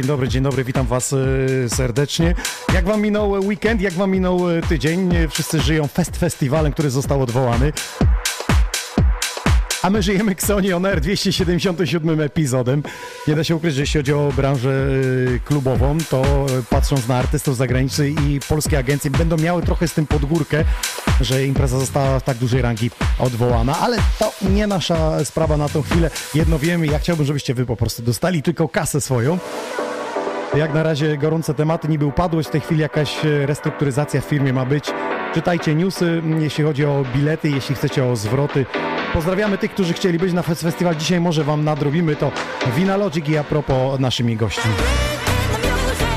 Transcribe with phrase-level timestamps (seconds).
[0.00, 2.34] dzień dobry, dzień dobry, witam was e, serdecznie.
[2.74, 5.16] Jak wam minął weekend, jak wam minął e, tydzień?
[5.16, 7.72] E, Wszyscy żyją Fest Festiwalem, który został odwołany.
[9.82, 12.82] A my żyjemy Xoni On Air 277 epizodem.
[13.28, 14.86] Nie da się ukryć, że jeśli chodzi o branżę
[15.36, 19.92] e, klubową, to e, patrząc na artystów zagranicznych i polskie agencje będą miały trochę z
[19.92, 20.64] tym podgórkę,
[21.20, 25.82] że impreza została w tak dużej rangi odwołana, ale to nie nasza sprawa na tą
[25.82, 26.10] chwilę.
[26.34, 29.38] Jedno wiemy, ja chciałbym, żebyście wy po prostu dostali tylko kasę swoją.
[30.56, 34.52] Jak na razie gorące tematy, niby upadłość, w tej chwili jakaś e, restrukturyzacja w firmie
[34.52, 34.84] ma być.
[35.34, 38.66] Czytajcie newsy, jeśli chodzi o bilety, jeśli chcecie o zwroty.
[39.12, 40.96] Pozdrawiamy tych, którzy chcieli być na fest- festiwal.
[40.96, 42.32] Dzisiaj może wam nadrobimy to
[42.76, 44.70] Wina Logic i a propos naszymi gośćmi.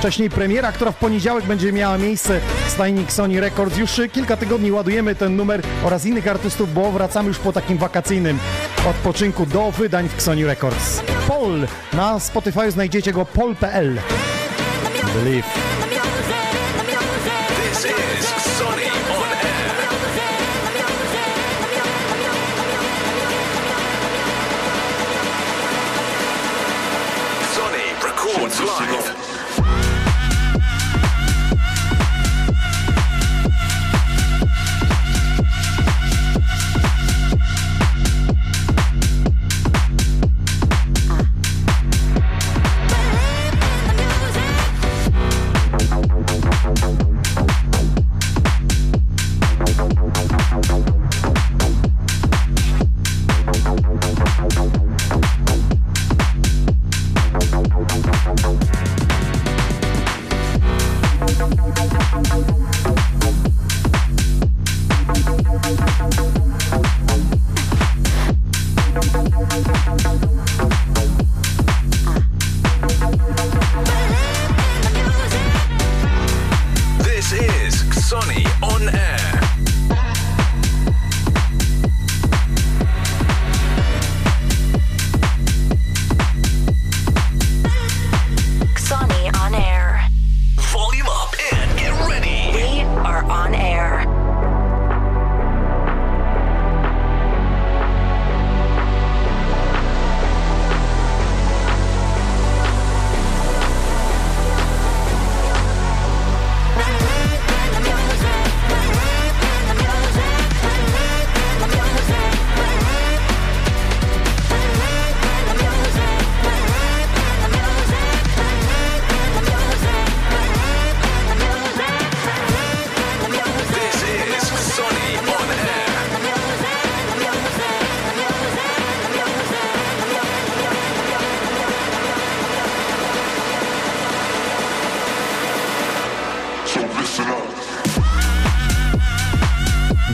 [0.04, 3.78] Wcześniej premiera, która w poniedziałek będzie miała miejsce stajnik Sony Records.
[3.78, 7.78] Już e, kilka tygodni ładujemy ten numer oraz innych artystów, bo wracamy już po takim
[7.78, 8.40] wakacyjnym
[8.90, 11.02] odpoczynku do wydań w Sony Records.
[11.28, 14.00] Paul, na Spotify znajdziecie go pol.pl.
[15.14, 15.93] Believe.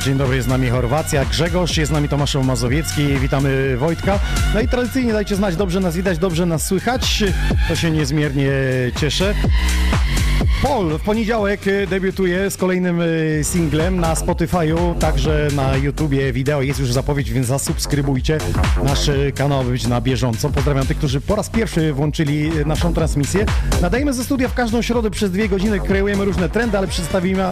[0.04, 4.20] Dzień dobry, jest z nami Chorwacja, Grzegorz, jest z nami Tomasz Mazowiecki, witamy Wojtka.
[4.54, 7.24] No i tradycyjnie dajcie znać, dobrze nas widać, dobrze nas słychać,
[7.68, 8.52] to się niezmiernie
[9.00, 9.34] cieszę.
[10.64, 16.62] Paul w poniedziałek y, debiutuje z kolejnym y, singlem na Spotify'u, także na YouTubie wideo
[16.62, 18.38] jest już zapowiedź, więc zasubskrybujcie
[18.84, 20.50] nasz y, kanał, aby być na bieżąco.
[20.50, 23.46] Pozdrawiam tych, którzy po raz pierwszy włączyli naszą transmisję.
[23.82, 26.88] Nadajemy ze studia w każdą środę przez dwie godziny, kreujemy różne trendy, ale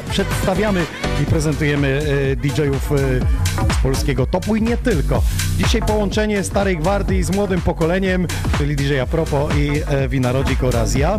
[0.09, 0.85] przedstawiamy
[1.23, 2.01] i prezentujemy
[2.35, 2.91] DJ-ów
[3.79, 5.21] z polskiego topu i nie tylko.
[5.57, 8.27] Dzisiaj połączenie starej gwardii z młodym pokoleniem,
[8.57, 11.17] czyli DJ Apropo i e, Winarodzik oraz ja.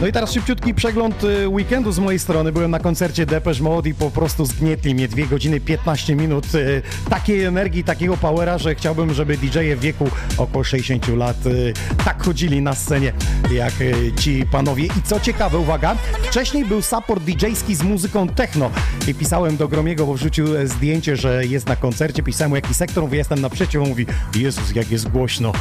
[0.00, 2.52] No i teraz szybciutki przegląd y, weekendu z mojej strony.
[2.52, 6.82] Byłem na koncercie Depeche Mode i po prostu zgnietli mnie 2 godziny 15 minut y,
[7.10, 11.72] takiej energii, takiego powera, że chciałbym, żeby DJ-e w wieku około 60 lat y,
[12.04, 13.12] tak chodzili na scenie
[13.52, 13.72] jak
[14.20, 14.84] ci panowie.
[14.84, 18.70] I co ciekawe, uwaga, wcześniej był support DJ-ski z muzyką techno
[19.08, 22.74] i pisałem do Gromiego, bo wrzucił e, zdjęcie, że jest na koncercie, pisałem mu jaki
[22.74, 25.52] sektor, mówię, jestem naprzeciw, on mówi, Jezus, jak jest głośno.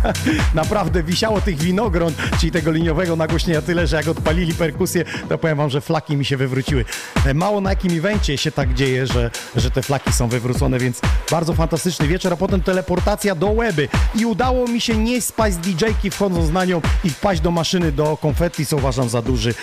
[0.54, 5.56] Naprawdę wisiało tych winogron, czyli tego liniowego nagłośnienia tyle, że jak odpalili perkusję, to powiem
[5.58, 6.84] wam, że flaki mi się wywróciły.
[7.26, 11.00] E, mało na jakim evencie się tak dzieje, że, że te flaki są wywrócone, więc
[11.30, 15.58] bardzo fantastyczny wieczór, a potem teleportacja do Łeby i udało mi się nie spaść z
[15.58, 19.54] DJ-ki wchodząc na nią i wpaść do maszyny do konfetti, co uważam za duży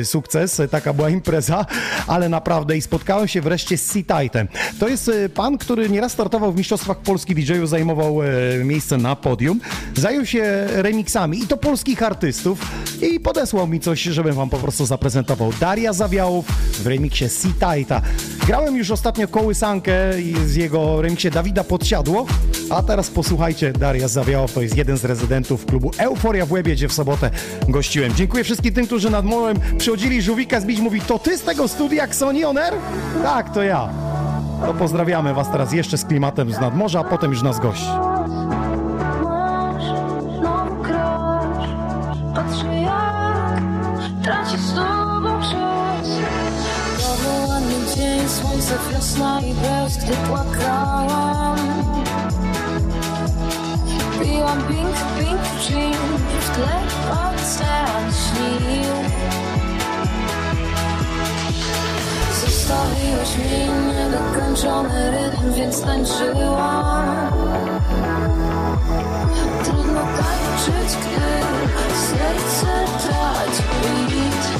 [0.00, 0.62] e, sukces.
[0.70, 1.66] Taka była impreza,
[2.06, 4.48] ale naprawdę i spotkałem się wreszcie z C-Tightem.
[4.78, 8.26] To jest e, pan, który nieraz startował w Mistrzostwach Polski DJ-ów, zajmował e,
[8.64, 9.60] miejsce na podium,
[9.96, 12.58] zajął się remixami i to polskich artystów
[13.02, 15.52] i podesłał mi coś, żebym wam po prostu zaprezentował.
[15.60, 16.46] Daria Zawiałów
[16.82, 18.00] w remiksie C-Tighta.
[18.46, 19.92] Grałem już ostatnio kołysankę
[20.46, 22.26] z jego remiksie Dawida Podsiadło,
[22.70, 26.88] a teraz posłuchajcie, Daria Zawiałow to jest jeden z rezydentów klubu Euforia w Łebie, gdzie
[26.88, 27.30] w sobotę
[27.68, 28.14] gościłem.
[28.14, 30.22] Dziękuję wszystkim tym, którzy nad mołem przychodzili.
[30.22, 32.74] Żółwika zbić mówi, to ty z tego studia Sony On Air?
[33.22, 33.88] Tak, to ja.
[34.66, 37.88] To pozdrawiamy was teraz jeszcze z klimatem z nadmorza, a potem już nas gości.
[44.28, 46.08] Traci z tobą czas.
[47.22, 51.56] To ładny dzień, słońce, wiosna i bez, gdy płakałam.
[54.22, 55.94] Piłam pink, pink gin,
[56.40, 56.78] w tle
[57.12, 58.94] ocean śnił.
[62.40, 67.30] Zostawiłeś mi niedokończony rytm, więc tańczyłam.
[69.64, 71.28] Trudno tańczyć, gdy
[72.08, 72.97] serce
[73.34, 73.62] traci
[74.08, 74.58] beat.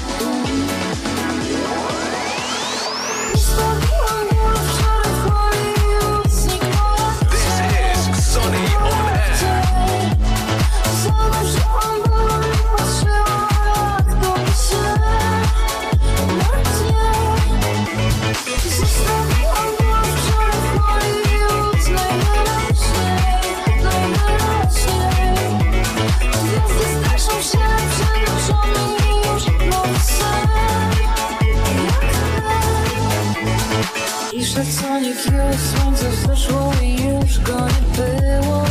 [34.48, 38.64] I szacunek już słońce wzeszło i już go nie było.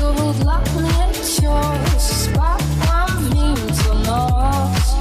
[0.00, 4.96] To był dla mnie cios, spałam w nim co noc.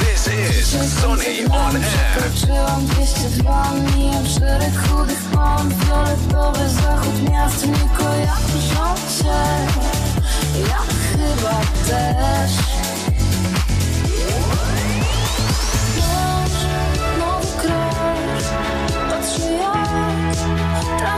[0.00, 0.26] This
[0.74, 2.32] is Sonny on Air.
[2.34, 9.66] Przekroczyłam 202, mijam szereg chudych pan Fioletowy zachód miast nie kojarzą cię
[10.68, 10.78] Ja
[11.12, 12.87] chyba też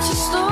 [0.01, 0.50] traci z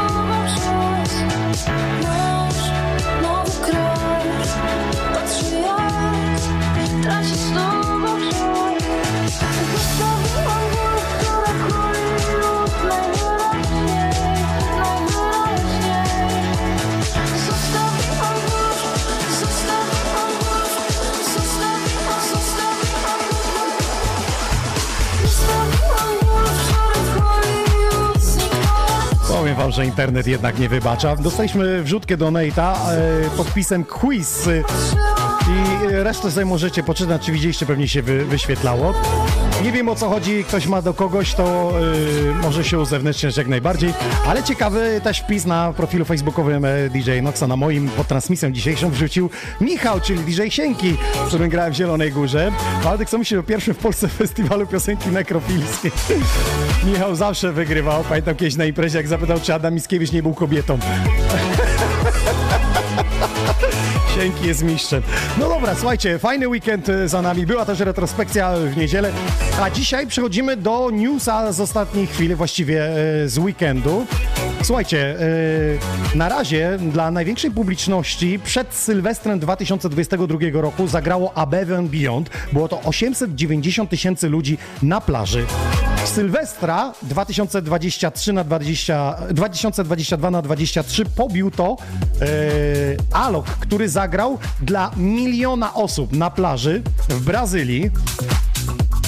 [29.70, 31.16] że internet jednak nie wybacza.
[31.16, 34.48] Dostaliśmy wrzutkę do Nate'a e, podpisem quiz
[35.87, 38.94] resztę sobie możecie poczytać, czy widzieliście, pewnie się wy, wyświetlało.
[39.64, 41.73] Nie wiem o co chodzi, ktoś ma do kogoś, to
[42.32, 43.94] e, może się uzewnętrzniać jak najbardziej,
[44.26, 48.90] ale ciekawy też wpis na profilu facebookowym e, DJ Noxa, na moim pod transmisją dzisiejszą
[48.90, 49.30] wrzucił
[49.61, 52.52] Michał, czyli DJ Sienki, z którym grałem w Zielonej Górze.
[52.82, 55.92] Waldek, co myślisz o pierwszym w Polsce festiwalu piosenki nekrofilskiej?
[56.92, 58.04] Michał zawsze wygrywał.
[58.08, 60.78] Pamiętam kiedyś na imprezie, jak zapytał, czy Adam Mickiewicz nie był kobietą.
[64.18, 65.02] Sienki jest mistrzem.
[65.40, 67.46] No dobra, słuchajcie, fajny weekend e, za nami.
[67.46, 69.12] Była też retrospekcja w niedzielę.
[69.62, 74.06] A dzisiaj przechodzimy do newsa z ostatniej chwili, właściwie e, z weekendu.
[74.62, 75.16] Słuchajcie,
[76.14, 82.30] e, na razie dla największej publiczności przed Sylwestrem 2022 roku zagrało Above and Beyond.
[82.52, 85.46] Było to 890 tysięcy ludzi na plaży.
[86.05, 91.76] Sylwestra 2023 na 20, 2022 na 23 pobił to
[92.21, 92.26] e,
[93.12, 97.90] Alok, który zagrał dla miliona osób na plaży w Brazylii.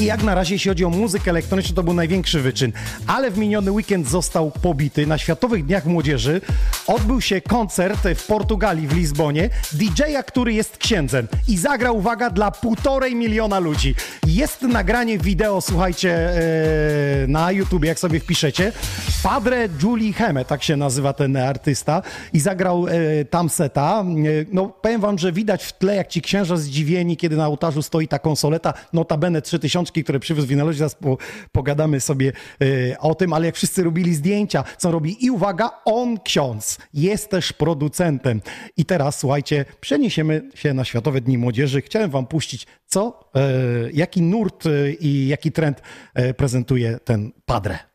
[0.00, 2.72] I jak na razie, jeśli chodzi o muzykę elektroniczną, to był największy wyczyn.
[3.06, 6.40] Ale w miniony weekend został pobity na Światowych Dniach Młodzieży.
[6.86, 12.50] odbył się koncert w Portugalii, w Lizbonie, DJ-a, który jest księdzem i zagrał, uwaga, dla
[12.50, 13.94] półtorej miliona ludzi.
[14.26, 18.72] Jest nagranie wideo, słuchajcie, e, na YouTube, jak sobie wpiszecie.
[19.22, 22.02] Padre Julie Heme, tak się nazywa ten artysta
[22.32, 24.04] i zagrał e, tam seta.
[24.04, 24.04] E,
[24.52, 28.08] no, powiem wam, że widać w tle, jak ci księża zdziwieni, kiedy na ołtarzu stoi
[28.08, 31.18] ta konsoleta, notabene 3000, które przywiózł Winelowicz, zaraz po,
[31.52, 32.32] pogadamy sobie
[32.92, 37.30] e, o tym, ale jak wszyscy robili zdjęcia, co robi i uwaga, on ksiądz jest
[37.30, 38.40] też producentem.
[38.76, 41.82] I teraz, słuchajcie, przeniesiemy się na Światowe Dni Młodzieży.
[41.82, 43.40] Chciałem wam puścić, co, e,
[43.92, 45.82] jaki nurt e, i jaki trend
[46.36, 47.89] prezentuje ten Padre.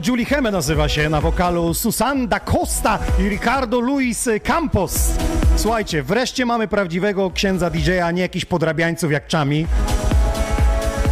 [0.00, 5.10] Julie Heme nazywa się na wokalu Susan da Costa i Ricardo Luis Campos.
[5.56, 9.66] Słuchajcie, wreszcie mamy prawdziwego księdza DJ-a, nie jakichś podrabiańców jak Czami.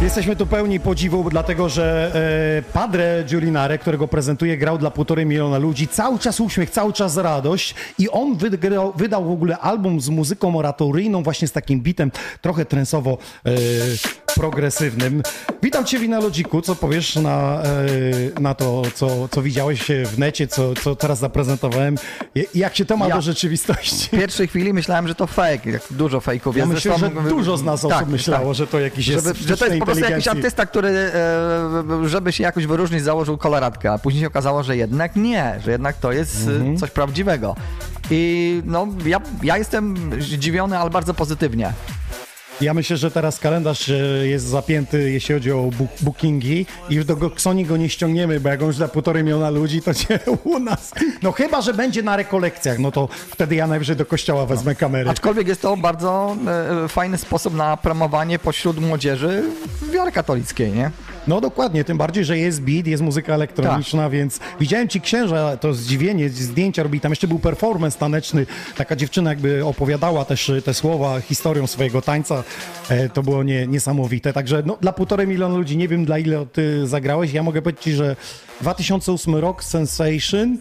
[0.01, 2.11] Jesteśmy tu pełni podziwu, dlatego że
[2.67, 5.87] e, Padre Giulinare, którego prezentuje, grał dla półtorej miliona ludzi.
[5.87, 10.57] Cały czas uśmiech, cały czas radość i on wygrał, wydał w ogóle album z muzyką
[10.57, 12.11] oratoryjną, właśnie z takim bitem
[12.41, 13.51] trochę trensowo e,
[14.35, 15.21] progresywnym.
[15.63, 17.63] Witam Cię Wina Logiku, co powiesz na,
[18.37, 21.95] e, na to, co, co widziałeś w necie, co, co teraz zaprezentowałem,
[22.55, 24.07] jak się to ma Ja- do rzeczywistości?
[24.07, 26.73] W pierwszej chwili myślałem, że to fake, jak dużo fejków Ja jest.
[26.73, 28.55] myślę, że dużo z nas osób Tak, myślało, tak.
[28.55, 31.11] że to jakiś jest Żeby, że to jest po prostu jakiś artysta, który, e,
[32.05, 35.95] żeby się jakoś wyróżnić, założył koloratkę, a później się okazało, że jednak nie, że jednak
[35.97, 36.73] to jest Mhm.
[36.75, 37.55] e, coś prawdziwego.
[38.11, 41.73] I no, ja, ja jestem zdziwiony, ale bardzo pozytywnie.
[42.61, 43.93] Ja myślę, że teraz kalendarz e,
[44.27, 48.61] jest zapięty, jeśli chodzi o book, bookingi i do Goksoni go nie ściągniemy, bo jak
[48.61, 50.91] on już za półtorej miliona ludzi, to cię u nas.
[51.21, 55.11] No chyba, że będzie na rekolekcjach, no to wtedy ja najwyżej do kościoła wezmę kamerę.
[55.11, 56.35] Aczkolwiek jest to bardzo
[56.85, 59.43] e, fajny sposób na promowanie pośród młodzieży
[59.93, 60.91] wiary katolickiej, nie?
[61.27, 64.11] No dokładnie, tym bardziej, że jest beat, jest muzyka elektroniczna, Tak.
[64.11, 68.45] więc widziałem ci księża, to zdziwienie, zdjęcia robi, tam jeszcze był performance taneczny,
[68.77, 72.43] taka dziewczyna jakby opowiadała też e, te słowa, historią swojego tańca,
[72.89, 76.45] e, to było nie, niesamowite, także no, dla półtorej miliona ludzi, nie wiem dla ile
[76.45, 78.15] ty zagrałeś, ja mogę powiedzieć ci, że
[78.61, 80.57] 2008 rok Sensation,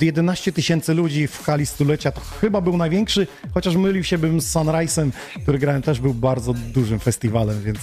[0.00, 4.54] 11 tysięcy ludzi w hali stulecia, to chyba był największy, chociaż mylił się bym z
[4.54, 5.10] Sunrise'em,
[5.42, 7.78] który grałem też był bardzo dużym festiwalem, więc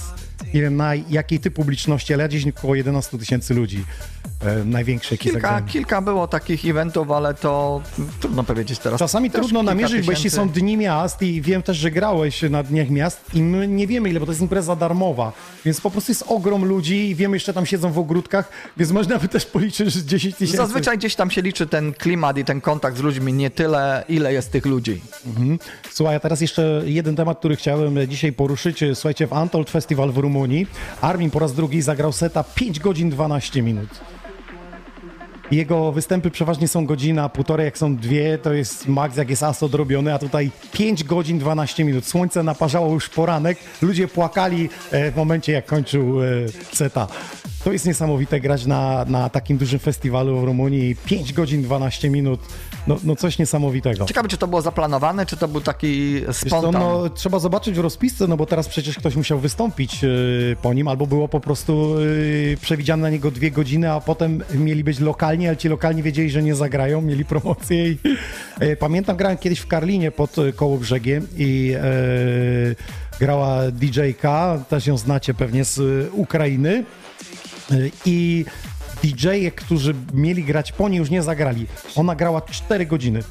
[0.54, 3.86] nie wiem na jakiej ty publiczności, ale ja gdzieś około 11 tysięcy ludzi,
[4.42, 7.82] e, największy jaki Kilka, kilka było takich eventów, ale to
[8.20, 9.00] trudno powiedzieć teraz.
[9.00, 10.36] Czasami Też trudno namierzyć, bo jeśli tysięcy.
[10.36, 14.10] są dni miast i wiem też, że grałeś na dniach miast i my nie wiemy
[14.10, 15.31] ile, bo to jest impreza darmowa,
[15.66, 19.20] więc po prostu jest ogrom ludzi i wiemy, jeszcze tam siedzą w ogródkach, więc można
[19.20, 20.57] by też policzyć, że 10 tysięcy.
[20.57, 24.33] Zazwyczaj gdzieś tam się liczy ten klimat i ten kontakt z ludźmi, nie tyle, ile
[24.33, 25.01] jest tych ludzi.
[25.92, 28.83] Słuchaj, a teraz jeszcze jeden temat, który chciałem dzisiaj poruszyć.
[28.94, 30.68] Słuchajcie, w Antold Festival w Rumunii
[31.01, 33.90] Armin po raz drugi zagrał seta 5 godzin 12 minut.
[35.51, 39.64] Jego występy przeważnie są godzina, półtorej, jak są dwie, to jest maks, jak jest as
[39.64, 42.05] odrobiony, a tutaj 5 godzin 12 minut.
[42.05, 46.25] Słońce naparzało już poranek, ludzie płakali e, w momencie, jak kończył e,
[46.74, 47.07] seta.
[47.64, 50.96] To jest niesamowite grać na, na takim dużym festiwalu w Rumunii.
[51.05, 52.40] 5 godzin 12 minut,
[52.88, 54.06] no, no coś niesamowitego.
[54.06, 56.72] Ciekawe, czy to było zaplanowane, czy to był taki spontan.
[56.72, 60.88] no, trzeba zobaczyć w rozpisce, no bo teraz przecież ktoś musiał wystąpić yy, po nim,
[60.88, 65.48] albo było po prostu yy, przewidziane na niego dwie godziny, a potem mieli być lokalni,
[65.48, 67.98] ale ci lokalni wiedzieli, że nie zagrają, mieli promocję i
[68.62, 71.66] yy, pamiętam, grałem kiedyś w Karlinie pod yy, koło brzegiem i
[72.70, 72.76] yy,
[73.20, 76.84] grała DJ-ka, też ją znacie pewnie z yy, Ukrainy
[78.06, 78.46] i
[79.03, 81.68] DJ-e, którzy mieli grać po niej, już nie zagrali.
[81.96, 83.24] Ona grała 4 godziny.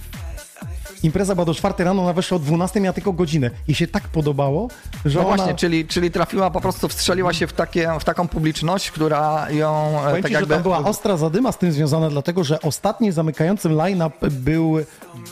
[1.05, 3.51] Impreza była do 4 rano, ona weszła o 12, miała tylko godzinę.
[3.69, 4.69] I się tak podobało,
[5.05, 5.37] że No ona...
[5.37, 10.01] właśnie, czyli, czyli trafiła po prostu, wstrzeliła się w, takie, w taką publiczność, która ją
[10.01, 10.49] e, Powiem tak ci, jakby...
[10.49, 14.77] że tam była ostra zadyma z tym związana, dlatego że ostatnim zamykającym line-up był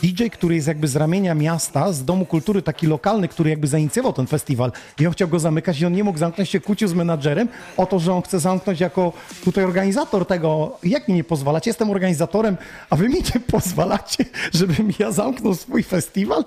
[0.03, 4.13] DJ, który jest jakby z ramienia miasta, z Domu Kultury, taki lokalny, który jakby zainicjował
[4.13, 6.93] ten festiwal i on chciał go zamykać i on nie mógł zamknąć, się kłócił z
[6.93, 10.77] menadżerem o to, że on chce zamknąć jako tutaj organizator tego.
[10.83, 11.69] Jak mi nie pozwalacie?
[11.69, 12.57] Jestem organizatorem,
[12.89, 16.45] a wy mi nie pozwalacie, żebym ja zamknął swój festiwal?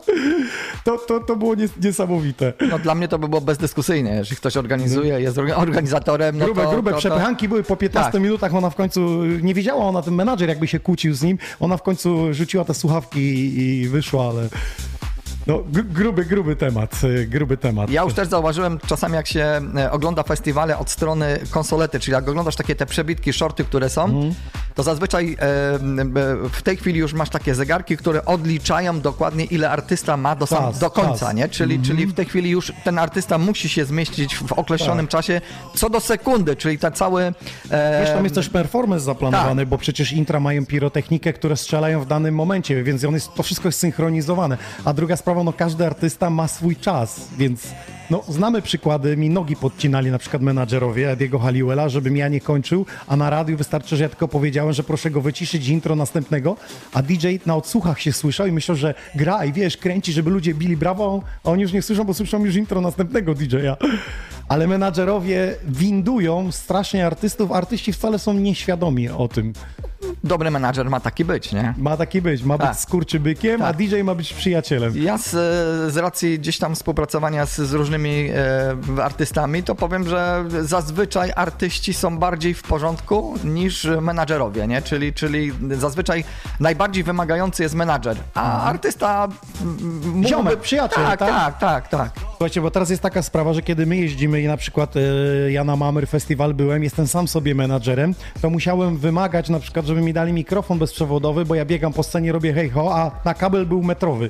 [0.85, 2.53] To, to, to było nies- niesamowite.
[2.71, 6.63] No dla mnie to by było bezdyskusyjnie, jeżeli ktoś organizuje, jest orga- organizatorem, no Grube,
[6.65, 8.23] to, grube to, to, przepychanki były po 15 Tak.
[8.23, 11.77] minutach, ona w końcu, nie wiedziała ona, ten menadżer jakby się kłócił z nim, ona
[11.77, 14.49] w końcu rzuciła te słuchawki i, i wyszła, ale
[15.47, 17.91] no gr- gruby, gruby temat, y, gruby temat.
[17.91, 22.29] Ja już też zauważyłem czasami, jak się e, ogląda festiwale od strony konsolety, czyli jak
[22.29, 24.35] oglądasz takie te przebitki, shorty, które są, Mhm.
[24.75, 25.37] to zazwyczaj e,
[26.53, 30.59] w tej chwili już masz takie zegarki, które odliczają dokładnie, ile artysta ma do, sam,
[30.65, 31.35] Czas, do końca, czas.
[31.35, 31.49] nie?
[31.49, 35.11] Czyli, czyli w tej chwili już ten artysta musi się zmieścić w określonym Tak.
[35.13, 35.41] czasie
[35.75, 37.23] co do sekundy, czyli ten cały...
[37.71, 39.69] E, Wiesz, tam jest też performance zaplanowany, tak.
[39.69, 43.69] bo przecież intra mają pirotechnikę, które strzelają w danym momencie, więc on jest, to wszystko
[43.69, 44.59] jest synchronizowane.
[44.85, 47.69] A druga sprawa, no każdy artysta ma swój czas, więc
[48.11, 52.87] no, znamy przykłady, mi nogi podcinali na przykład menadżerowie Ediego Halliwella, żebym ja nie kończył,
[53.07, 56.57] a na radiu wystarczy, że ja tylko powiedziałem, że proszę go wyciszyć intro następnego,
[56.93, 60.55] a DJ na odsłuchach się słyszał i myślał, że gra i wiesz, kręci, żeby ludzie
[60.55, 63.77] bili brawo, a oni już nie słyszą, bo słyszą już intro następnego DJ-a.
[64.49, 69.53] Ale menadżerowie windują strasznie artystów, artyści wcale są nieświadomi o tym.
[70.25, 71.75] Dobry menadżer ma taki być, nie?
[71.79, 72.71] Ma taki być, ma Tak.
[72.71, 73.77] być skurczybykiem, a Tak.
[73.77, 74.93] DJ ma być przyjacielem.
[74.97, 75.31] Ja z,
[75.93, 78.29] z racji gdzieś tam współpracowania z, z różnymi
[78.99, 84.83] e, artystami, to powiem, że zazwyczaj artyści są bardziej w porządku niż menadżerowie, nie?
[84.83, 86.25] Czyli, czyli zazwyczaj
[86.61, 89.29] najbardziej wymagający jest menadżer, a artysta
[89.63, 90.29] mm, mógłby...
[90.29, 91.29] Ziomek, przyjaciel, tak, tak?
[91.29, 92.11] tak, tak, tak.
[92.31, 95.01] Słuchajcie, bo teraz jest taka sprawa, że kiedy my jeździmy i na przykład e,
[95.51, 100.01] ja na Mamer Festiwal byłem, jestem sam sobie menadżerem, to musiałem wymagać na przykład, żeby
[100.07, 103.67] mi dali mikrofon bezprzewodowy, bo ja biegam po scenie, robię hej ho, a na kabel
[103.67, 104.29] był metrowy.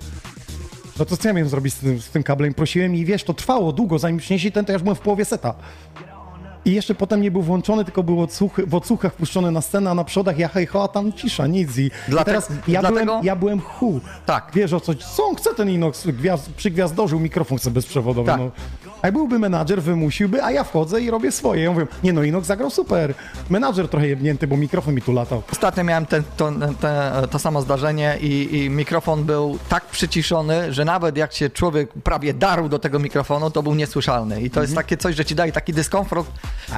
[0.99, 2.55] No to co ja miałem zrobić z tym, z tym kablem?
[2.55, 5.25] Prosiłem i wiesz, to trwało długo, zanim przynieśli ten, to ja już byłem w połowie
[5.25, 5.55] seta.
[6.65, 9.95] I jeszcze potem nie był włączony, tylko był odsłuchy, w odsłuchach puszczony na scenę, a
[9.95, 11.79] na przodach ja hej ho, a tam cisza, nic.
[11.79, 14.01] I, Dlate- teraz ja, dlatego- byłem, ja byłem hu.
[14.27, 14.51] Tak.
[14.55, 18.27] Wiesz o co, co on chce ten Inox, gwiazd, przygwiazdorzył mikrofon chce bezprzewodowy.
[18.27, 18.41] Tak.
[18.41, 18.51] No.
[19.03, 21.63] A byłby menadżer, wymusiłby, a ja wchodzę i robię swoje.
[21.63, 23.15] Ja mówię, nie no, Inox zagrał super.
[23.51, 25.43] Menadżer trochę jebnięty, bo mikrofon mi tu latał.
[25.53, 30.85] Ostatnio miałem ten, to, te, to samo zdarzenie i, i mikrofon był tak przyciszony, że
[30.85, 34.43] nawet jak się człowiek prawie darł do tego mikrofonu, to był niesłyszalny.
[34.43, 36.31] I to jest takie coś, że ci daje taki dyskomfort,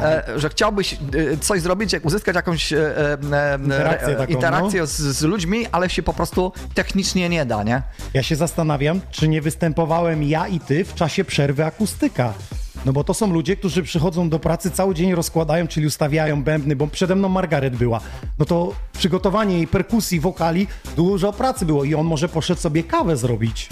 [0.03, 0.99] e, że chciałbyś e,
[1.41, 3.19] coś zrobić, jak uzyskać jakąś e,
[3.65, 4.87] Interakcję taką, interakcję no.
[4.87, 7.83] z, z ludźmi, ale się po prostu technicznie nie da, nie?
[8.15, 11.65] Ja się zastanawiam, czy nie występowałem ja i ty w czasie przerwy
[12.09, 12.35] akustyka.
[12.87, 16.77] No bo to są ludzie, którzy przychodzą do pracy, cały dzień rozkładają, czyli ustawiają bębny,
[16.77, 18.01] bo przede mną Margaret była.
[18.39, 20.67] No to przygotowanie jej perkusji, wokali,
[20.97, 23.69] dużo pracy było i on może poszedł sobie kawę zrobić.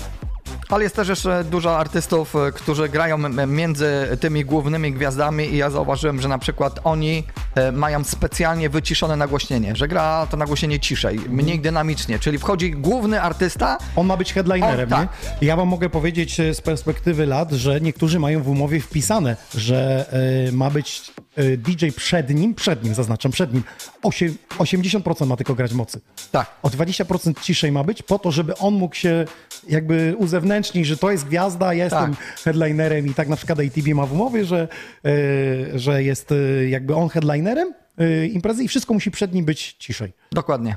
[0.68, 5.70] Ale jest też jeszcze dużo artystów, e, którzy grają między tymi głównymi gwiazdami i ja
[5.70, 7.24] zauważyłem, że na przykład oni
[7.54, 13.22] e, mają specjalnie wyciszone nagłośnienie, że gra to nagłośnienie ciszej, mniej dynamicznie, czyli wchodzi główny
[13.22, 15.06] artysta, On ma być headlinerem, O, nie?
[15.06, 15.08] tak.
[15.42, 19.36] I ja wam mogę powiedzieć e, z perspektywy lat, że niektórzy mają w umowie wpisane,
[19.54, 20.06] że
[20.48, 21.02] e, ma być
[21.36, 23.62] e, DJ przed nim, przed nim, zaznaczam, przed nim,
[24.02, 26.00] osiem- 80% ma tylko grać mocy.
[26.32, 29.24] tak, O 20% ciszej ma być, po to, żeby on mógł się
[29.68, 32.24] jakby uzewnętrznić, że to jest gwiazda, ja jestem Tak.
[32.44, 34.68] headlinerem i tak na przykład ATB ma w umowie, że,
[35.04, 39.76] e, że jest e, jakby on headlinerem e, imprezy i wszystko musi przed nim być
[39.78, 40.12] ciszej.
[40.32, 40.76] dokładnie.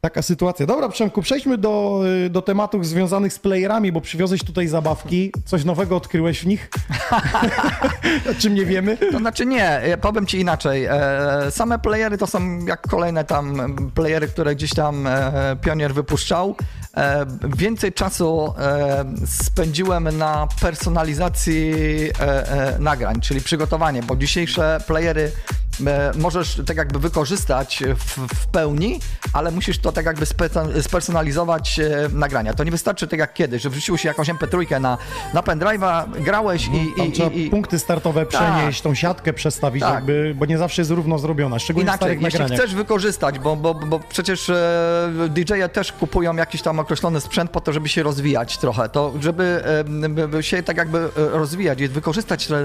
[0.00, 0.66] Taka sytuacja.
[0.66, 5.32] Dobra, Przemku, przejdźmy do, do tematów związanych z playerami, bo przywiozłeś tutaj zabawki.
[5.44, 6.70] Coś nowego odkryłeś w nich?
[8.30, 8.96] o czym nie wiemy?
[8.96, 10.88] To znaczy nie, powiem ci inaczej.
[11.50, 15.08] Same playery to są jak kolejne tam playery, które gdzieś tam
[15.62, 16.56] pionier wypuszczał.
[16.96, 21.72] E, więcej czasu e, spędziłem na personalizacji
[22.20, 25.32] e, nagrań, czyli przygotowanie, bo dzisiejsze playery
[26.18, 29.00] możesz tak jakby wykorzystać w, w pełni,
[29.32, 32.54] ale musisz to tak jakby spe- spersonalizować e, nagrania.
[32.54, 34.98] To nie wystarczy tak jak kiedyś, że wrzuciło się jakąś MP3 na,
[35.34, 39.94] na pendrive'a, grałeś i, i, trzeba i, i punkty startowe przenieść, tą siatkę przestawić, Tak.
[39.94, 42.58] jakby, bo nie zawsze jest równo zrobiona, szczególnie w Inaczej, jeśli nagraniach.
[42.58, 47.60] chcesz wykorzystać, bo, bo, bo przecież e, DJ-e też kupują jakiś tam określony sprzęt po
[47.60, 51.80] to, żeby się rozwijać trochę, to żeby e, by- by się tak jakby e, rozwijać
[51.80, 52.56] i wykorzystać te,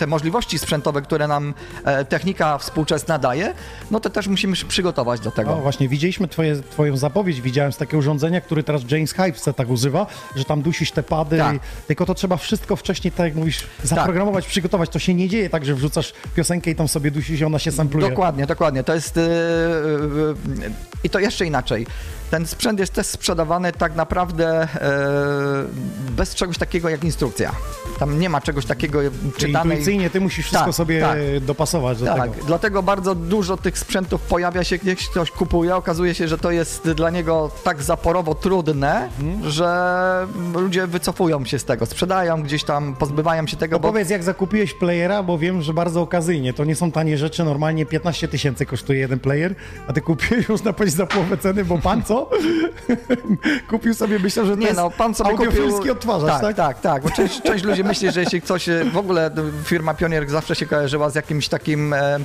[0.00, 1.54] e, możliwości sprzętowe, które nam
[1.84, 3.54] e, technika współczesna daje,
[3.90, 5.50] no to też musimy się przygotować do tego.
[5.50, 9.70] No właśnie, widzieliśmy twoje, twoją zapowiedź, widziałem z takiego urządzenia, który teraz James Hype setach
[9.70, 11.56] używa, że tam dusisz te pady, Tak.
[11.56, 14.90] i, tylko to trzeba wszystko wcześniej, tak jak mówisz, zaprogramować, przygotować.
[14.90, 17.72] To się nie dzieje tak, że wrzucasz piosenkę i tam sobie dusisz i ona się
[17.72, 18.10] sampluje.
[18.10, 18.84] Dokładnie, dokładnie.
[18.84, 19.16] To jest.
[19.16, 19.22] Yy,
[20.60, 20.70] yy,
[21.04, 21.86] I to jeszcze inaczej.
[22.34, 27.52] Ten sprzęt jest też sprzedawany tak naprawdę yy, bez czegoś takiego jak instrukcja.
[27.98, 29.12] Tam nie ma czegoś takiego Czyli
[29.52, 29.72] czytanej.
[29.72, 31.18] intuicyjnie ty musisz wszystko Tak, sobie tak.
[31.40, 32.44] dopasować do Tak, tego.
[32.46, 36.90] dlatego bardzo dużo tych sprzętów pojawia się, gdzieś ktoś kupuje, okazuje się, że to jest
[36.90, 39.50] dla niego tak zaporowo trudne, Mhm.
[39.50, 44.10] że ludzie wycofują się z tego, sprzedają gdzieś tam, pozbywają się tego, No bo powiedz,
[44.10, 46.52] jak zakupiłeś playera, bo wiem, że bardzo okazyjnie.
[46.54, 49.54] To nie są tanie rzeczy, normalnie 15 tysięcy kosztuje jeden player,
[49.86, 52.23] a ty kupiłeś, można powiedzieć, za połowę ceny, bo pan co?
[53.70, 55.92] Kupił sobie, myślę, że to Nie jest no, pan sobie kupił...
[55.92, 56.40] odtwarzacz, tak?
[56.40, 56.56] tak?
[56.56, 59.30] Tak, tak, Bo część, część ludzi myśli, że jeśli coś, e, w ogóle e,
[59.64, 62.18] firma Pionier zawsze się kojarzyła z jakimś takim e,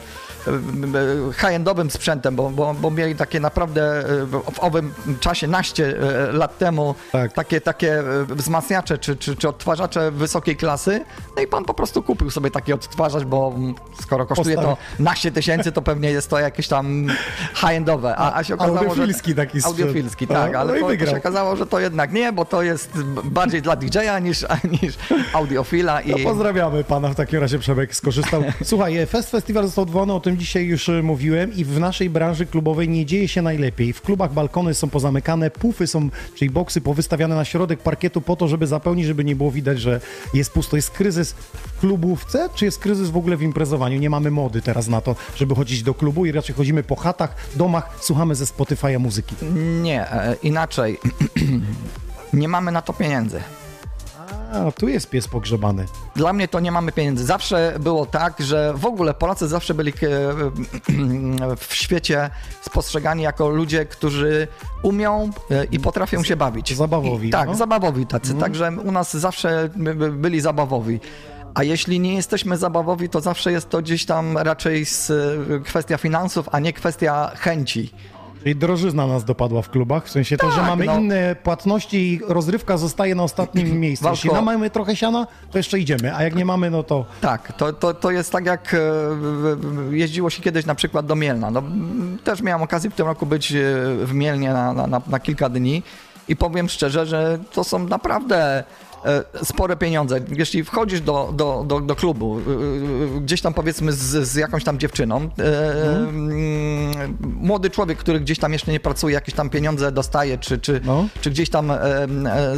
[1.33, 5.95] high-endowym sprzętem, bo, bo, bo mieli takie naprawdę e, w owym czasie, naście
[6.29, 7.33] e, lat temu, Tak.
[7.33, 12.03] takie, takie e, wzmacniacze czy, czy, czy odtwarzacze wysokiej klasy, no i pan po prostu
[12.03, 16.29] kupił sobie taki odtwarzacz, bo mm, skoro kosztuje to Postawi- naście tysięcy, to pewnie jest
[16.29, 17.07] to jakieś tam
[17.55, 19.35] high-endowe, a, a się okazało, Audiofilski że...
[19.35, 19.79] taki sprzęt.
[19.79, 21.11] Audiofilski, No, tak, no ale to, to wygrał.
[21.13, 22.91] się okazało, że to jednak nie, bo to jest
[23.23, 24.45] bardziej dla DJ-a niż,
[24.81, 24.93] niż
[25.33, 28.43] audiofila i No pozdrawiamy pana w takim razie, Przemek skorzystał.
[28.63, 32.45] Słuchaj, Fest Festival został odwołany, o tym dzisiaj już e, mówiłem i w naszej branży
[32.45, 33.93] klubowej nie dzieje się najlepiej.
[33.93, 38.47] W klubach balkony są pozamykane, pufy są, czyli boksy powystawiane na środek parkietu po to,
[38.47, 40.01] żeby zapełnić, żeby nie było widać, że
[40.33, 40.75] jest pusto.
[40.75, 43.99] Jest kryzys w klubówce, czy jest kryzys w ogóle w imprezowaniu?
[43.99, 47.35] Nie mamy mody teraz na to, żeby chodzić do klubu i raczej chodzimy po chatach,
[47.55, 49.35] domach, słuchamy ze Spotify'a muzyki.
[49.81, 50.97] nie, e, inaczej.
[52.33, 53.41] nie mamy na to pieniędzy.
[54.53, 55.85] A, tu jest pies pogrzebany.
[56.15, 57.25] Dla mnie to nie mamy pieniędzy.
[57.25, 59.93] Zawsze było tak, że w ogóle Polacy zawsze byli
[61.67, 62.29] w świecie
[62.61, 64.47] spostrzegani jako ludzie, którzy
[64.83, 66.75] umią e, i potrafią się bawić.
[66.75, 67.55] Zabawowi, I, tak, no.
[67.55, 68.33] zabawowi tacy.
[68.33, 70.99] Także u nas zawsze by- by- byli zabawowi.
[71.53, 76.49] A jeśli nie jesteśmy zabawowi, to zawsze jest to gdzieś tam raczej e, kwestia finansów,
[76.51, 77.91] a nie kwestia chęci.
[78.43, 80.97] Czyli drożyzna nas dopadła w klubach, w sensie to, że Tak, mamy no.
[80.99, 84.05] inne płatności i rozrywka zostaje na ostatnim miejscu.
[84.05, 87.53] Walko- Jeśli mamy trochę siana, to jeszcze idziemy, a jak nie mamy, no to Tak,
[87.57, 88.77] to, to, to jest tak jak e,
[89.95, 91.51] jeździło się kiedyś na przykład do Mielna.
[91.51, 91.63] No,
[92.23, 93.55] też miałem okazję w tym roku być e,
[94.05, 95.83] w Mielnie na, na, na kilka dni
[96.29, 98.63] i powiem szczerze, że to są naprawdę
[99.05, 100.19] e, spore pieniądze.
[100.37, 102.41] Jeśli wchodzisz do, do, do, do klubu, e,
[103.17, 108.53] e, gdzieś tam powiedzmy z, z jakąś tam dziewczyną, mm, młody człowiek, który gdzieś tam
[108.53, 111.07] jeszcze nie pracuje, jakieś tam pieniądze dostaje, czy, czy, No.
[111.21, 111.71] czy gdzieś tam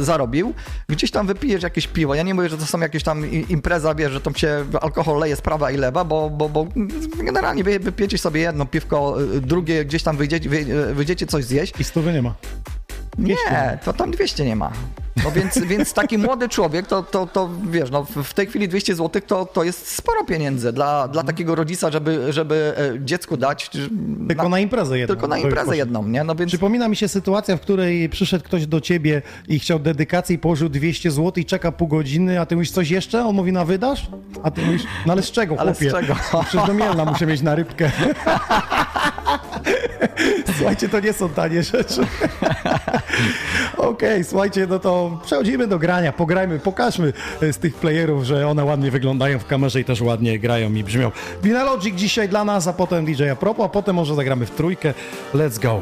[0.00, 0.54] zarobił,
[0.88, 2.14] gdzieś tam wypijesz jakieś piwo.
[2.14, 5.36] Ja nie mówię, że to są jakieś tam impreza, wiesz, że tam się alkohol leje
[5.36, 6.66] z prawa i lewa, bo, bo, bo
[7.24, 11.74] generalnie wy, wypijecie sobie jedno piwko, drugie gdzieś tam wyjdziecie, wy, wyjdziecie coś zjeść.
[11.80, 12.34] i stówy nie ma.
[13.18, 14.72] Nie, to tam 200 nie ma.
[15.24, 18.94] No więc, więc taki młody człowiek, to, to, to wiesz, no w tej chwili 200
[18.94, 23.70] zł to, to jest sporo pieniędzy dla, dla takiego rodzica, żeby, żeby e, dziecku dać.
[24.28, 25.14] Tylko na imprezę jedną.
[25.14, 26.24] Tylko na imprezę jedną, nie?
[26.24, 30.38] No więc Przypomina mi się sytuacja, w której przyszedł ktoś do ciebie i chciał dedykacji,
[30.38, 33.24] położył 200 zł i czeka pół godziny, a ty mówisz coś jeszcze?
[33.26, 34.06] On mówi, na wydasz?
[34.42, 35.92] A ty mówisz, no ale z czego, Ale z chłopie?
[35.92, 36.14] czego?
[36.48, 37.90] Przecież do Mielna muszę mieć na rybkę.
[40.56, 42.06] Słuchajcie, to nie są tanie rzeczy.
[43.76, 47.12] Okej, słuchajcie, no to przechodzimy do grania, pograjmy, pokażmy
[47.42, 50.84] e, z tych playerów, że one ładnie wyglądają w kamerze i też ładnie grają i
[50.84, 51.10] brzmią.
[51.42, 54.94] Vinalogic dzisiaj dla nas, a potem DJ a propos, a potem może zagramy w trójkę.
[55.34, 55.80] Let's go.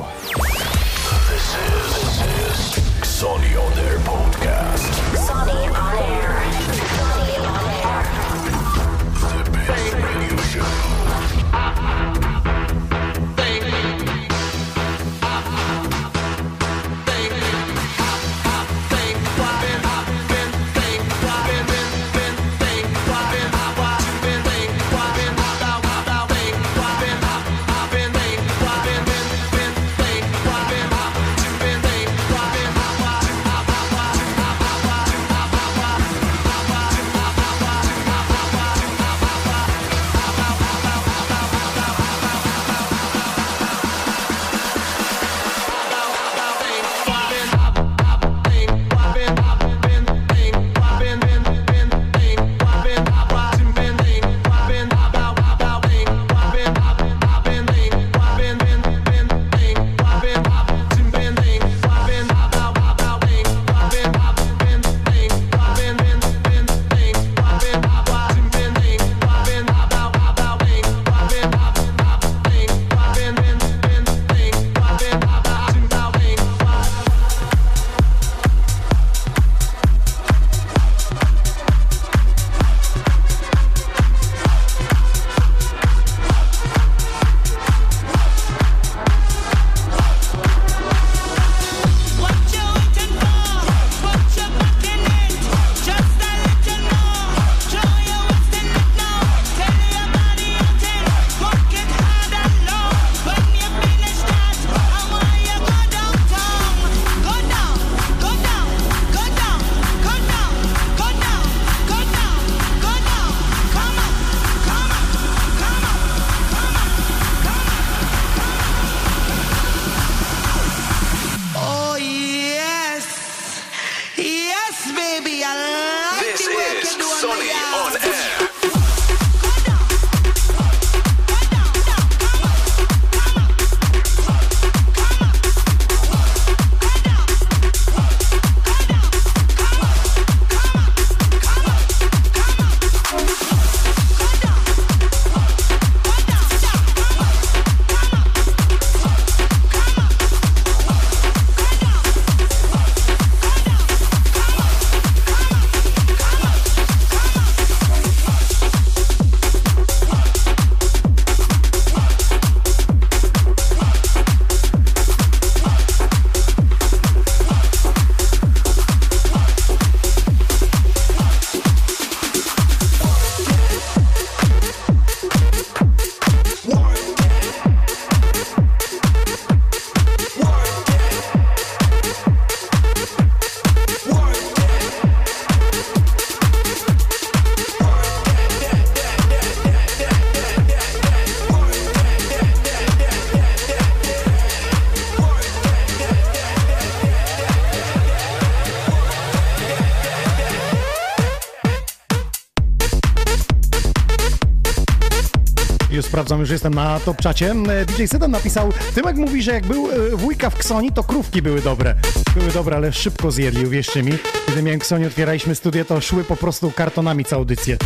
[206.31, 207.55] Sprawdzam, już jestem na top czacie.
[207.87, 211.63] DJ Sedan napisał, Tymek mówi, że jak był e, wujka w Ksoni, to krówki były
[211.63, 211.95] dobre.
[212.35, 214.13] Były dobre, ale szybko zjedli, uwierzcie mi.
[214.47, 217.77] Kiedy miałem Ksoni, otwieraliśmy studię, to szły po prostu kartonami całe audycje.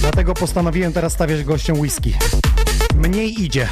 [0.00, 2.14] Dlatego postanowiłem teraz stawiać gościom whisky.
[2.94, 3.68] Mniej idzie.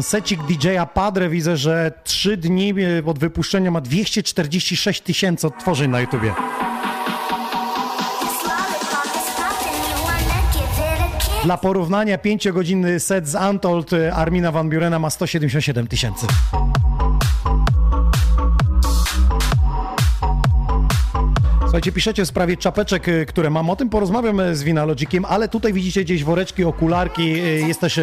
[0.00, 5.90] Ten secik DJ-a Padre widzę, że 3 dni e, od wypuszczenia ma 246 tysięcy odtworzeń
[5.90, 6.34] na YouTubie.
[11.44, 16.26] Dla porównania 5-godzinny set z Untold e, Armina Van Burena ma 177 tysięcy.
[21.60, 23.70] Słuchajcie, piszecie w sprawie czapeczek, y, które mam.
[23.70, 27.32] O tym porozmawiam z Winalogiciem, ale tutaj widzicie gdzieś woreczki, okularki,
[27.68, 28.00] jest też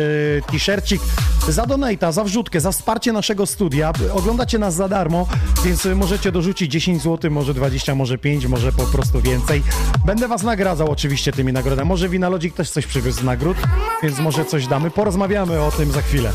[0.52, 1.02] t-shircik.
[1.48, 3.94] Za donata, za wrzutkę, za wsparcie naszego studia.
[4.14, 5.28] Oglądacie nas za darmo,
[5.66, 9.64] więc możecie dorzucić 10 zł, może 20, może 5, może po prostu więcej.
[10.06, 11.88] Będę was nagradzał oczywiście tymi nagrodami.
[11.90, 13.58] Może Winalogic też coś przywiózł z nagród,
[14.04, 14.92] więc może coś damy.
[14.92, 16.32] Porozmawiamy o tym za chwilę.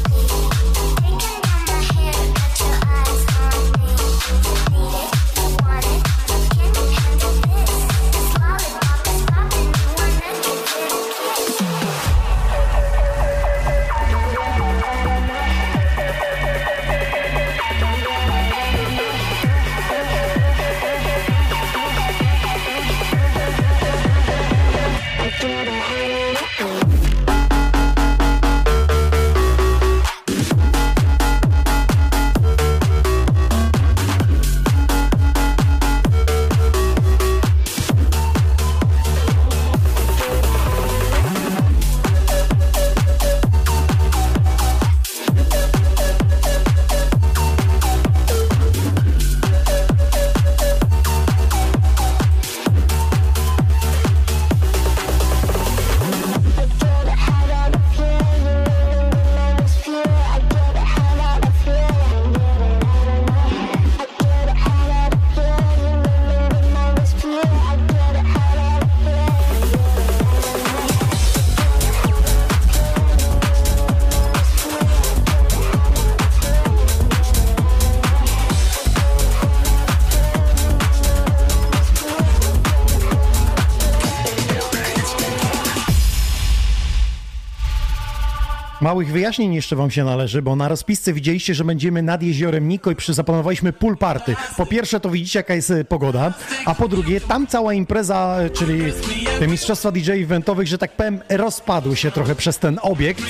[88.92, 92.90] Małych wyjaśnień jeszcze wam się należy, bo na rozpisce widzieliście, że będziemy nad jeziorem Niko
[92.90, 94.36] i zaplanowaliśmy pool party.
[94.56, 96.34] Po pierwsze to widzicie jaka jest e, pogoda,
[96.64, 98.92] a po drugie tam cała impreza, e, czyli
[99.38, 103.24] te mistrzostwa DJ eventowych, że tak powiem, rozpadły się trochę przez ten obiekt.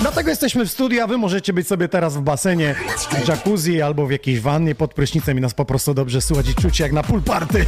[0.00, 2.74] Dlatego jesteśmy w studiu, a wy możecie być sobie teraz w basenie,
[3.24, 6.54] w jacuzzi albo w jakiejś wannie pod prysznicem i nas po prostu dobrze słuchać i
[6.54, 7.66] czuć jak na pool party.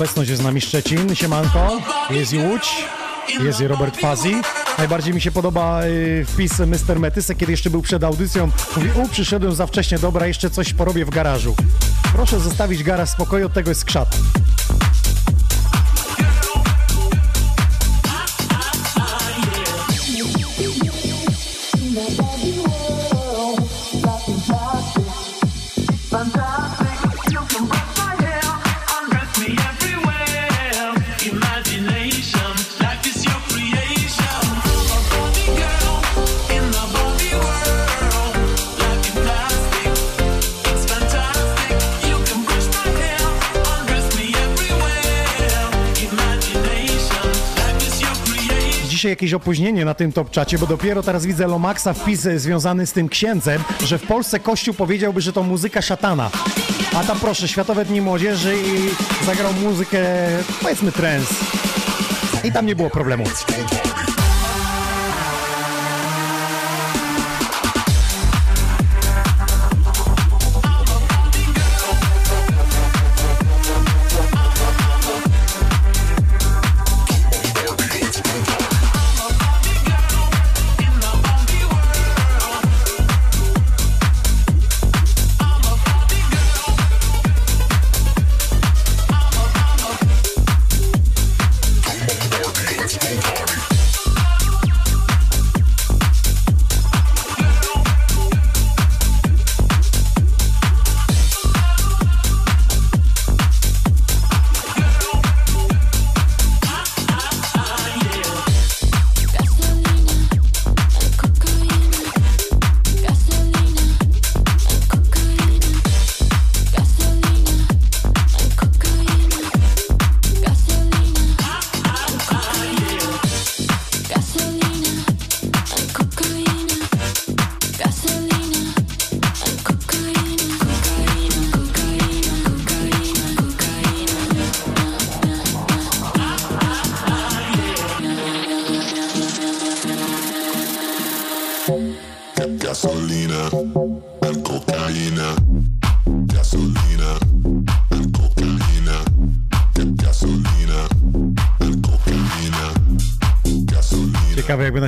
[0.00, 1.80] Obecność, jest z nami Szczecin, siemanko,
[2.10, 2.84] jest i Łódź,
[3.44, 4.34] jest i Robert Fazi.
[4.78, 7.00] Najbardziej mi się podoba y, wpis Mr.
[7.00, 8.50] Metysek, kiedy jeszcze był przed audycją.
[8.76, 11.54] Mówi, u, przyszedłem za wcześnie, dobra, jeszcze coś porobię w garażu.
[12.12, 14.16] Proszę zostawić garaż w spokoju, od tego jest skrzat.
[49.00, 52.92] Dzisiaj jakieś opóźnienie na tym top czacie, bo dopiero teraz widzę Lomaxa wpis związany z
[52.92, 56.30] tym księdzem, że w Polsce Kościół powiedziałby, że to muzyka szatana.
[56.96, 58.90] A tam proszę, Światowe Dni Młodzieży i
[59.26, 59.98] zagrał muzykę,
[60.62, 61.34] powiedzmy trance.
[62.44, 63.24] I tam nie było problemu.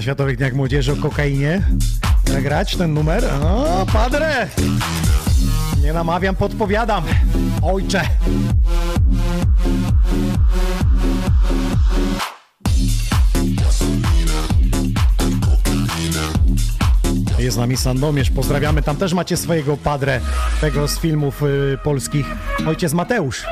[0.02, 1.62] Światowych Dniach Młodzieży o kokainie
[2.24, 3.24] zagrać ten numer.
[3.42, 4.48] O, padre!
[5.82, 7.04] Nie namawiam, podpowiadam.
[7.62, 8.02] Ojcze!
[17.38, 18.82] Jest z nami Sandomierz, pozdrawiamy.
[18.82, 20.20] Tam też macie swojego padre,
[20.60, 22.26] tego z filmów y, polskich.
[22.66, 23.44] Ojciec Mateusz.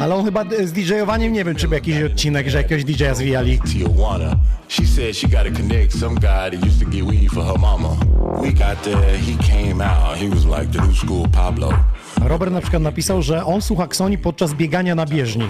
[0.00, 3.14] Ale on chyba y, z DJ-owaniem, nie wiem, czy był jakiś odcinek, że jakiegoś DJ-a
[3.14, 3.60] zwijali.
[4.68, 7.96] She said she connect some guy that used to get weed for her mama.
[8.42, 10.18] We got there, he came out.
[10.18, 11.72] He was like the new school Pablo.
[12.28, 15.48] Robert na przykład napisał, że on słucha Ksoni podczas biegania na bieżni.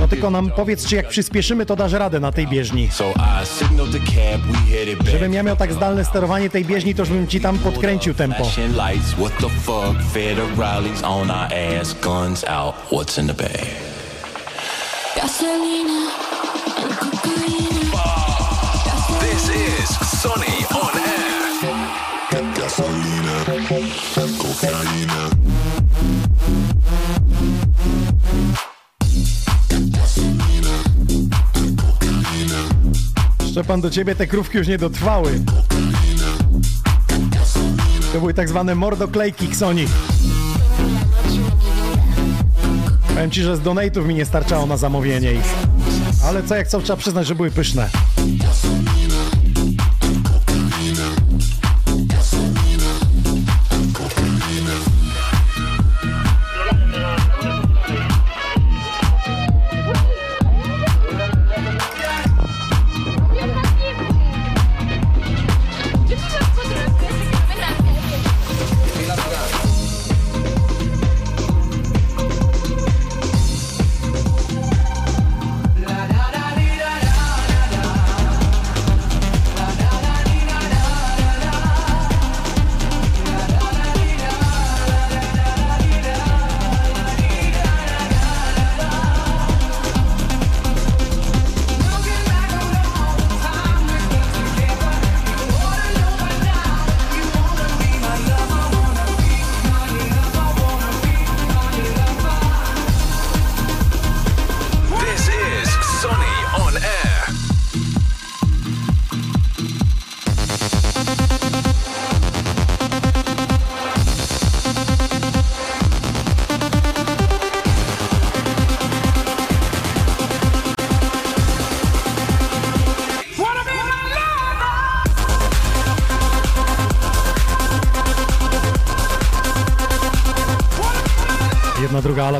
[0.00, 2.88] No tylko nam powiedz, czy jak przyspieszymy, to dasz radę na tej bieżni.
[5.10, 8.44] Żebym ja miał tak zdalne sterowanie tej bieżni, to już bym ci tam podkręcił tempo.
[15.14, 16.27] Flashing
[33.80, 35.40] Do ciebie te krówki już nie dotrwały.
[38.12, 39.86] To były tak zwane mordoklejki Ksoni.
[43.08, 45.54] Powiem ci, że z donate'ów mi nie starczało na zamówienie ich.
[46.24, 47.90] Ale co jak co, trzeba przyznać, że były pyszne.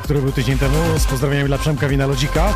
[0.09, 0.99] który był tydzień temu.
[0.99, 2.55] Z pozdrowieniami dla Przemka Winalodzika.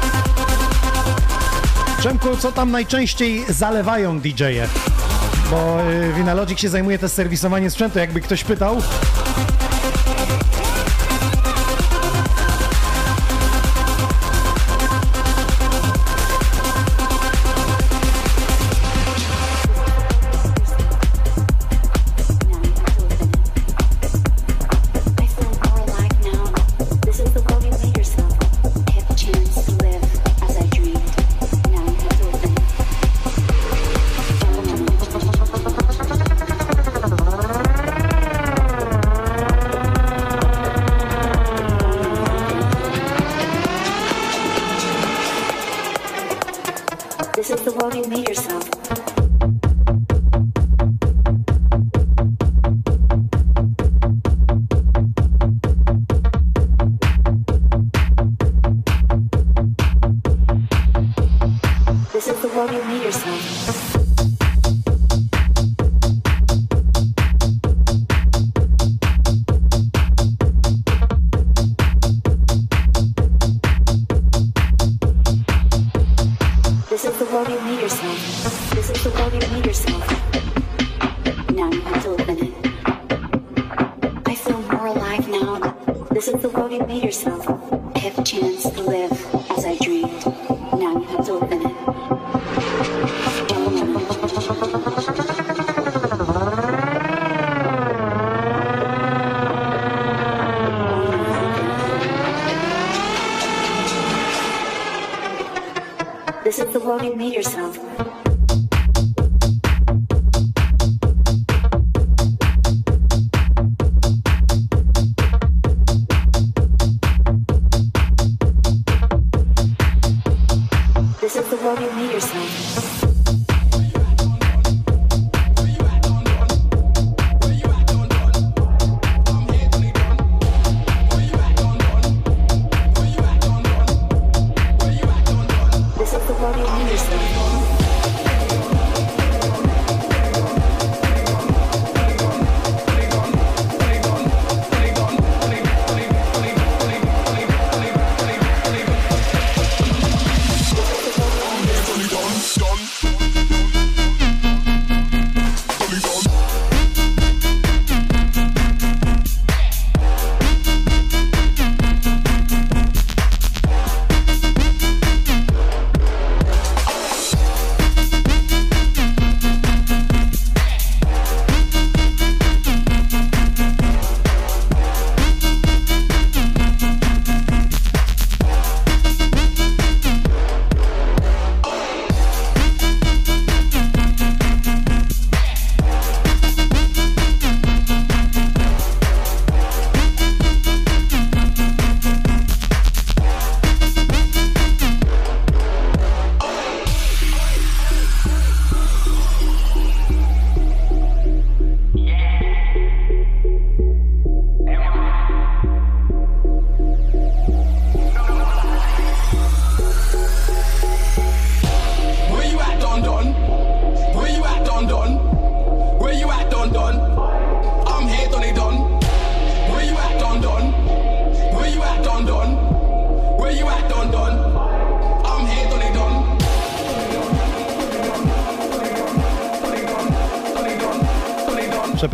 [1.98, 4.68] Przemku, co tam najczęściej zalewają DJ-e?
[5.50, 7.98] Bo y, Winalodzik się zajmuje też serwisowaniem sprzętu.
[7.98, 8.82] Jakby ktoś pytał,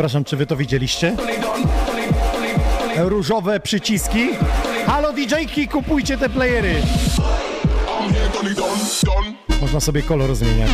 [0.08, 1.16] przepraszam, czy wy to widzieliście?
[2.96, 4.28] Różowe przyciski.
[4.86, 6.74] Halo DJ-ki, kupujcie te playery.
[9.60, 10.70] Można sobie kolor zmieniać.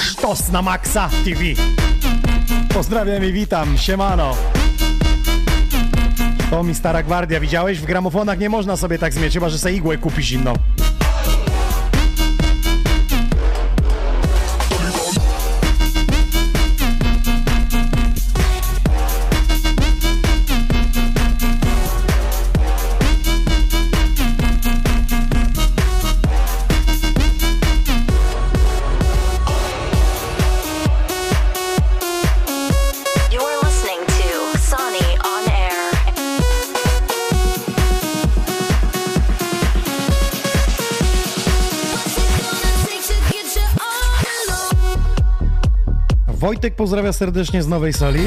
[0.00, 1.40] Sztos na Maxa TV.
[2.74, 4.36] Pozdrawiam i witam, siemano.
[6.50, 7.78] To mi stara gwardia, widziałeś?
[7.78, 10.54] W gramofonach nie można sobie tak zmieniać, chyba że se igłę kupisz inną.
[46.46, 48.20] Wojtek pozdrawia serdecznie z nowej sali.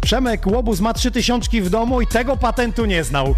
[0.00, 3.34] Przemek Łobuz ma trzy tysiączki w domu i tego patentu nie znał.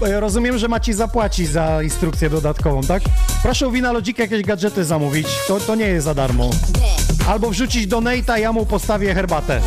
[0.00, 3.02] Yy, rozumiem, że ma zapłaci za instrukcję dodatkową, tak?
[3.42, 6.50] Proszę u Winalodzika jakieś gadżety zamówić, to, to nie jest za darmo.
[7.28, 9.60] Albo wrzucić do Nate'a, ja mu postawię herbatę.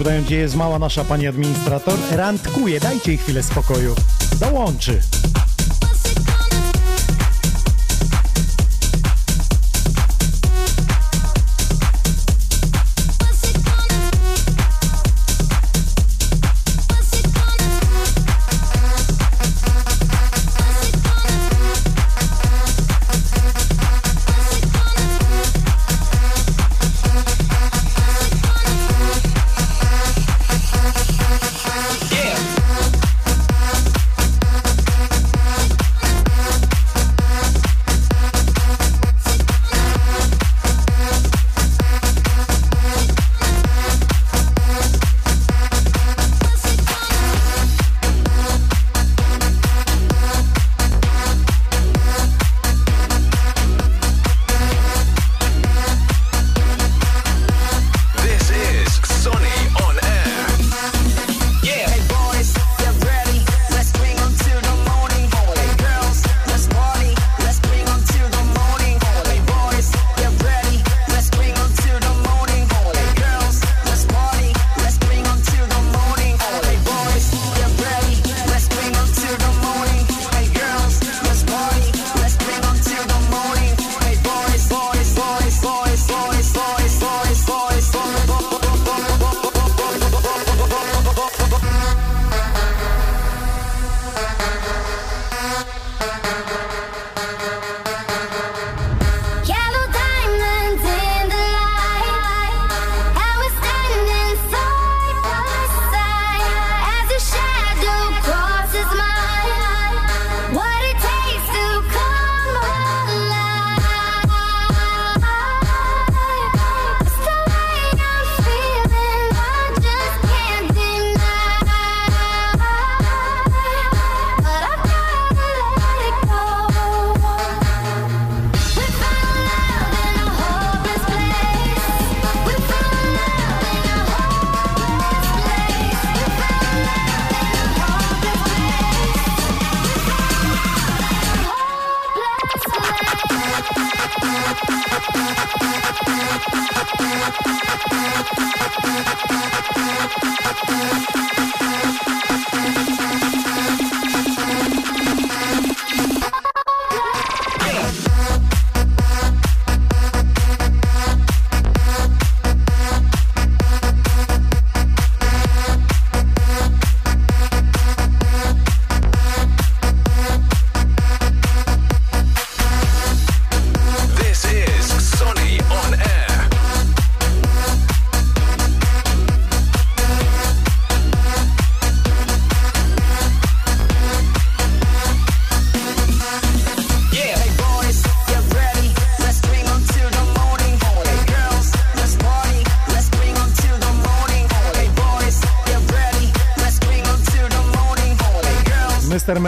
[0.00, 1.94] pytają, gdzie jest mała nasza pani administrator.
[2.10, 3.94] Randkuje, dajcie jej chwilę spokoju.
[4.40, 5.00] Dołączy.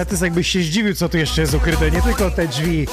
[0.03, 1.91] Metys jakbyś się zdziwił, co tu jeszcze jest ukryte.
[1.91, 2.87] Nie tylko te drzwi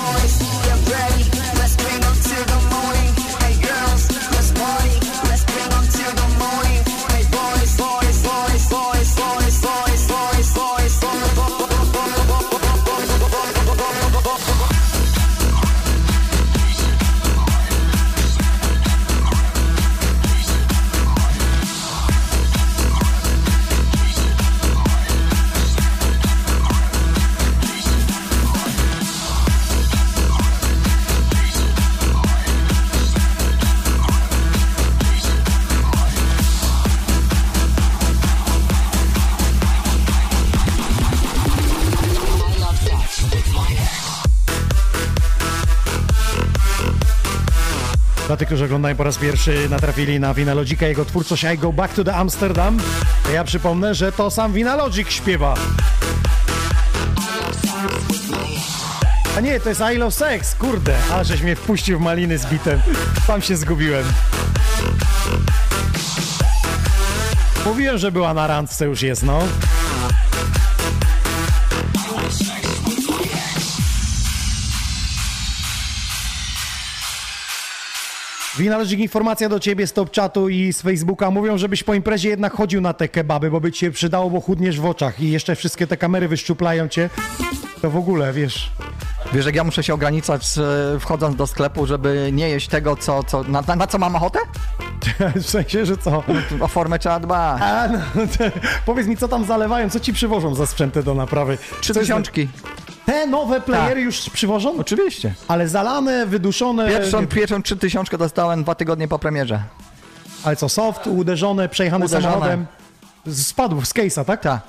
[48.39, 52.03] Tych, którzy oglądają po raz pierwszy, natrafili na Vinalogica, jego twórczość I Go Back to
[52.03, 52.77] the Amsterdam.
[53.33, 55.53] Ja przypomnę, że to sam Vinalogic śpiewa.
[59.37, 60.95] A nie, to jest I Love Sex, kurde.
[61.13, 62.81] A, żeś mnie wpuścił w maliny z bitem.
[63.27, 64.05] Tam się zgubiłem.
[67.65, 69.39] Mówiłem, że była na randce, już jest, no.
[78.59, 81.31] Winalogic, informacja do ciebie z top czatu i z Facebooka.
[81.31, 84.41] Mówią, żebyś po imprezie jednak chodził na te kebaby, bo by ci się przydało, bo
[84.41, 87.09] chudniesz w oczach i jeszcze wszystkie te kamery wyszczuplają cię.
[87.81, 88.71] To w ogóle, wiesz...
[89.33, 90.57] Wiesz, jak ja muszę się ograniczać
[90.95, 94.15] e, wchodząc do sklepu, żeby nie jeść tego, co, co na, na, na co mam
[94.15, 94.39] ochotę?
[95.43, 96.23] w sensie, że co?
[96.59, 97.61] O formę trzeba dbać.
[97.61, 97.99] A, no,
[98.37, 98.43] to,
[98.85, 101.57] powiedz mi, co tam zalewają, co ci przywożą za sprzęty do naprawy?
[101.81, 102.47] Trzy Co jest- tysiączki.
[103.05, 104.03] Te nowe playery Tak.
[104.05, 104.77] już przywożą?
[104.79, 105.33] Oczywiście.
[105.47, 106.87] Ale zalane, wyduszone...
[106.87, 109.63] Pierwszą, pierwszą trzy tysiączkę dostałem dwa tygodnie po premierze.
[110.43, 112.33] Ale co, soft, uderzone, przejechane Uderzone.
[112.33, 112.65] samochodem?
[113.33, 114.41] Spadł z case'a, tak?
[114.41, 114.61] Tak.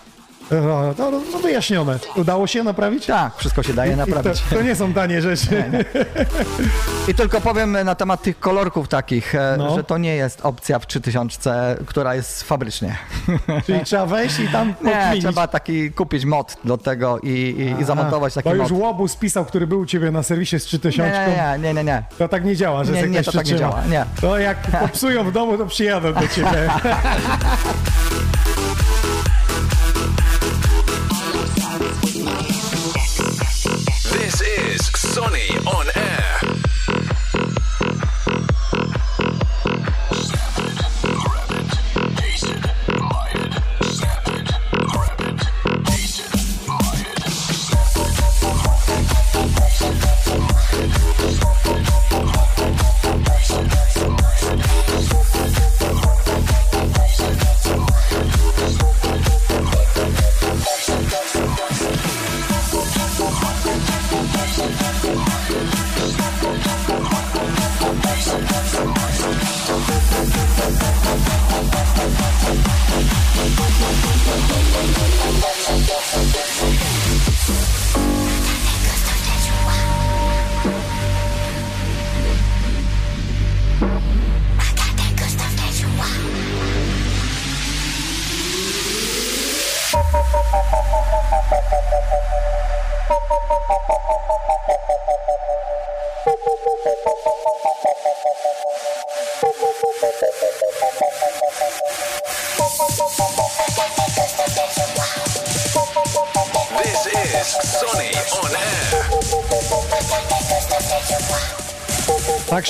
[0.51, 1.99] No, to no, wyjaśnione.
[2.17, 3.07] Udało się naprawić?
[3.07, 4.41] Tak, wszystko się daje naprawić.
[4.51, 5.65] To, to nie są tanie rzeczy.
[7.09, 9.75] I tylko powiem na temat tych kolorków takich, e, No.
[9.77, 12.97] że to nie jest opcja w 3000, która jest fabrycznie.
[13.67, 14.75] Czyli trzeba wejść i tam
[15.15, 17.29] Nie, trzeba taki kupić mod do tego i,
[17.79, 18.81] i, i zamontować taki Bo już mod.
[18.81, 21.11] łobuz pisał, który był u ciebie na serwisie z 3000.
[21.29, 22.03] Nie, nie, nie, nie, nie.
[22.19, 24.05] To tak nie działa, że Nie, nie, to tak nie działa, nie.
[24.21, 26.71] To jak popsują w domu, to przyjadą do ciebie.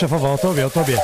[0.00, 0.98] szefowa, o tobie, o tobie.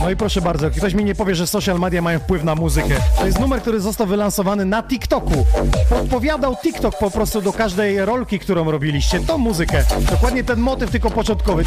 [0.00, 2.94] No i proszę bardzo, ktoś mi nie powie, że social media mają wpływ na muzykę.
[3.18, 5.46] To jest numer, który został wylansowany na TikToku.
[5.88, 9.20] Podpowiadał TikTok po prostu do każdej rolki, którą robiliście.
[9.20, 9.84] Tą muzykę.
[10.10, 11.64] Dokładnie ten motyw, tylko początkowy.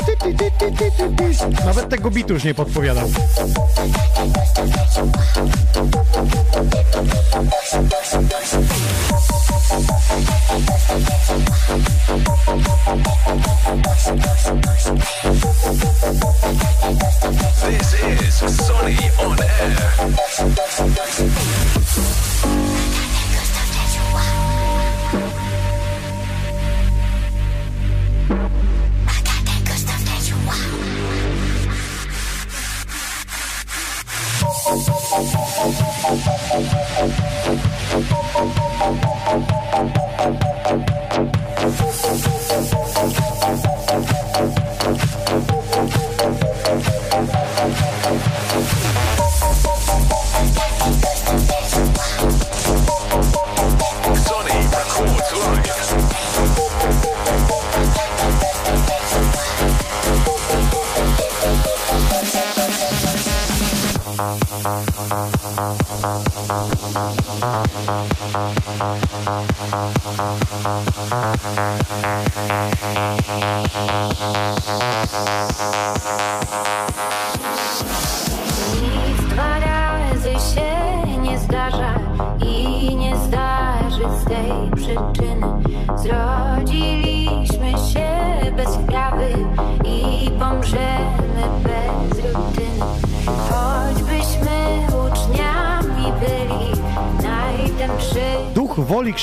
[1.66, 3.10] Nawet tego bitu już nie podpowiadał.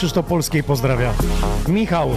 [0.00, 1.12] Krzysztof Polskiej pozdrawia.
[1.68, 2.10] Michał.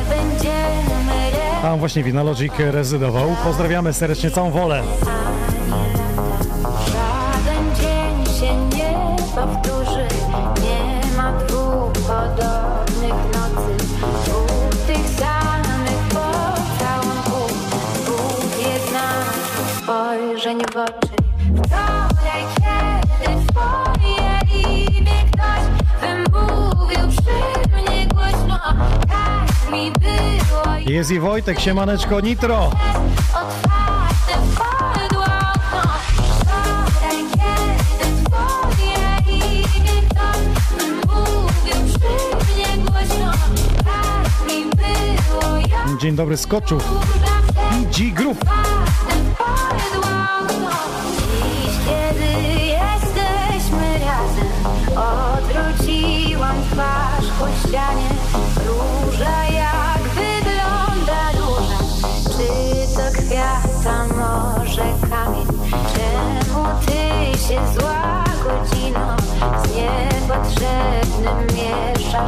[1.62, 3.36] Tam właśnie Winalogic rezydował.
[3.44, 4.84] Pozdrawiamy serdecznie całą wolę.
[30.94, 32.72] Jest i Wojtek, siemaneczko Nitro.
[46.02, 46.84] Dzień dobry, Skoczów.
[47.98, 48.53] G Group.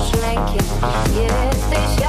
[0.06, 0.66] masz lękiem
[1.16, 2.05] Jesteś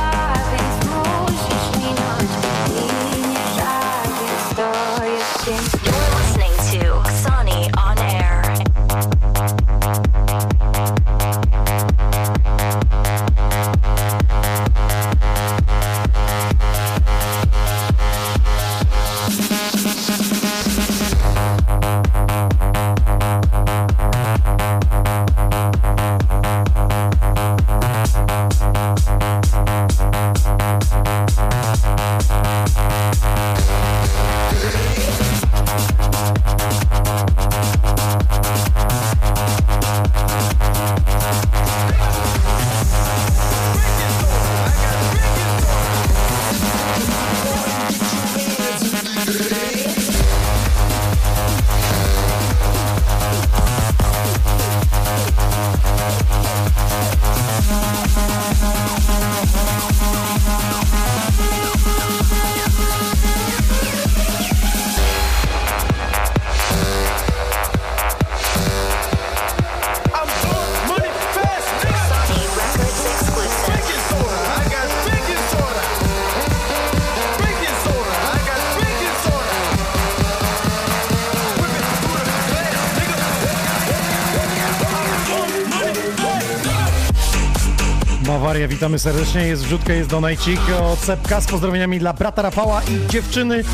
[88.77, 89.47] witamy serdecznie.
[89.47, 93.65] Jest wrzutka, jest donajcik od Sepka z pozdrowieniami dla brata Rafała i dziewczyny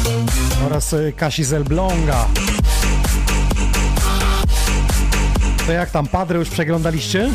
[0.66, 1.68] oraz e, Kasi z
[5.66, 7.30] To jak tam, Padre już przeglądaliście?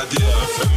[0.00, 0.32] Grenadier,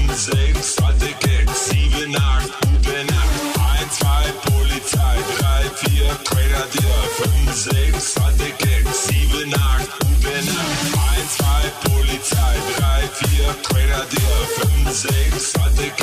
[0.08, 3.40] 5, 6, hatte Gags, 7, 8, gute Nacht.
[3.80, 10.84] 1, 2, Polizei, 3, 4, Grenadier, 5, 6, hatte Gags, 7, 8, gute Nacht.
[11.16, 11.46] 1, 2,
[11.90, 16.03] Polizei, 3, 4, Grenadier, 5, 6, hatte Gags,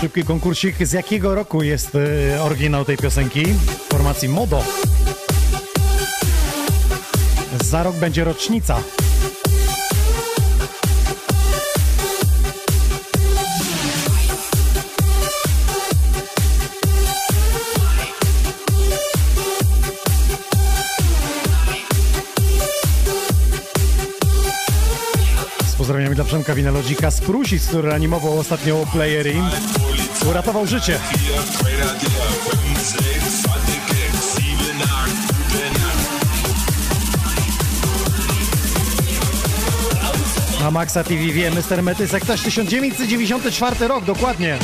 [0.00, 0.86] Szybki konkursik.
[0.86, 3.44] Z jakiego roku jest e, oryginał tej piosenki?
[3.88, 4.64] Formacji Modo.
[7.64, 8.78] Za rok będzie rocznica.
[25.92, 29.34] Pozdrowieniami dla Przemka Winalogika z Prusis, który animował ostatnio Playery.
[30.30, 30.98] Uratował życie.
[31.54, 32.10] 4, Grenadier,
[32.64, 32.98] 5, 6,
[33.48, 36.12] hatte Gags, 7, 8, gute Nacht.
[40.60, 41.82] Na Maxa TV wie Mr.
[41.82, 44.58] Metysek też 1994 rok, dokładnie.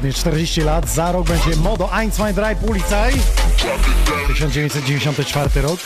[0.00, 3.20] Dokładnie 40 lat, za rok będzie Modo 1, 2, 3 Polizei.
[4.28, 5.80] 1994 rok.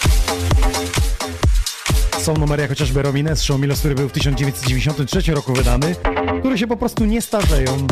[2.19, 5.97] Są numery jak chociażby Romines Show Milos, który był w 1993 roku wydany,
[6.41, 7.87] które się po prostu nie starzeją.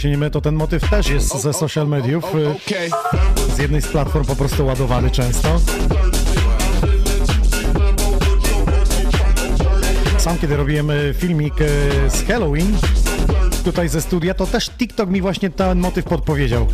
[0.00, 2.24] Się nie mylę, to ten motyw też jest ze social mediów.
[2.34, 3.54] y.
[3.56, 5.60] Z jednej z platform po prostu ładowany często.
[10.18, 11.66] Sam kiedy robiłem y, filmik y,
[12.10, 12.76] z Halloween
[13.64, 16.66] tutaj ze studia, to też TikTok mi właśnie ten motyw podpowiedział.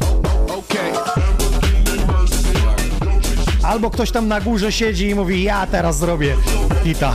[3.62, 6.36] Albo ktoś tam na górze siedzi i mówi, ja teraz zrobię
[6.84, 7.14] hita.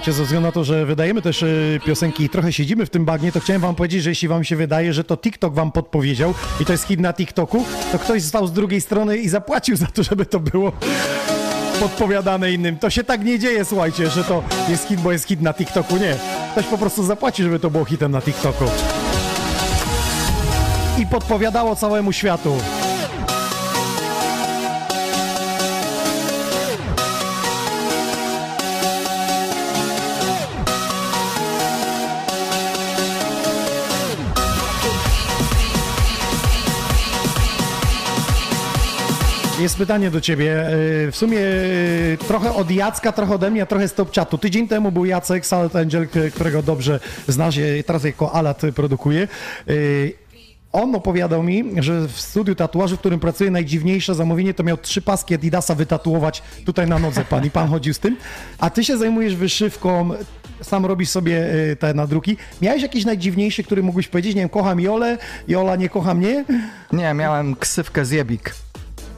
[0.00, 3.04] Słuchajcie, ze względu na to, że wydajemy też y, piosenki i trochę siedzimy w tym
[3.04, 6.34] bagnie, to chciałem wam powiedzieć, że jeśli wam się wydaje, że to TikTok wam podpowiedział
[6.60, 9.86] i to jest hit na TikToku, to ktoś stał z drugiej strony i zapłacił za
[9.86, 10.72] to, żeby to było
[11.80, 12.78] podpowiadane innym.
[12.78, 15.96] To się tak nie dzieje, słuchajcie, że to jest hit, bo jest hit na TikToku.
[15.96, 16.16] Nie.
[16.52, 18.64] Ktoś po prostu zapłaci, żeby to było hitem na TikToku.
[20.98, 22.56] I podpowiadało całemu światu.
[39.60, 40.44] Jest pytanie do ciebie.
[41.04, 44.38] Yy, W sumie yy, trochę od Jacka, trochę ode mnie, a trochę z top chatu.
[44.38, 49.28] Tydzień temu był Jacek, Salad Angel, którego dobrze znasz, yy, teraz jako Alat produkuje.
[50.72, 55.02] On opowiadał mi, że w studiu tatuażu, w którym pracuje, najdziwniejsze zamówienie to miał trzy
[55.02, 58.16] paski Adidasa wytatuować tutaj na nodze pan i pan chodził z tym.
[58.58, 60.10] A ty się zajmujesz wyszywką,
[60.62, 62.36] sam robisz sobie y, te nadruki.
[62.62, 65.18] Miałeś jakiś najdziwniejszy, który mógłbyś powiedzieć, nie wiem, kocham Jolę,
[65.48, 66.44] Jola nie kocha mnie?
[66.92, 68.54] Nie, miałem ksywkę Zjebik.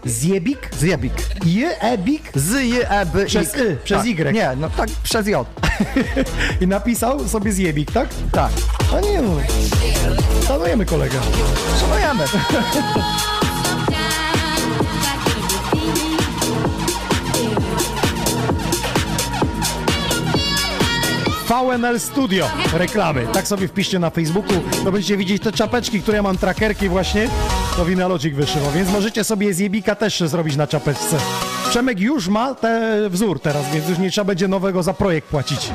[0.05, 0.70] Zjebik?
[0.79, 1.12] Zjebik.
[1.45, 2.23] Je-ebik?
[2.35, 4.07] Z, je, e, b, Przez Y, przez tak.
[4.07, 4.33] Y.
[4.33, 5.47] Nie, no tak, przez J.
[6.61, 8.09] I napisał sobie zjebik, tak?
[8.33, 8.51] Tak.
[8.97, 9.37] A nie no.
[10.47, 11.19] Szanujemy kolegę.
[11.81, 12.24] Szanujemy.
[21.53, 23.27] VNL Studio reklamy.
[23.33, 24.53] Tak sobie wpiszcie na Facebooku,
[24.85, 27.29] to będziecie widzieć te czapeczki, które ja mam trackerki właśnie,
[27.77, 31.16] to Winalogic wyszywał, więc możecie sobie zjebika też zrobić na czapeczce.
[31.70, 35.70] Przemek już ma te wzór teraz, więc już nie trzeba będzie nowego za projekt płacić.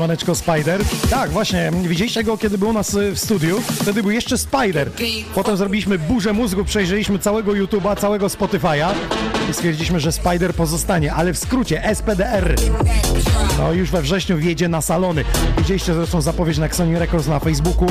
[0.00, 0.80] Siemaneczko Spider.
[1.10, 3.60] Tak, właśnie, widzieliście go, kiedy był u nas y, w studiu.
[3.60, 4.90] Wtedy był jeszcze Spider.
[5.34, 8.92] Potem zrobiliśmy burzę mózgu, przejrzeliśmy całego YouTube'a, całego Spotify'a
[9.50, 12.56] i stwierdziliśmy, że Spider pozostanie, ale w skrócie SPDR.
[13.58, 15.24] No już we wrześniu wjedzie na salony.
[15.58, 17.88] Widzieliście zresztą zapowiedź na Xoni Records na Facebooku.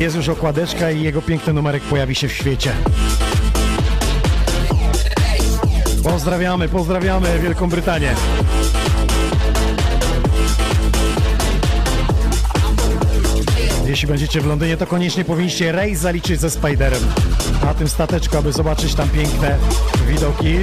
[0.00, 2.72] Jest już okładeczka i jego piękny numerek pojawi się w świecie.
[6.04, 8.14] Pozdrawiamy, pozdrawiamy Wielką Brytanię.
[13.90, 17.02] Jeśli będziecie w Londynie, to koniecznie powinniście rejs zaliczyć ze Spiderem
[17.64, 19.58] na tym stateczku, aby zobaczyć tam piękne
[20.08, 20.58] widoki.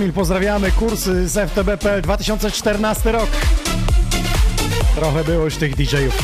[0.00, 0.72] Kamil, pozdrawiamy.
[0.72, 3.28] Kursy z FTB.pl 2014 rok.
[4.94, 6.18] Trochę było już tych DJ-ów.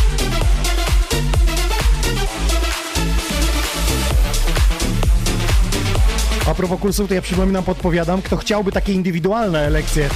[6.47, 10.09] A propos kursów, to ja przypominam, podpowiadam, kto chciałby takie indywidualne lekcje,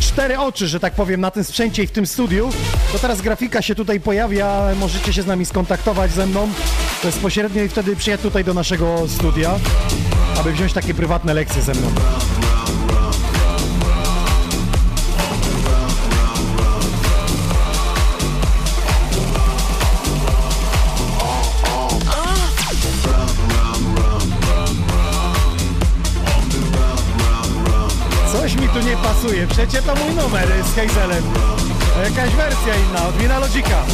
[0.00, 2.50] cztery oczy, że tak powiem, na tym sprzęcie i w tym studiu,
[2.92, 6.48] to teraz grafika się tutaj pojawia, możecie się z nami skontaktować ze mną
[7.04, 9.58] bezpośrednio i wtedy przyjechać tutaj do naszego studia,
[10.40, 11.90] aby wziąć takie prywatne lekcje ze mną.
[29.16, 29.46] Pasuje,
[29.82, 31.24] to mój numer z Hazelem.
[32.04, 33.84] Jakaś wersja inna, od Wina Lodzika.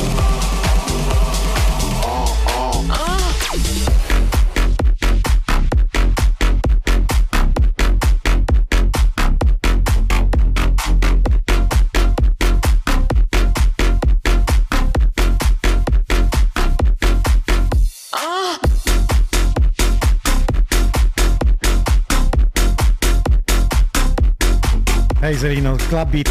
[25.32, 26.28] Hazelino, Club Beat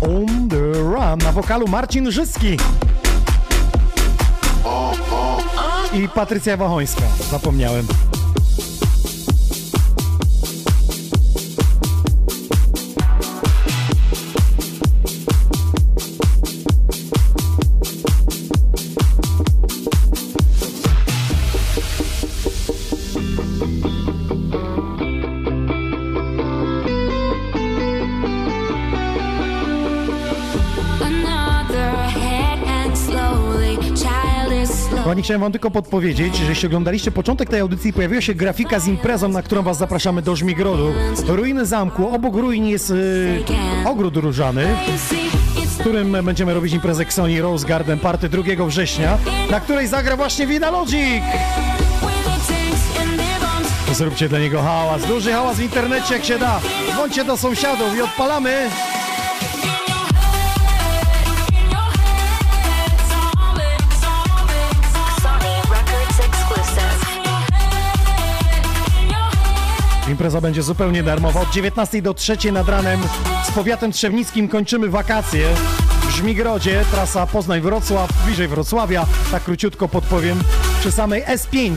[0.00, 1.18] on the run.
[1.18, 2.56] Na wokalu Marcin Żyski.
[5.92, 7.02] I Patrycja Wachońska.
[7.30, 7.86] Zapomniałem.
[35.22, 38.86] Kochani, chciałem wam tylko podpowiedzieć, że jeśli oglądaliście początek tej audycji, pojawiła się grafika z
[38.86, 40.92] imprezą, na którą was zapraszamy do Żmigrodu.
[41.26, 43.44] Ruiny zamku, obok ruin jest y,
[43.84, 44.66] ogród różany,
[45.66, 49.18] w którym będziemy robić imprezę Sony Rose Garden Party 2 września,
[49.50, 51.22] na której zagra właśnie Wina Logic.
[53.92, 56.60] Zróbcie dla niego hałas, duży hałas w internecie jak się da.
[56.92, 58.70] Dzwońcie do sąsiadów i odpalamy.
[70.12, 71.40] Impreza będzie zupełnie darmowa.
[71.40, 73.00] Od 19 do 3 nad ranem
[73.48, 75.48] z powiatem trzebnickim kończymy wakacje.
[76.08, 80.38] W Żmigrodzie, trasa Poznań-Wrocław, bliżej Wrocławia, tak króciutko podpowiem,
[80.80, 81.76] przy samej S5.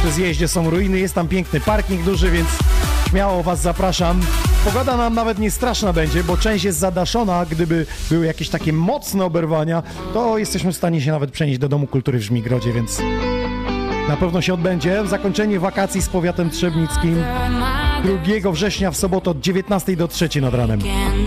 [0.00, 2.48] Przy zjeździe są ruiny, jest tam piękny parking duży, więc
[3.10, 4.20] śmiało Was zapraszam.
[4.64, 7.46] Pogoda nam nawet nie straszna będzie, bo część jest zadaszona.
[7.46, 9.82] Gdyby były jakieś takie mocne oberwania,
[10.14, 13.00] to jesteśmy w stanie się nawet przenieść do Domu Kultury w Żmigrodzie, więc
[14.08, 15.06] na pewno się odbędzie.
[15.06, 17.24] Zakończenie wakacji z powiatem trzebnickim
[18.40, 20.78] 2 września w sobotę od 19 do 3 nad ranem.
[20.78, 21.26] Getting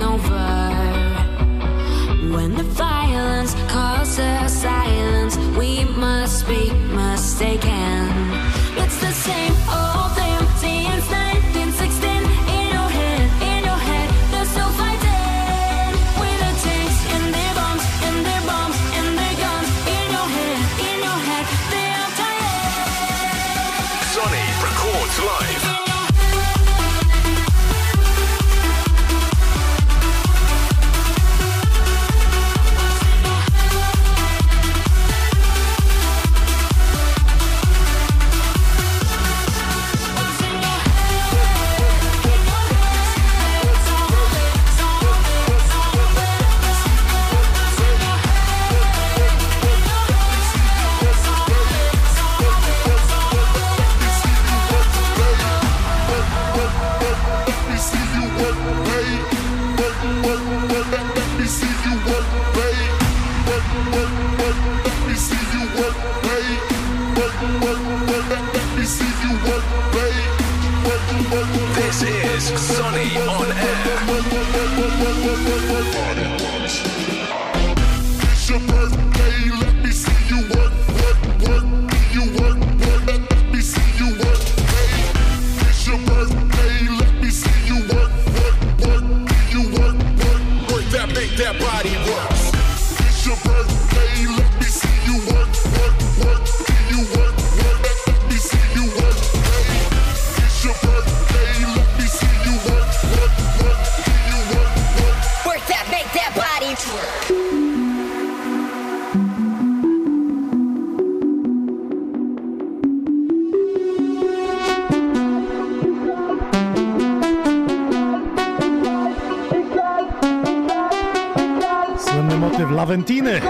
[122.78, 123.42] Lawentiny.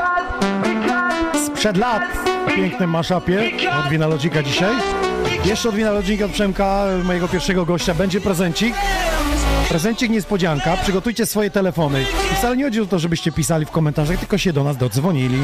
[1.45, 2.03] Sprzed lat.
[2.47, 4.75] W pięknym maszapie od Wina Lodzika dzisiaj.
[5.45, 8.75] Jeszcze od Wina Lodzika od Przemka, mojego pierwszego gościa, będzie prezencik.
[9.69, 10.77] Prezencik niespodzianka.
[10.77, 12.05] Przygotujcie swoje telefony.
[12.37, 15.39] Wcale nie chodzi o to, żebyście pisali w komentarzach, tylko się do nas dodzwonili.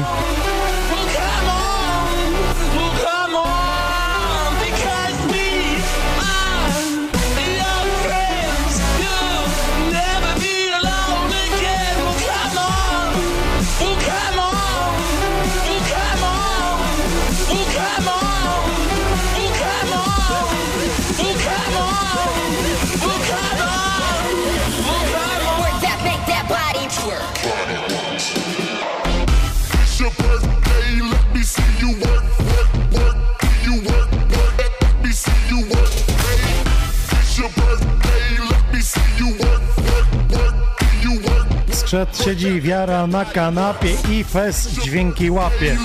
[41.94, 45.76] Skrzet siedzi wiara na kanapie i fes dźwięki łapie.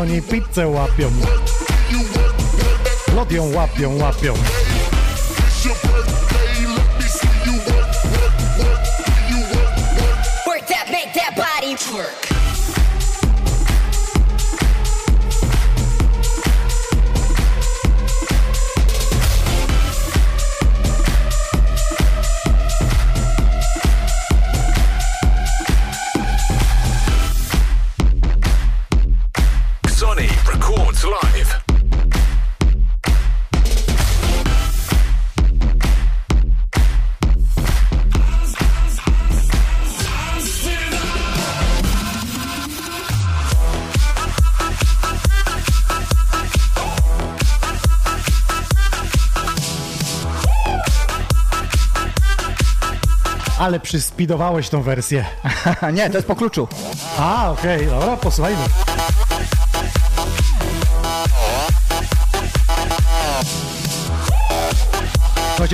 [0.00, 1.10] Oni pizzę łapią.
[3.16, 4.34] Lod ją łapią, łapią.
[53.64, 55.24] Ale przyspidowałeś tą wersję.
[55.96, 56.68] Nie, to jest po kluczu.
[57.18, 58.93] A, okej, dobra, posłuchajmy.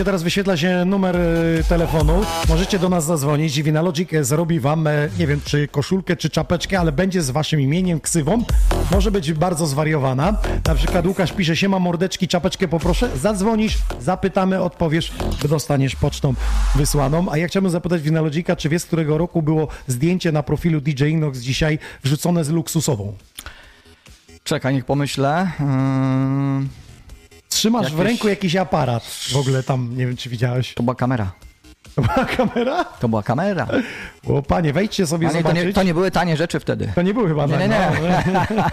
[0.04, 2.22] Teraz wyświetla się numer y, telefonu.
[2.48, 3.62] Możecie do nas zadzwonić.
[3.62, 7.60] Vinalogic e, zrobi wam, e, nie wiem, czy koszulkę, czy czapeczkę, ale będzie z waszym
[7.60, 8.44] imieniem, ksywą.
[8.90, 10.36] Może być bardzo zwariowana.
[10.66, 13.10] Na przykład Łukasz pisze, siema mordeczki, czapeczkę poproszę.
[13.16, 15.12] Zadzwonisz, zapytamy, odpowiesz,
[15.48, 16.34] dostaniesz pocztą
[16.74, 17.26] wysłaną.
[17.30, 21.04] A ja chciałbym zapytać Vinalogica, czy wie, z którego roku było zdjęcie na profilu DJ
[21.04, 23.12] Inox dzisiaj wrzucone z luksusową?
[24.44, 25.50] Czekaj, niech pomyślę.
[25.60, 26.89] Yy,
[27.50, 29.04] Trzymasz w Jakieś- ręku jakiś aparat.
[29.32, 30.74] W ogóle tam, nie wiem, czy widziałeś.
[30.74, 31.32] to była kamera.
[31.94, 32.84] To była kamera?
[32.84, 33.66] To była kamera.
[34.28, 35.64] O panie, wejdźcie sobie to zobaczyć.
[35.64, 36.92] nie, to nie były tanie rzeczy wtedy.
[36.94, 37.90] To nie były chyba Nie, nie, nie.
[38.32, 38.64] no.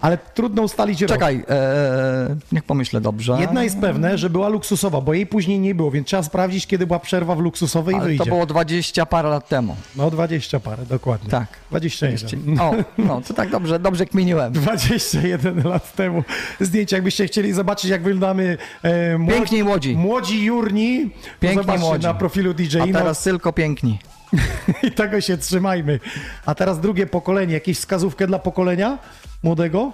[0.00, 1.08] Ale trudno ustalić rok.
[1.08, 3.36] Czekaj, e, niech pomyślę dobrze.
[3.40, 6.86] Jedna jest pewne, że była luksusowa, bo jej później nie było, więc trzeba sprawdzić, kiedy
[6.86, 8.24] była przerwa w luksusowej i Ale wyjdzie.
[8.24, 9.76] to było 20 parę lat temu.
[9.96, 11.30] No 20 parę, dokładnie.
[11.30, 11.46] Tak.
[11.70, 12.60] 21.
[12.60, 14.52] O, no to tak dobrze, dobrze kminiłem.
[14.52, 16.24] 21 lat temu
[16.60, 16.96] zdjęcie.
[16.96, 19.96] Jakbyście chcieli zobaczyć, jak wyglądamy e, młodzi, Piękni młodzi.
[19.96, 21.10] młodzi jurni,
[21.40, 22.04] Piękni młodzi.
[22.06, 22.98] na profilu DJ A Inox.
[22.98, 23.98] teraz tylko piękni.
[24.88, 26.00] I tego się trzymajmy.
[26.46, 27.54] A teraz drugie pokolenie.
[27.54, 28.98] Jakieś wskazówkę dla pokolenia
[29.42, 29.92] młodego?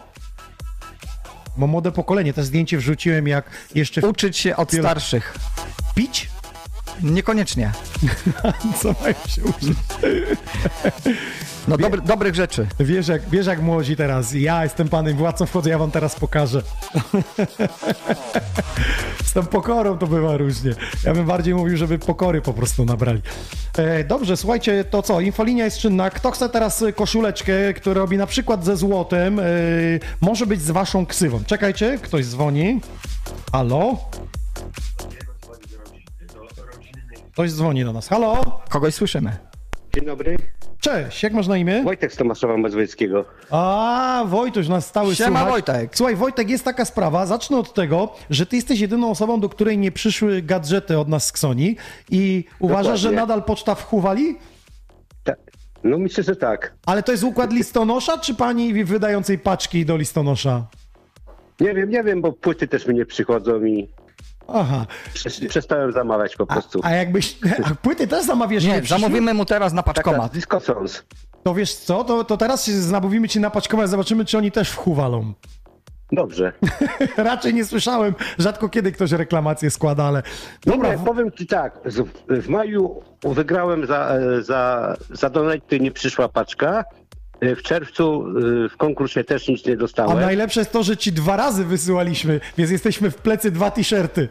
[1.56, 4.04] Bo młode pokolenie, też zdjęcie wrzuciłem jak jeszcze w...
[4.04, 5.34] Uczyć się od starszych.
[5.94, 6.33] pić?
[7.02, 7.72] Niekoniecznie.
[8.82, 9.78] Co mają się uczyć?
[11.68, 12.66] No dobry, dobrych rzeczy.
[12.80, 14.32] Wiesz jak, wiesz jak młodzi teraz.
[14.32, 16.62] Ja jestem panem władcą, wchodzę, ja wam teraz pokażę.
[19.24, 20.74] Z tą pokorą to bywa różnie.
[21.04, 23.22] Ja bym bardziej mówił, żeby pokory po prostu nabrali.
[23.78, 25.20] E, dobrze, słuchajcie, to co?
[25.20, 26.10] Infolinia jest czynna.
[26.10, 29.42] Kto chce teraz koszuleczkę, która robi na przykład ze złotem, e,
[30.20, 31.44] może być z waszą ksywą.
[31.46, 32.80] Czekajcie, ktoś dzwoni.
[33.52, 33.96] Halo?
[37.34, 38.08] Ktoś dzwoni do nas.
[38.08, 38.60] Halo?
[38.68, 39.36] Kogoś słyszymy.
[39.94, 40.36] Dzień dobry.
[40.80, 41.82] Cześć, jak masz na imię?
[41.82, 43.24] Wojtek z Tomaszowa Mazowieckiego.
[43.50, 45.50] A, Wojtuś, nas stały Siema, słuchać.
[45.50, 45.96] Wojtek.
[45.96, 49.78] Słuchaj, Wojtek, jest taka sprawa, zacznę od tego, że ty jesteś jedyną osobą, do której
[49.78, 51.76] nie przyszły gadżety od nas z Ksoni
[52.10, 53.20] i uważasz, że Dokładnie.
[53.34, 54.36] nadal poczta w Huwali?
[55.24, 55.32] Ta,
[55.84, 56.74] no myślę, że tak.
[56.86, 60.66] Ale to jest układ listonosza, czy pani wydającej paczki do listonosza?
[61.60, 63.88] Nie wiem, nie wiem, bo płyty też mi nie przychodzą i
[64.48, 64.86] Aha.
[65.14, 66.80] przes- przestałem zamawiać po prostu.
[66.82, 67.38] A jakbyś...
[67.64, 68.64] A płyty też zamawiasz?
[68.64, 70.32] Nie, zamówimy mu teraz na Tak, tak, paczkomat.
[70.32, 71.02] Disco Sons.
[71.42, 74.70] To wiesz co, to, to teraz się zamówimy ci na paczkomat, zobaczymy, czy oni też
[74.70, 75.32] w Huwalą.
[76.12, 76.52] Dobrze.
[77.16, 80.22] Raczej nie słyszałem, rzadko kiedy ktoś reklamację składa, ale...
[80.66, 81.78] Dobra, Dobra, powiem ci tak.
[82.28, 86.84] W maju wygrałem za, za, za donate nie przyszła paczka.
[87.40, 88.24] E, W czerwcu
[88.64, 90.20] e, w konkursie też nic nie A dostałem.
[90.20, 94.28] najlepsze jest to, że ci dwa razy wysyłaliśmy, więc jesteśmy w plecy dwa t-shirty.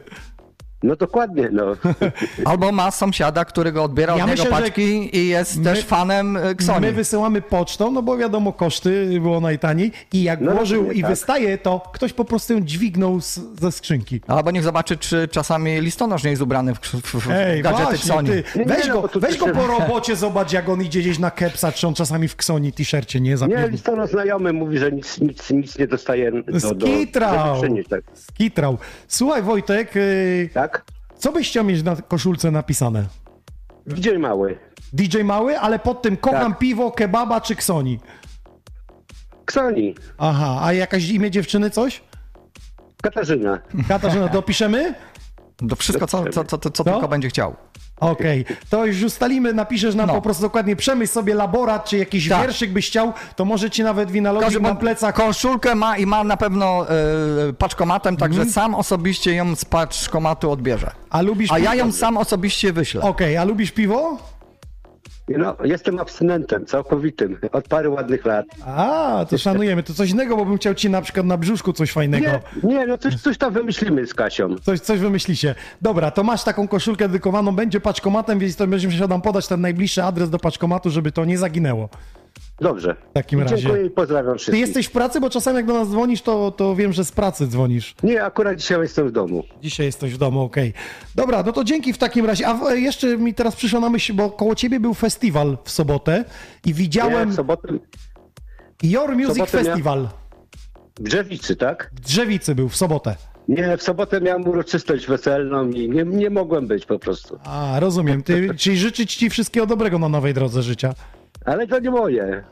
[0.84, 1.64] No dokładnie, no.
[2.46, 5.86] Albo ma sąsiada, który go odbiera Ja od niego myślę, paczki i jest my- też
[5.86, 6.82] fanem e, Xoni.
[6.82, 11.02] My wysyłamy pocztą, no bo wiadomo, koszty było najtaniej i jak No włożył rozumiem, i
[11.02, 11.10] tak.
[11.10, 14.22] wystaje, to ktoś po prostu ją dźwignął z, ze skrzynki.
[14.28, 18.12] Albo niech zobaczy, czy czasami listonosz nie jest ubrany w, w, w Ej, gadżety właśnie,
[18.14, 18.30] Xoni.
[18.30, 21.32] ty, Nie, weź, no, go, weź go po robocie, zobacz jak on idzie gdzieś na
[21.32, 23.72] kepsa, czy on czasami w Ksoni t-shircie nie Nie, zapierdzi.
[23.72, 27.62] listonosz znajomy mówi, że nic, nic, nic nie dostaje do, do, Skitrał.
[27.62, 28.02] przynieść, tak.
[28.14, 28.78] Skitrał.
[29.08, 30.73] Słuchaj Wojtek, yy, tak?
[31.24, 33.06] Co byś chciał mieć na koszulce napisane?
[33.88, 34.58] DJ mały.
[34.94, 36.60] DJ Mały, ale pod tym kocham Tak.
[36.60, 38.00] piwo, kebaba czy Ksoni?
[39.46, 39.96] Ksoni.
[40.18, 42.02] Aha, a jakaś imię dziewczyny, coś?
[43.04, 43.60] Katarzyna.
[43.88, 44.94] Katarzyna, dopiszemy?
[45.64, 46.92] Do wszystko, co, co, co, co, No.
[46.92, 47.56] tylko będzie chciał.
[48.00, 50.14] Okej, to już ustalimy, napiszesz nam No.
[50.14, 52.42] po prostu dokładnie, przemyśl sobie laborat, czy jakiś Tak.
[52.42, 55.16] wierszyk byś chciał, to może ci nawet Każdy winalogik na plecach.
[55.16, 58.54] koszulkę ma i ma na pewno e, paczkomatem, także Mhm.
[58.54, 60.92] sam osobiście ją z paczkomatu odbierze.
[61.10, 63.02] A lubisz A ja ją sam osobiście wyślę.
[63.02, 64.18] Okej, a lubisz piwo?
[65.30, 68.46] No, jestem abstynentem, całkowitym, od paru ładnych lat.
[68.66, 69.84] A, to szanujemy.
[69.84, 72.28] To coś innego, bo bym chciał ci na przykład na brzuszku coś fajnego.
[72.64, 74.56] Nie, nie, no coś, coś tam wymyślimy z Kasią.
[74.62, 75.56] Coś, coś wymyślicie.
[75.82, 79.62] Dobra, to masz taką koszulkę dedykowaną, będzie paczkomatem, więc to będziesz musiał nam podać ten
[79.62, 81.90] najbliższy adres do paczkomatu, żeby to nie zaginęło.
[82.62, 82.96] Dobrze.
[83.12, 83.58] W takim I razie.
[83.58, 84.62] Dziękuję i pozdrawiam Ty wszystkich.
[84.62, 87.48] jesteś w pracy, bo czasami jak do nas dzwonisz, to, to wiem, że z pracy
[87.48, 87.96] dzwonisz.
[88.04, 89.44] Nie, akurat dzisiaj jestem w domu.
[89.62, 90.74] Dzisiaj jesteś w domu, okej.
[91.16, 92.48] Dobra, no to dzięki w takim razie.
[92.48, 96.26] A w- jeszcze mi teraz przyszło na myśl, bo koło ciebie był festiwal w sobotę
[96.66, 97.68] i widziałem Nie, w sobotę
[98.84, 100.10] Your Music sobotę Festival.
[101.00, 101.92] w Drzewicy, tak?
[101.96, 103.16] W Drzewicy był w sobotę.
[103.48, 107.40] Nie, w sobotę miałem uroczystość weselną i nie, nie mogłem być po prostu.
[107.44, 108.24] A, rozumiem.
[108.24, 110.94] Ty, czyli życzyć ci wszystkiego dobrego na nowej drodze życia.
[111.46, 112.44] Ale to nie moje.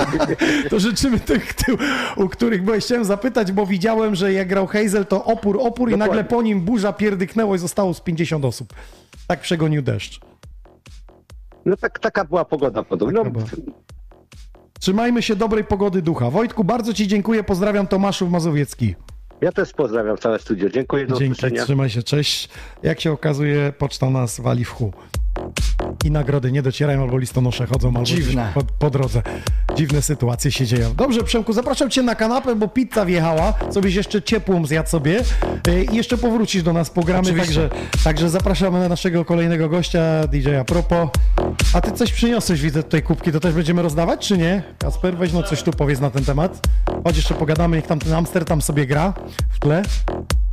[0.70, 1.76] To życzymy tych, ty,
[2.16, 2.84] u których byłeś.
[2.84, 5.96] Chciałem zapytać, bo widziałem, że jak grał Hazel, to opór, opór i Dokładnie.
[5.96, 8.74] nagle po nim burza pierdyknęło i zostało z 50 osób.
[9.26, 10.20] Tak przegonił deszcz.
[11.64, 13.18] No tak, taka była pogoda podobno.
[13.24, 13.44] Taka była.
[14.80, 16.30] Trzymajmy się dobrej pogody ducha.
[16.30, 17.44] Wojtku, bardzo ci dziękuję.
[17.44, 18.94] Pozdrawiam Tomaszów Mazowiecki.
[19.40, 20.68] Ja też pozdrawiam całe studio.
[20.68, 21.64] Dziękuję, do Dzięki, usłyszenia.
[21.64, 22.48] trzymaj się, cześć.
[22.82, 24.92] Jak się okazuje, poczta nas wali w chu.
[26.04, 28.50] I nagrody nie docierają, albo listonosze chodzą, albo Dziwne.
[28.54, 29.22] po, po drodze.
[29.76, 30.94] Dziwne sytuacje się dzieją.
[30.94, 35.22] Dobrze, Przemku, zapraszam cię na kanapę, bo pizza wjechała, co byś jeszcze ciepłą zjadł sobie
[35.66, 37.68] Yy, i jeszcze powrócisz do nas, pogramy, Oczywiście.
[37.68, 41.10] także, także zapraszamy na naszego kolejnego gościa, DJ-a Propo.
[41.74, 44.62] A ty coś przyniosłeś, widzę tutaj kubki, to też będziemy rozdawać, czy nie?
[44.78, 46.66] Kasper, weź no coś tu powiedz na ten temat.
[47.04, 49.12] Chodź jeszcze pogadamy, niech tam ten Amsterdam sobie gra
[49.50, 49.82] w tle.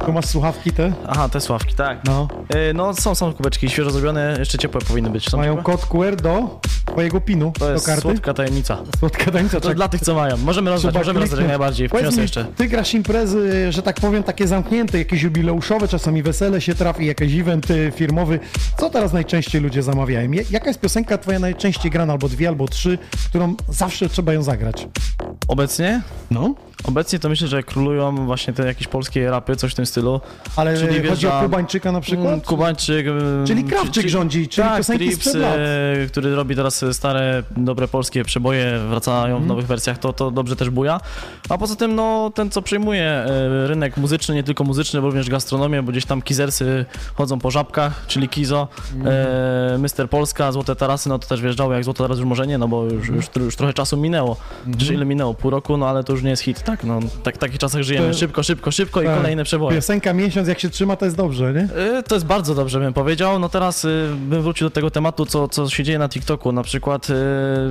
[0.05, 0.93] Tu masz słuchawki te?
[1.07, 1.99] Aha, te sławki, tak.
[2.05, 2.27] No.
[2.69, 5.29] Y, No, są, są kubeczki świeżo zrobione, jeszcze ciepłe powinny być.
[5.37, 8.01] Są Mają kod QR do twojego pinu, To do jest karty.
[8.01, 8.77] słodka tajemnica.
[8.99, 10.37] Słodka tańca, To dla tych, co mają.
[10.37, 11.89] Możemy rozdać, Trzeba możemy rozdać najbardziej.
[11.89, 12.45] Powiedz mi, jeszcze.
[12.55, 17.33] Ty grasz imprezy, że tak powiem, takie zamknięte, jakieś jubileuszowe, czasami wesele się trafi, jakiś
[17.39, 18.39] event firmowy.
[18.77, 20.31] Co teraz najczęściej ludzie zamawiają?
[20.31, 22.97] Ja- Jaka jest piosenka twoja najczęściej grana, albo dwie, albo trzy,
[23.29, 24.87] którą zawsze trzeba ją zagrać?
[25.47, 26.01] Obecnie?
[26.31, 26.55] No.
[26.83, 30.21] Obecnie to myślę, że królują właśnie te jakieś polskie rapy, coś w tym stylu.
[30.55, 32.27] Ale chodzi wjeżdża- o Kubańczyka na przykład?
[32.27, 33.07] Mm, Kubańczyk.
[33.07, 37.87] mm, Czyli Krawczyk czy- rządzi, czyli tak, piosenki Trips, e, który robi teraz stare, dobre
[37.87, 39.43] polskie przeboje, wracają Mhm.
[39.43, 40.99] w nowych wersjach, to, to dobrze też buja.
[41.49, 43.27] A poza tym, no, ten co przejmuje e,
[43.67, 46.85] rynek muzyczny, nie tylko muzyczny, bo również gastronomię, bo gdzieś tam kizersy
[47.15, 49.15] chodzą po żabkach, czyli Kizo, Mhm.
[49.75, 52.57] e, Mister Polska, Złote Tarasy, no to też wjeżdżało jak Złote Tarasy już może nie,
[52.57, 54.37] no bo już, już, już trochę czasu minęło.
[54.59, 54.77] Mhm.
[54.87, 55.33] Czy ile minęło?
[55.33, 57.81] Pół roku, no ale to już nie jest hit, tak, no, tak, w takich czasach
[57.83, 58.07] żyjemy.
[58.11, 59.17] To- Szybko, szybko, szybko i Tak.
[59.17, 59.75] kolejne przeboje.
[59.77, 61.63] Piosenka miesiąc, jak się trzyma, to jest dobrze, nie?
[61.99, 63.39] Y, To jest bardzo dobrze, bym powiedział.
[63.39, 66.51] No teraz y, bym wrócił do tego tematu, co, co się dzieje na TikToku.
[66.51, 67.13] Na przykład y,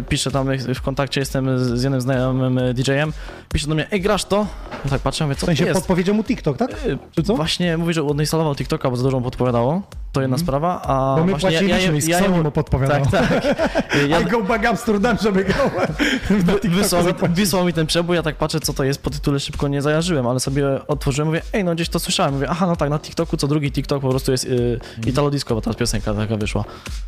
[0.08, 3.12] piszę tam, w kontakcie jestem z z jednym znajomym y, DJ-em,
[3.52, 4.46] pisze do mnie, ej, grasz to?
[4.84, 5.80] Ja tak patrzę, mówię, W co sensie to jest?
[5.80, 6.86] podpowiedział mu TikTok, tak?
[6.86, 7.36] Y, Czy co?
[7.36, 9.82] Właśnie mówi, że odinstalował TikToka, bo za dużo mu podpowiadało.
[10.16, 11.16] To jedna sprawa, a Mhm.
[11.18, 13.06] Bo my właśnie płaciliśmy i z Sony mu podpowiadało.
[13.06, 13.44] Tak, tak.
[14.08, 15.80] Ja, I go back Amsterdam, żeby TikToku
[16.64, 19.68] wysłał, mi, wysłał mi ten przebój, ja tak patrzę, co to jest, po tytule szybko
[19.68, 22.34] nie zajarzyłem, ale sobie otworzyłem, mówię, ej, no gdzieś to słyszałem.
[22.34, 25.08] Mówię, aha, no tak, na TikToku co drugi TikTok po prostu jest y, Mhm.
[25.08, 26.64] Italo Disco, bo ta piosenka taka wyszła.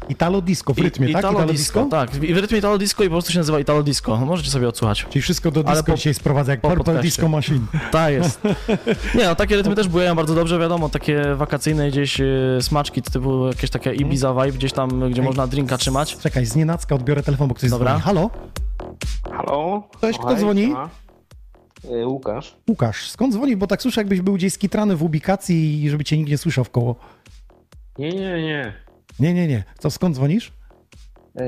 [0.09, 1.23] Italo disco w rytmie, I, tak?
[1.25, 2.15] Italo disco, tak.
[2.23, 4.17] I w rytmie Italo Disco i po prostu się nazywa Italo Disco.
[4.17, 5.07] Możecie sobie odsłuchać.
[5.11, 7.09] Czyli wszystko do disco po- dzisiaj sprowadza, jak po Purple podcaście.
[7.09, 7.61] Disco Machine.
[7.91, 8.41] Tak jest.
[9.19, 12.59] Nie no, takie rytmy też bujają bardzo dobrze, wiadomo, takie wakacyjne gdzieś y,
[12.99, 15.15] smaczki typu jakieś takie Ibiza vibe, gdzieś tam, gdzie Mhm.
[15.19, 16.17] Ej, można drinka trzymać.
[16.19, 17.91] Czekaj, z nienacka odbiorę telefon, bo ktoś Dobra.
[17.91, 18.03] dzwoni.
[18.03, 18.31] Halo?
[19.33, 19.83] Halo?
[20.01, 20.63] Cześć, kto Hej, dzwoni?
[20.63, 20.91] siema.
[21.85, 22.57] Y, Łukasz.
[22.69, 23.57] Łukasz, skąd dzwonisz?
[23.57, 26.65] Bo tak słyszę, jakbyś był gdzieś skitrany w ubikacji i żeby cię nikt nie słyszał
[26.65, 26.97] w koło.
[27.99, 28.73] Nie, nie, nie.
[29.21, 29.65] Nie, nie, nie.
[29.79, 30.53] Co, skąd dzwonisz?
[31.35, 31.43] Yy,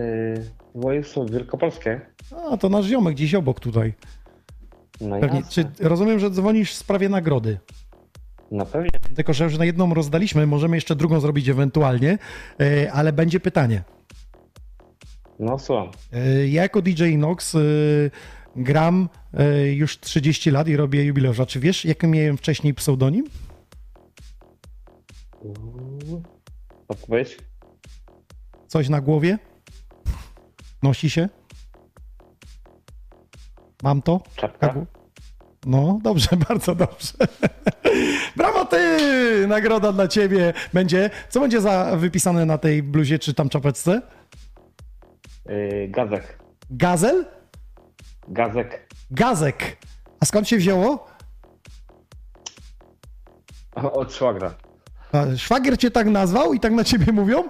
[0.74, 2.01] województwo wielkopolskie.
[2.51, 3.94] A, to nasz ziomek gdzieś obok tutaj.
[5.01, 5.64] No Pewnie, jasne.
[5.78, 7.59] czy rozumiem, że dzwonisz w sprawie nagrody?
[8.51, 8.90] No pewnie.
[9.15, 12.19] Tylko, że już na jedną rozdaliśmy, możemy jeszcze drugą zrobić ewentualnie,
[12.61, 13.82] e, ale będzie pytanie.
[15.39, 15.89] No słucham.
[16.12, 17.59] E, Ja jako DJ Inox e,
[18.57, 19.09] gram
[19.73, 21.47] już 30 lat i robię jubileusza.
[21.47, 23.24] Czy wiesz, jaki miałem wcześniej pseudonim?
[26.89, 27.39] Odpowiedź?
[28.66, 29.39] Coś na głowie?
[30.82, 31.28] Nosi się?
[33.82, 34.20] Mam to?
[34.37, 34.87] Czapka?
[35.66, 37.12] No, dobrze, bardzo dobrze.
[38.37, 38.99] Brawo ty!
[39.49, 41.11] Nagroda dla ciebie będzie.
[41.28, 44.03] Co będzie za wypisane na tej bluzie czy tam czapeczce?
[45.47, 46.39] Yy, gazek.
[46.70, 47.27] Gazel?
[48.28, 48.89] Gazek.
[49.11, 49.77] Gazek.
[50.20, 51.07] A skąd się wzięło?
[53.74, 54.55] Od szwagra.
[55.12, 57.45] A, Szwagier cię tak nazwał i tak na ciebie mówią?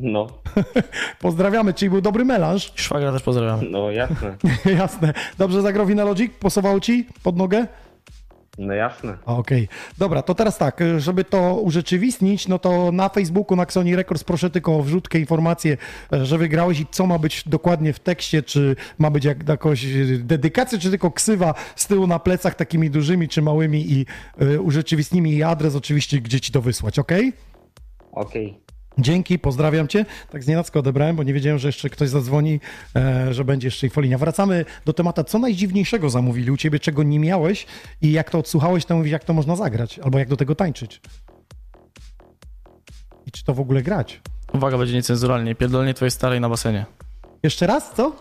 [0.00, 0.26] No.
[1.20, 2.72] Pozdrawiamy, czyli był dobry melanż.
[2.74, 3.70] Szwagra też pozdrawiamy.
[3.70, 4.36] No jasne.
[4.78, 5.14] Jasne.
[5.38, 6.32] Dobrze zagrał Logic?
[6.40, 7.66] Posował ci pod nogę?
[8.58, 9.16] No jasne.
[9.24, 9.68] Okej.
[9.98, 14.50] Dobra, to teraz tak, żeby to urzeczywistnić, no to na Facebooku, na Xoni Records proszę
[14.50, 15.76] tylko o wrzutkę informację,
[16.12, 19.86] że wygrałeś i co ma być dokładnie w tekście, czy ma być jak jakoś
[20.18, 24.06] dedykacja, czy tylko ksywa z tyłu na plecach takimi dużymi czy małymi i
[24.42, 27.32] y, urzeczywistnimi i adres oczywiście, gdzie ci to wysłać, okej?
[28.12, 28.65] Okej.
[28.98, 30.04] Dzięki, pozdrawiam cię.
[30.30, 32.60] Tak z nienacka odebrałem, bo nie wiedziałem, że jeszcze ktoś zadzwoni,
[32.96, 34.18] e, że będzie jeszcze infolinia.
[34.18, 35.24] Wracamy do tematu.
[35.24, 37.66] Co najdziwniejszego zamówili u ciebie, czego nie miałeś
[38.02, 41.00] i jak to odsłuchałeś, to mówisz, jak to można zagrać, albo jak do tego tańczyć.
[43.26, 44.20] I czy to w ogóle grać?
[44.52, 45.54] Uwaga, będzie niecenzuralnie.
[45.54, 46.86] Pierdolenie twojej starej na basenie.
[47.42, 48.16] Jeszcze raz, co?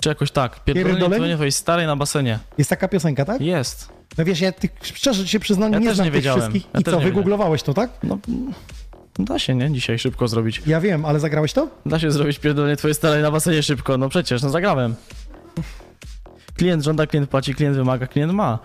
[0.00, 0.64] Czy jakoś tak.
[0.64, 2.38] Pierdolenie twojej starej na basenie.
[2.58, 3.40] Jest taka piosenka, tak?
[3.40, 3.88] Jest.
[4.18, 6.64] No wiesz, ja ty, szczerze się przyznam, Ja nie znam nie tych wszystkich.
[6.74, 7.90] Ja I co, wygooglowałeś to, tak?
[8.02, 8.18] No,
[9.18, 9.72] da się, nie?
[9.72, 10.62] Dzisiaj szybko zrobić.
[10.66, 11.68] Ja wiem, ale zagrałeś to?
[11.86, 13.98] Da się zrobić pierdolenie twojej starej na basenie szybko.
[13.98, 14.94] No przecież, no zagrałem.
[16.56, 18.58] Klient żąda, klient płaci, klient wymaga, klient ma.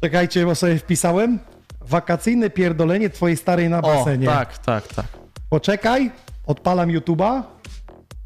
[0.00, 1.38] Czekajcie, bo sobie wpisałem.
[1.80, 4.26] Wakacyjne pierdolenie twojej starej na O, basenie.
[4.26, 5.06] tak, tak, tak.
[5.50, 6.10] Poczekaj,
[6.46, 7.42] odpalam YouTube'a.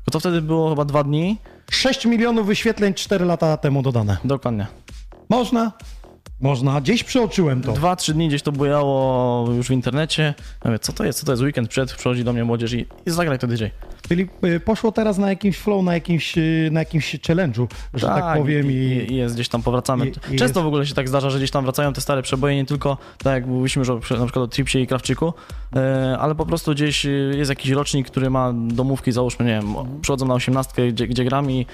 [0.07, 1.39] Bo to wtedy było chyba dwa dni.
[1.71, 4.17] 6 milionów wyświetleń 4 lata temu dodane.
[4.25, 4.67] Dokładnie.
[5.29, 5.73] Można?
[6.41, 6.81] Można.
[6.81, 7.73] Gdzieś przeoczyłem to.
[7.73, 10.35] Dwa, trzy dni gdzieś to bujało już w internecie.
[10.65, 12.87] Ja mówię, co to jest, co to jest, weekend przed, przychodzi do mnie młodzież i,
[13.07, 13.65] i zagraj to DJ.
[14.09, 18.39] Czyli y, poszło teraz na jakimś flow, na jakimś, y, na jakimś challenge'u, że tak,
[18.39, 18.71] powiem.
[18.71, 18.75] i,
[19.11, 20.07] I, jest gdzieś tam powracamy.
[20.09, 22.57] i- Często jest- w ogóle się tak zdarza, że gdzieś tam wracają te stare przeboje,
[22.57, 25.33] nie tylko tak jak mówiliśmy, że przy- na przykład o Tripsie i Krawczyku,
[25.77, 29.75] e, ale po prostu gdzieś e, jest jakiś rocznik, który ma domówki, załóżmy, nie wiem,
[30.03, 31.67] przychodzą na osiemnastkę, gdzie, gdzie gram i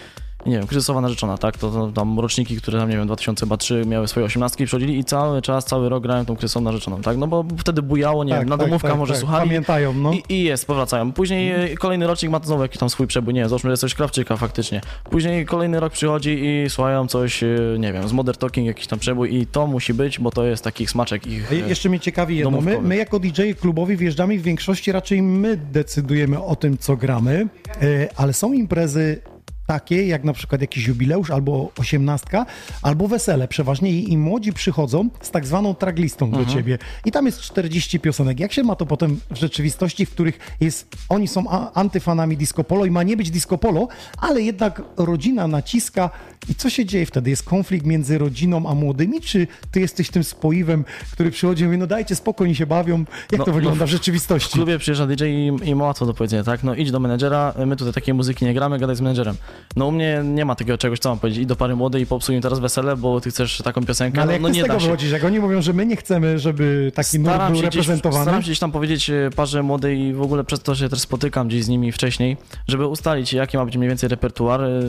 [0.47, 4.09] nie wiem, kryzysowa narzeczona, tak, to, to tam roczniki, które tam, nie wiem, 2003 miały
[4.09, 7.45] swoje osiemnastki, przychodzili i cały czas, cały rok grałem tą kryzysową narzeczoną, tak, no bo
[7.59, 9.21] wtedy bujało, nie Tak, wiem, na tak, domówkach tak, może tak.
[9.21, 9.49] słuchali.
[9.49, 10.13] Pamiętają, no.
[10.13, 11.13] I, I jest, powracają.
[11.13, 13.81] Później e, kolejny rocznik ma znowu jakiś tam swój przebój, nie wiem, załóżmy, że jest
[13.81, 14.81] coś Krawczyka faktycznie.
[15.11, 17.47] Później kolejny rok przychodzi i słuchają coś, e,
[17.79, 20.65] nie wiem, z Modern Talking, jakiś tam przebój i to musi być, bo to jest
[20.65, 22.61] taki smaczek ich je- Jeszcze mnie ciekawi jedno.
[22.61, 26.97] My, my jako DJ klubowi wjeżdżamy i w większości raczej my decydujemy o tym, co
[26.97, 27.49] gramy,
[27.83, 29.21] e, ale są imprezy
[29.67, 32.47] takie, jak na przykład jakiś jubileusz, albo osiemnastka,
[32.83, 36.57] albo wesele przeważnie i, i młodzi przychodzą z tak zwaną traglistą do Mhm.
[36.57, 38.41] ciebie i tam jest 40 piosenek.
[38.41, 42.65] Jak się ma to potem w rzeczywistości, w których jest, oni są a, antyfanami disco
[42.65, 43.89] polo i ma nie być disco polo,
[44.19, 46.11] ale jednak rodzina naciska
[46.49, 47.31] i co się dzieje wtedy?
[47.31, 51.79] Jest konflikt między rodziną a młodymi, czy ty jesteś tym spoiwem, który przychodzi i mówi,
[51.79, 53.05] no dajcie spokój, oni się bawią.
[53.33, 54.49] Jak No, to wygląda no, w rzeczywistości?
[54.51, 56.65] W klubie przyjeżdża DJ i, i ma łatwo do powiedzenia, tak?
[56.65, 59.37] No idź do menedżera, my tutaj takiej muzyki nie gramy, gadaj z menedżerem.
[59.77, 62.07] No u mnie nie ma takiego czegoś, co mam powiedzieć, idź do pary młodej i
[62.07, 64.53] popsuj im teraz wesele, bo ty chcesz taką piosenkę, No, ale no, jak no z
[64.53, 64.87] nie tego da się.
[64.87, 65.11] wychodzisz?
[65.11, 68.23] Jak oni mówią, że my nie chcemy, żeby taki nurt był gdzieś, reprezentowany?
[68.25, 71.01] staram się gdzieś tam powiedzieć e, parze młodej i w ogóle przez to się też
[71.01, 72.37] spotykam gdzieś z nimi wcześniej,
[72.69, 74.81] żeby ustalić jaki ma być mniej więcej repertuar, e,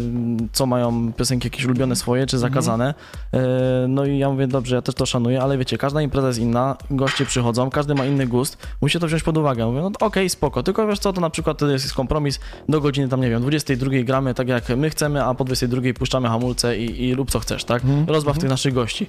[0.53, 2.93] co mają piosenki jakieś ulubione swoje, czy zakazane.
[3.33, 3.39] E,
[3.87, 6.77] No i ja mówię, dobrze, ja też to szanuję, ale wiecie, każda impreza jest inna,
[6.91, 9.65] goście przychodzą, każdy ma inny gust, musi to wziąć pod uwagę.
[9.65, 12.39] Mówię, no okej, spoko, tylko wiesz co, to na przykład to jest kompromis,
[12.69, 16.27] do godziny tam, nie wiem, 22 gramy tak jak my chcemy, a po 22 puszczamy
[16.27, 17.83] hamulce i, i rób co chcesz, tak?
[17.83, 19.07] Mhm, Rozbaw tych naszych gości.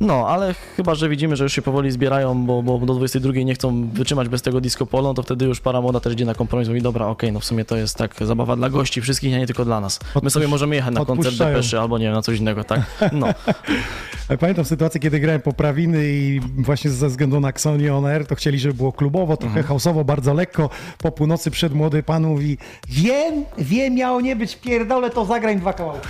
[0.00, 3.54] No, ale chyba, że widzimy, że już się powoli zbierają, bo, bo do 22 nie
[3.54, 6.68] chcą wytrzymać bez tego disco polo, to wtedy już para młoda też idzie na kompromis
[6.68, 9.38] i mówi, dobra, okej, no w sumie to jest tak zabawa dla gości wszystkich, a
[9.38, 10.00] nie tylko dla nas.
[10.22, 11.36] My sobie możemy jechać na koncert.
[11.36, 12.80] Depeszy albo nie wiem, na coś innego, tak?
[13.12, 13.26] No.
[14.40, 18.58] Pamiętam sytuację, kiedy grałem poprawiny i właśnie ze względu na Xoni On Air, to chcieli,
[18.58, 19.66] żeby było klubowo, trochę Mhm.
[19.66, 20.70] hausowo, bardzo lekko.
[20.98, 22.58] Po północy przed młody pan mówi,
[22.88, 26.08] wiem, wiem, miało nie być pierdolę, to zagrań dwa kawałki.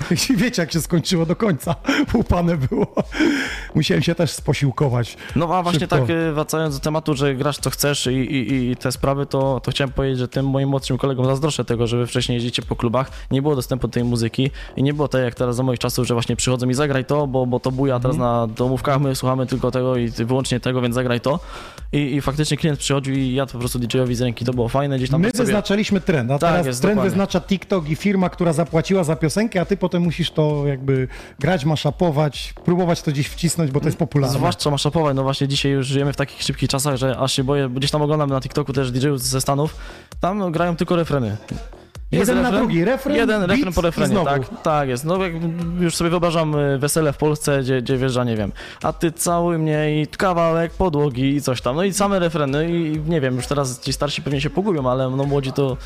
[0.36, 1.74] Wiecie, jak się skończyło do końca.
[2.14, 2.94] Upane było.
[3.74, 5.16] musiałem się też sposiłkować.
[5.36, 5.96] No a właśnie Szybko.
[5.98, 9.60] tak y, wracając do tematu, że grasz co chcesz i, i, i te sprawy, to,
[9.60, 12.76] to chciałem powiedzieć, że tym moim młodszym kolegom zazdroszczę tego, że wy wcześniej jeździcie po
[12.76, 15.78] klubach, nie było dostępu do tej muzyki i nie było tak jak teraz za moich
[15.78, 18.02] czasów, że właśnie przychodzą i zagraj to, bo, bo to buja Mhm.
[18.02, 21.40] teraz na domówkach, my słuchamy tylko tego i wyłącznie tego, więc zagraj to.
[21.92, 24.96] I, i faktycznie klient przychodził i jadł po prostu DJ-owi z ręki, to było fajne,
[24.96, 25.44] gdzieś tam My sobie...
[25.44, 27.10] wyznaczaliśmy trend, a Tak, teraz jest, trend dokładnie.
[27.10, 31.08] wyznacza TikTok i firma, która zapłaciła za piosenkę, a ty potem musisz to jakby
[31.38, 34.36] grać, maszapować, próbować to gdzieś wcisnąć, bo to jest popularne.
[34.36, 37.68] Zwłaszcza maszapować, no właśnie dzisiaj już żyjemy w takich szybkich czasach, że aż się boję,
[37.68, 39.76] bo gdzieś tam oglądam na TikToku też DJ-ów ze Stanów,
[40.20, 41.36] tam no, grają tylko refreny.
[42.12, 45.04] Jeden na drugi, refren, Jeden beat refren po refrenie, tak, tak jest.
[45.04, 45.32] No jak
[45.80, 48.52] już sobie wyobrażam y, wesele w Polsce, gdzie, gdzie wjeżdża, nie wiem,
[48.82, 51.76] a ty cały mnie i kawałek podłogi i coś tam.
[51.76, 55.10] No i same refreny i nie wiem, już teraz ci starsi pewnie się pogubią, ale
[55.10, 55.76] no młodzi to,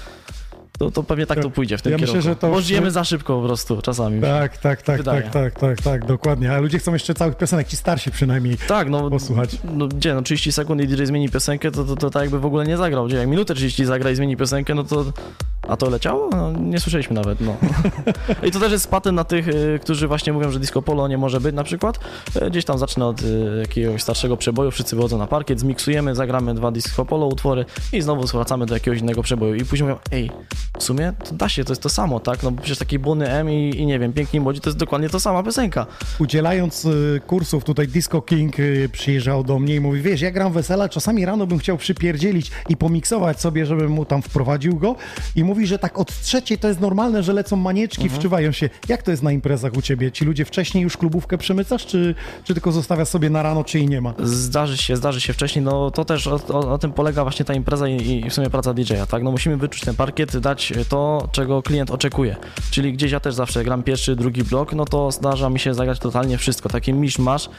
[0.81, 2.28] to, to pewnie tak to pójdzie w tym Ja myślę, kierunku.
[2.28, 4.20] że to Bo już- żyjemy za szybko po prostu czasami.
[4.20, 5.23] Tak, tak, tak, Wydaje.
[5.23, 6.52] tak, tak, tak, tak, dokładnie.
[6.52, 8.57] A ludzie chcą jeszcze całych piosenek, ci starsi przynajmniej.
[8.69, 9.11] Tak, no.
[9.11, 9.57] Posłuchać.
[9.74, 12.44] No gdzie, no 30 sekund i DJ zmieni piosenkę, to, to, to tak jakby w
[12.47, 13.07] ogóle nie zagrał.
[13.07, 15.05] Gdzie jak minutę 30 zagra i zmieni piosenkę, no to...
[15.70, 16.28] A to leciało?
[16.32, 17.56] No, nie słyszeliśmy nawet, no.
[18.48, 21.18] I to też jest patent na tych, y, którzy właśnie mówią, że disco polo nie
[21.18, 22.01] może być na przykład.
[22.36, 26.55] Y, Gdzieś tam zacznę od y, jakiegoś starszego przeboju, wszyscy wychodzą na parkiet, zmiksujemy, zagramy
[26.55, 29.55] dwa disco polo utwory i znowu wracamy do jakiegoś innego przeboju.
[29.55, 30.30] I później mówią, ej,
[30.78, 32.42] w sumie to da się, to jest to samo, tak?
[32.42, 35.09] No bo przecież taki Bony M i, i nie wiem, Piękni Młodzi to jest dokładnie
[35.09, 35.86] to sama piosenka.
[36.18, 38.56] Udzielając y, kursów, tutaj Disco King
[38.92, 42.76] przyjeżdżał do mnie i mówi, wiesz, ja gram wesela, czasami rano bym chciał przypierdzielić i
[42.76, 44.97] pomiksować sobie, żebym mu tam wprowadził go
[45.36, 48.20] i mówi, że tak od trzeciej to jest normalne, że lecą manieczki, Mhm.
[48.20, 48.70] wczuwają się.
[48.89, 50.12] Jak to jest na imprezach u ciebie?
[50.12, 52.15] Ci ludzie wcześniej już klubówkę przemycasz, czy,
[52.45, 54.15] czy tylko zostawiasz sobie na rano, czy i nie ma?
[54.23, 57.55] Zdarzy się, zdarzy się wcześniej, no to też o, o, o tym polega właśnie ta
[57.55, 59.23] impreza i, i w sumie praca DJ-a, tak?
[59.23, 62.37] No musimy wyczuć ten parkiet, dać to, czego klient oczekuje.
[62.70, 65.99] Czyli gdzieś ja też zawsze gram pierwszy, drugi blok, no to zdarza mi się zagrać
[65.99, 67.51] totalnie wszystko, taki misz-masz.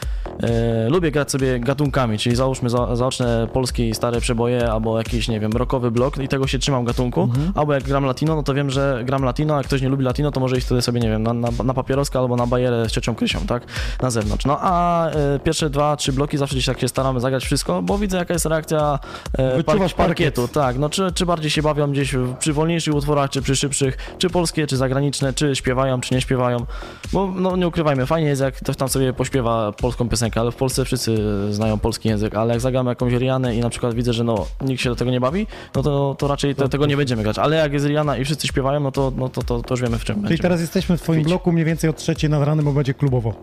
[0.43, 5.39] E, lubię grać sobie gatunkami, czyli załóżmy za, zaoczne polskie stare przeboje, albo jakiś, nie
[5.39, 8.69] wiem, rockowy blok i tego się trzymam gatunku, albo jak gram latino, no to wiem,
[8.69, 11.09] że gram latino, a jak ktoś nie lubi latino, to może iść wtedy sobie, nie
[11.09, 13.63] wiem, na, na, na papieroska albo na bajerę z ciocią Krysią, tak?
[14.01, 14.45] Na zewnątrz.
[14.45, 17.97] No a e, pierwsze dwa, trzy bloki zawsze gdzieś tak się staramy zagrać wszystko, bo
[17.97, 18.99] widzę jaka jest reakcja
[19.37, 20.41] e, Wyczuwasz parkietu.
[20.41, 20.53] parkiet.
[20.53, 24.29] Tak, no czy, czy bardziej się bawią gdzieś przy wolniejszych utworach, czy przy szybszych, czy
[24.29, 26.65] polskie, czy zagraniczne, czy śpiewają, czy nie śpiewają.
[27.13, 30.55] Bo no nie ukrywajmy, fajnie jest jak ktoś tam sobie pośpiewa polską piosenkę, ale w
[30.55, 31.17] Polsce wszyscy
[31.53, 34.81] znają polski język, ale jak zagramy jakąś Rianę i na przykład widzę, że no nikt
[34.81, 37.39] się do tego nie bawi, no to, to raczej te, tego nie będziemy grać.
[37.39, 39.97] Ale jak jest Riana i wszyscy śpiewają, no to, no to, to, to już wiemy
[39.97, 40.39] w czym Czyli będziemy.
[40.43, 43.33] teraz jesteśmy w twoim bloku mniej więcej od trzeciej nad ranem, bo będzie klubowo.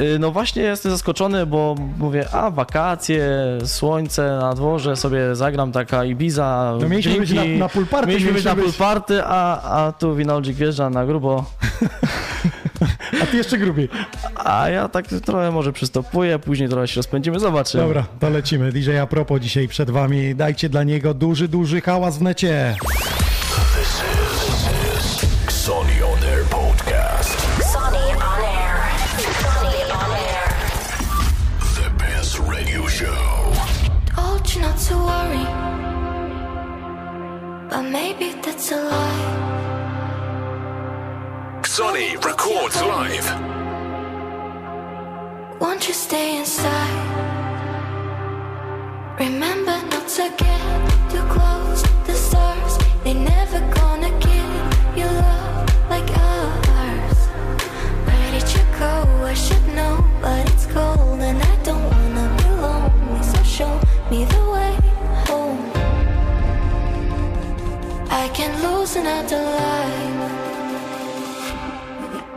[0.00, 3.28] Y, No właśnie jestem zaskoczony, bo mówię, a wakacje,
[3.64, 6.76] słońce na dworze, sobie zagram taka Ibiza.
[6.80, 7.50] No mieliśmy być drinki.
[7.52, 10.56] na- na pool party, Mieliśmy być na mieliśmy pool być- party, a, a tu Winaldzik
[10.56, 11.44] wjeżdża na grubo.
[13.22, 13.88] A ty jeszcze grubiej.
[14.44, 17.84] A ja tak trochę może przystopuję, później trochę się rozpędzimy, zobaczymy.
[17.84, 18.72] Dobra, to lecimy.
[18.72, 20.34] DJ a propos dzisiaj przed wami.
[20.34, 22.76] Dajcie dla niego duży, duży hałas w necie.
[42.24, 43.26] Records live.
[45.60, 47.16] Won't you stay inside?
[49.18, 51.82] Remember not to get too close.
[52.06, 54.52] The stars, they never gonna give
[54.96, 57.18] you love like ours.
[58.06, 58.92] Where did you go?
[59.24, 63.22] I should know, but it's cold and I don't wanna be lonely.
[63.22, 63.80] So show
[64.10, 64.74] me the way
[65.26, 65.70] home.
[68.10, 68.96] I can life.
[68.96, 70.55] Rhythm, the rhythm,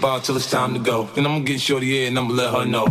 [0.00, 1.04] bar till it's time to go.
[1.14, 2.86] Then I'ma get shorty and I'ma let her know.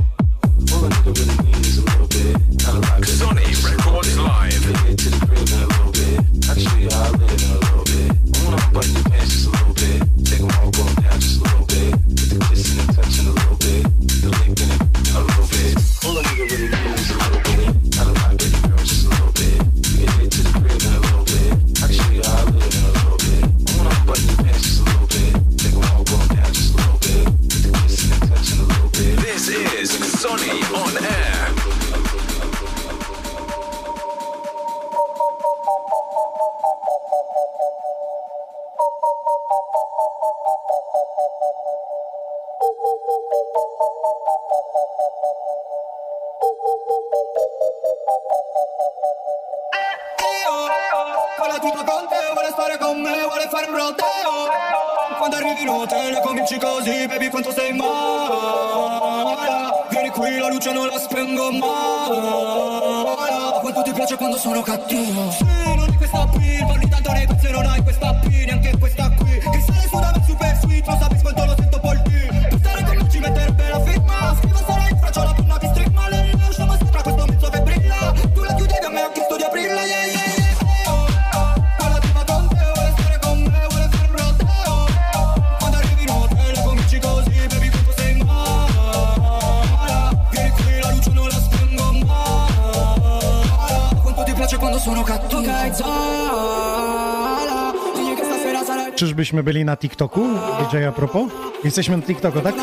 [99.28, 100.28] żebyśmy byli na TikToku,
[100.72, 101.32] DJ a propos.
[101.64, 102.56] Jesteśmy na TikToku, tak?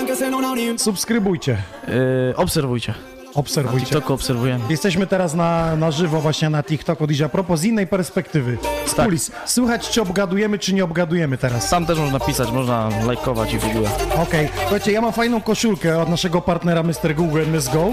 [0.78, 1.56] Subskrybujcie.
[1.88, 2.94] Yy, obserwujcie.
[3.34, 3.78] Obserwujcie.
[3.78, 4.64] Na TikToku obserwujemy.
[4.70, 8.58] Jesteśmy teraz na, na żywo właśnie na TikToku DJ a propos z innej perspektywy.
[8.86, 9.04] Z tak.
[9.04, 9.30] kulis.
[9.46, 11.70] Słychać czy obgadujemy, czy nie obgadujemy teraz.
[11.70, 13.88] Tam też można pisać, można lajkować i w ogóle.
[14.22, 14.46] Okej.
[14.46, 14.48] Okay.
[14.60, 17.14] Słuchajcie, ja mam fajną koszulkę od naszego partnera Mr.
[17.14, 17.90] Google MSGO.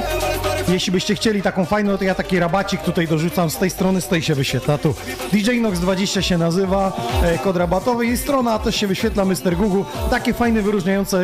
[0.72, 4.08] Jeśli byście chcieli taką fajną, to ja taki rabacik tutaj dorzucam z tej strony, z
[4.08, 4.96] tej się wyświetla tu.
[5.34, 6.94] DJ Nox 20 się nazywa,
[7.24, 9.56] e, kod rabatowy i strona też się wyświetla Mr.
[9.58, 9.82] Google.
[10.10, 11.18] Takie fajne, wyróżniające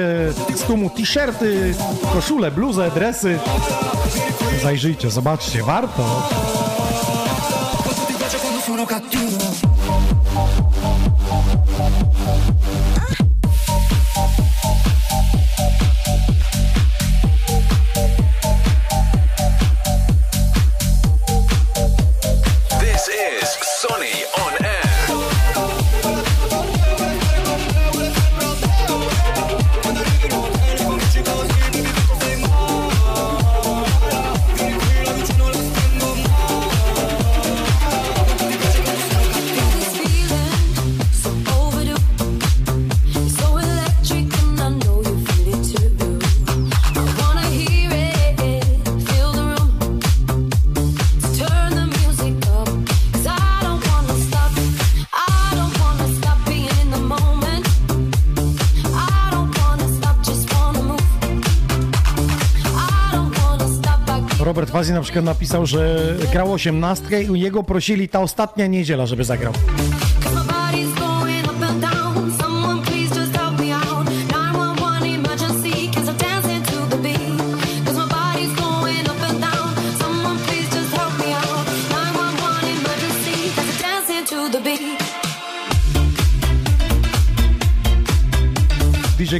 [0.55, 1.73] z tłumu t-shirty,
[2.13, 3.39] koszule, bluze, dresy.
[4.63, 6.29] Zajrzyjcie, zobaczcie, warto.
[64.87, 65.99] Fazi na przykład napisał, że
[66.31, 69.53] grał osiemnastkę i u prosili ta ostatnia niedziela, żeby zagrał.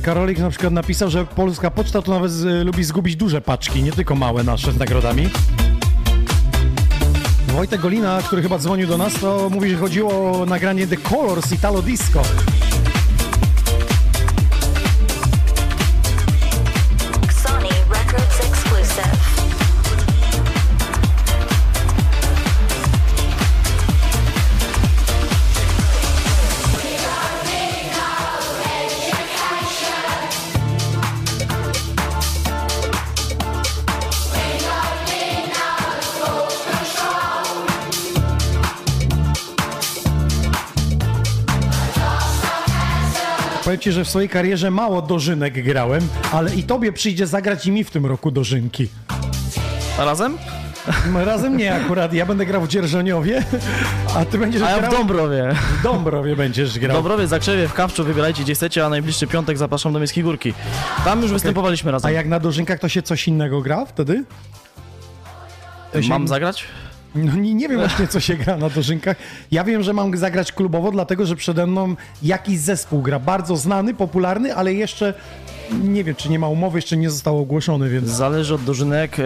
[0.07, 3.91] Karolik na przykład napisał, że polska poczta to nawet z, lubi zgubić duże paczki, nie
[3.91, 5.29] tylko małe nasze z nagrodami.
[7.47, 11.51] Wojtek Golina, który chyba dzwonił do nas, to mówi, że chodziło o nagranie The Colors
[11.51, 12.21] Italo Disco.
[43.88, 47.84] Ci, że w swojej karierze mało dożynek grałem, ale i tobie przyjdzie zagrać i mi
[47.84, 48.88] w tym roku dożynki.
[49.99, 50.38] A razem?
[51.26, 53.43] Razem nie akurat, ja będę grał w Dzierżoniowie,
[54.15, 54.91] a ty będziesz A ja grał...
[54.91, 55.55] w Dąbrowie.
[55.80, 56.93] W Dąbrowie będziesz W grał.
[56.97, 60.53] Dąbrowie, Zakrzewie, w Kawczu, wybierajcie gdzie chcecie, a najbliższy piątek zapraszam do Miejskiej Górki.
[61.05, 62.09] Tam już występowaliśmy razem.
[62.09, 64.23] A jak na dożynkach to się coś innego gra wtedy?
[66.01, 66.64] Się- Mam zagrać?
[67.18, 69.18] No nie, nie wiem właśnie, co się gra na dożynkach.
[69.52, 73.19] Ja wiem, że mam zagrać klubowo, dlatego że przede mną jakiś zespół gra.
[73.19, 75.14] Bardzo znany, popularny, ale jeszcze
[75.84, 78.07] nie wiem, czy nie ma umowy, jeszcze nie został ogłoszony, więc...
[78.10, 79.23] Zależy od dożynek, e,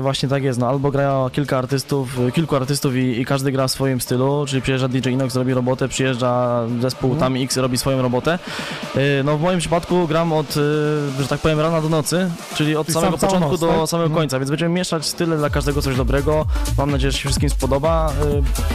[0.00, 3.68] właśnie tak jest, no albo gra kilka artystów, e, kilku artystów i, i każdy gra
[3.68, 7.32] w swoim stylu, czyli przyjeżdża DJ Inox, robi robotę, przyjeżdża zespół Mhm.
[7.34, 8.38] tam X, robi swoją robotę.
[8.96, 10.60] E, no w moim przypadku gram od, e,
[11.22, 13.88] że tak powiem, rana do nocy, czyli od Czyli samego sam początku noc, do tak?
[13.88, 14.14] samego Mhm.
[14.22, 16.46] końca, więc będziemy mieszać style dla każdego coś dobrego.
[16.78, 18.12] Mam nadzieję, że się wszystkim spodoba,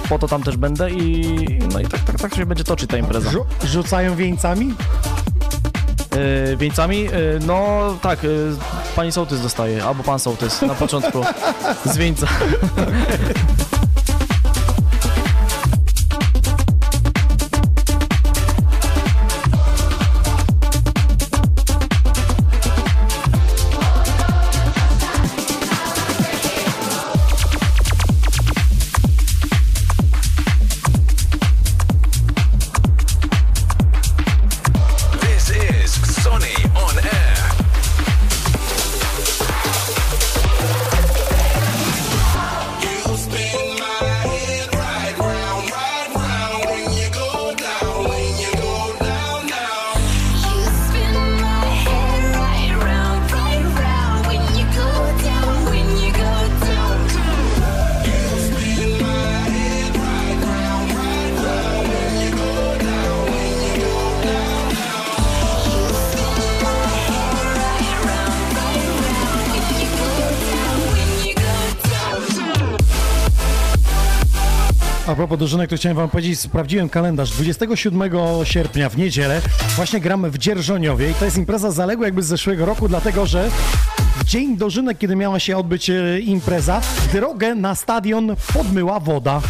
[0.06, 1.36] e, po to tam też będę i
[1.74, 3.30] no i tak, tak, tak się będzie toczyć ta impreza.
[3.30, 4.74] Rzu- rzucają wieńcami?
[6.20, 7.04] Yy, wieńcami?
[7.04, 7.12] Yy,
[7.48, 8.56] no tak, yy,
[8.96, 11.22] pani sołtys dostaje, albo pan sołtys na początku
[11.94, 12.28] z wieńca.
[75.40, 77.32] Dożynek, to chciałem wam powiedzieć, sprawdziłem kalendarz.
[77.32, 78.12] 27
[78.44, 79.42] sierpnia w niedzielę
[79.76, 83.50] właśnie gramy w Dzierżoniowie i to jest impreza zaległa jakby z zeszłego roku, dlatego że
[84.20, 86.82] w dzień dożynek, kiedy miała się odbyć e, impreza,
[87.14, 89.42] drogę na stadion podmyła woda.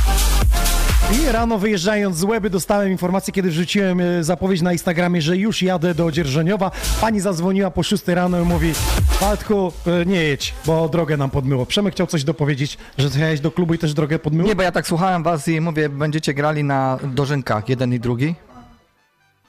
[1.14, 5.61] I rano wyjeżdżając z Łeby dostałem informację, kiedy wrzuciłem e, zapowiedź na Instagramie, że już
[5.61, 6.72] jadę do Dzierżoniowa.
[7.02, 8.73] Pani zadzwoniła po 6 rano i mówi
[9.22, 11.65] Waldku, e, nie jedź, bo drogę nam podmyło.
[11.65, 14.49] Przemek chciał coś dopowiedzieć, że jechałeś do klubu i też drogę podmyło?
[14.49, 18.36] Nie, bo ja tak słuchałem was i mówię, będziecie grali na dożynkach, jeden i drugi.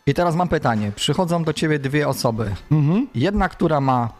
[0.06, 0.92] I teraz mam pytanie.
[0.96, 2.50] Przychodzą do ciebie dwie osoby.
[3.14, 4.19] Jedna, która ma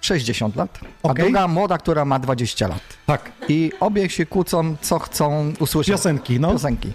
[0.00, 1.24] 60 lat, a Okej.
[1.24, 2.82] druga młoda, która ma 20 lat.
[3.06, 3.32] Tak.
[3.48, 5.94] I obie się kłócą, co chcą usłyszeć.
[5.94, 6.50] Piosenki, no.
[6.50, 6.92] Piosenki.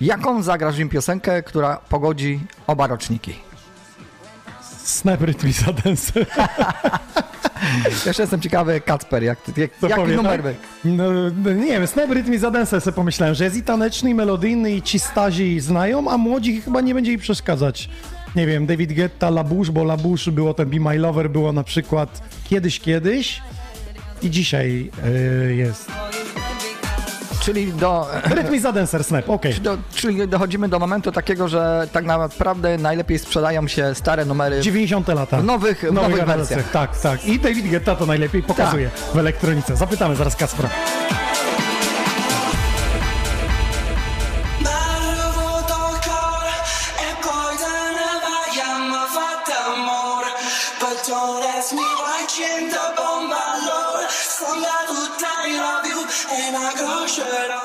[0.00, 3.34] Jaką zagrasz im piosenkę, która pogodzi oba roczniki?
[4.84, 5.48] Snap Rhythm
[5.84, 6.12] Dance.
[8.06, 10.42] Jeszcze jestem ciekawy, Kacper, jak, jak, jaki powie, numer tak?
[10.42, 10.54] by?
[10.84, 11.04] No,
[11.44, 14.82] no, nie wiem, Snap za Dance sobie pomyślałem, że jest i taneczny, i melodyjny, i
[14.82, 17.88] ci stazi znają, a młodzi chyba nie będzie jej przeszkadzać.
[18.36, 22.22] Nie wiem, David Guetta, Labush, bo Labush było ten Be My Lover, było na przykład
[22.44, 23.42] kiedyś, kiedyś
[24.22, 24.90] i dzisiaj
[25.44, 25.90] yy, jest.
[27.40, 28.06] Czyli do...
[28.24, 29.54] Rytm za Dancer Snap, okej.
[29.54, 35.08] Do, czyli dochodzimy do momentu takiego, że tak naprawdę najlepiej sprzedają się stare numery 90
[35.08, 35.38] lata.
[35.40, 36.70] w nowych, w nowych wersjach.
[36.70, 37.24] Tak, tak.
[37.24, 39.76] I David Guetta to najlepiej pokazuje w elektronice.
[39.76, 40.70] Zapytamy zaraz Kaspra.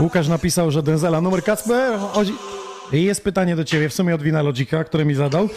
[0.06, 2.00] Łukasz napisał, że Denzela numer Kacper.
[2.94, 5.50] I Jest pytanie do ciebie, w sumie od Wina Lodzika, który mi zadał.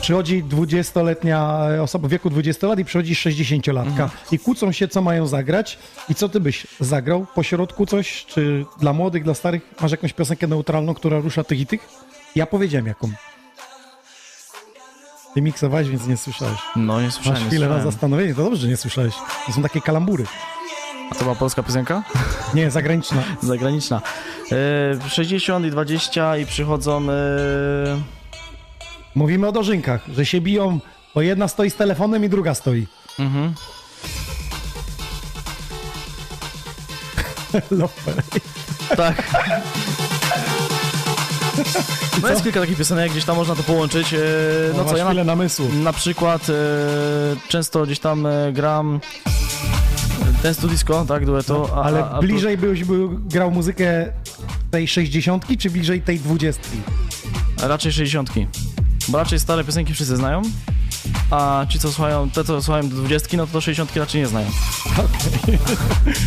[0.00, 5.26] Przychodzi 20-letnia osoba w wieku 20 lat i przychodzi 60-latka i kłócą się, co mają
[5.26, 7.26] zagrać i co ty byś zagrał?
[7.34, 8.24] Po środku coś?
[8.26, 9.62] Czy dla młodych, dla starych?
[9.80, 11.88] Masz jakąś piosenkę neutralną, która rusza tych i tych?
[12.36, 13.10] Ja powiedziałem jaką.
[15.34, 16.58] Ty miksowałeś, więc nie słyszałeś.
[16.76, 19.14] No, nie słyszałem, Masz chwilę na zastanowienie, to dobrze, że nie słyszałeś.
[19.46, 20.24] To są takie kalambury.
[21.12, 22.02] A to była polska piosenka?
[22.54, 23.22] Nie, zagraniczna.
[23.42, 24.02] Zagraniczna.
[25.06, 27.10] E, 60 i 20 i przychodzą...
[27.10, 27.12] E,
[29.14, 30.80] Mówimy o dożynkach, że się biją,
[31.14, 32.86] bo jedna stoi z telefonem i druga stoi.
[33.18, 33.54] Mhm.
[37.80, 38.22] Loper.
[38.96, 39.22] Tak.
[42.22, 44.14] No jest kilka takich piosenek, gdzieś tam można to połączyć.
[44.14, 44.18] E,
[44.76, 45.68] No, no co, ja na, namysłu.
[45.72, 46.46] na przykład
[47.48, 49.00] często gdzieś tam gram
[50.42, 51.68] Dance to Disco, tak, dueto.
[51.74, 54.12] A, Ale a, a bliżej byś był, grał muzykę
[54.70, 56.62] tej 60 czy bliżej tej 20?
[57.56, 58.30] Tu, raczej 60.
[59.08, 60.42] Bo raczej stare piosenki wszyscy znają,
[61.30, 64.26] a ci co słuchają, te co słuchają do 20, no to do 60 raczej nie
[64.26, 64.46] znają.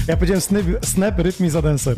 [0.07, 1.97] Ja powiedziałem snap, snap rytm i za dancer.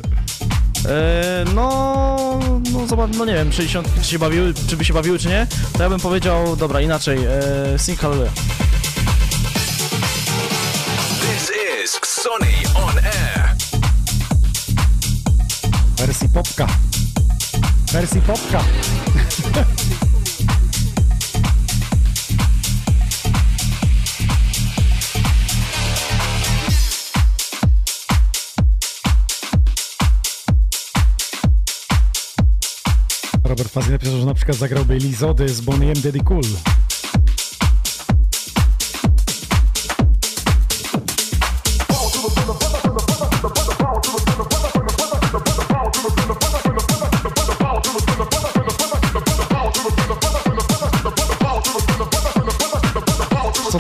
[0.86, 2.40] E, no,
[2.74, 5.48] no, zobacz, no nie wiem, 60 czy się bawiły, czy by się bawiły, czy nie,
[5.74, 8.34] to ja bym powiedział, dobra, inaczej, e, Sing Hallelujah.
[11.88, 13.56] Is Sonny on air.
[15.98, 16.68] Wersji popka.
[17.92, 18.64] Wersji popka.
[33.44, 36.44] Robert Fazzi napisał, że na przykład zagrałby Lizody z Boniem Daddy Cool.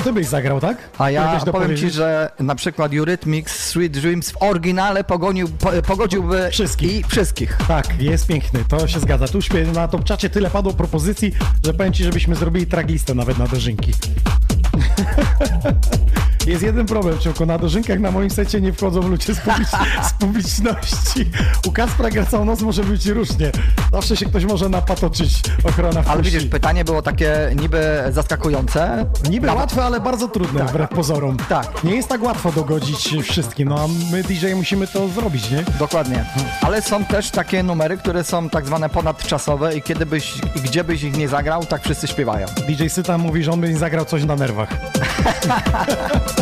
[0.07, 0.77] Ty byś zagrał, tak?
[0.97, 6.49] A ja powiem ci, że na przykład Eurythmics Sweet Dreams w oryginale pogonił, po, pogodziłby
[6.51, 6.99] wszystkich.
[6.99, 7.57] i wszystkich.
[7.67, 9.27] Tak, jest piękny, to się zgadza.
[9.27, 9.39] Tu
[9.73, 11.31] na top czacie tyle padło propozycji,
[11.65, 13.93] że powiem ci, żebyśmy zrobili traglistę nawet na dożynki.
[16.48, 20.14] Jest jeden problem, Ciąko, na dożynkach na moim secie nie wchodzą ludzie z, publicz- z
[20.14, 21.30] publiczności.
[21.68, 23.52] U Kaspra gra całą noc może być różnie.
[23.91, 29.06] Zawsze się ktoś może napatoczyć ochrona w Ale widzisz, pytanie było takie niby zaskakujące.
[29.30, 31.38] Niby Nawet- łatwe, ale bardzo trudne wbrew pozorom.
[31.49, 31.84] Tak.
[31.84, 35.64] Nie jest tak łatwo dogodzić wszystkim, no a my DJ musimy to zrobić, nie?
[35.80, 36.26] Dokładnie.
[36.61, 40.34] Ale są też takie numery, które są tak zwane ponadczasowe i kiedy byś,
[40.64, 42.48] gdzie byś ich nie zagrał, tak wszyscy śpiewają.
[42.68, 44.69] DJ Syta mówi, że on by nie zagrał coś na nerwach.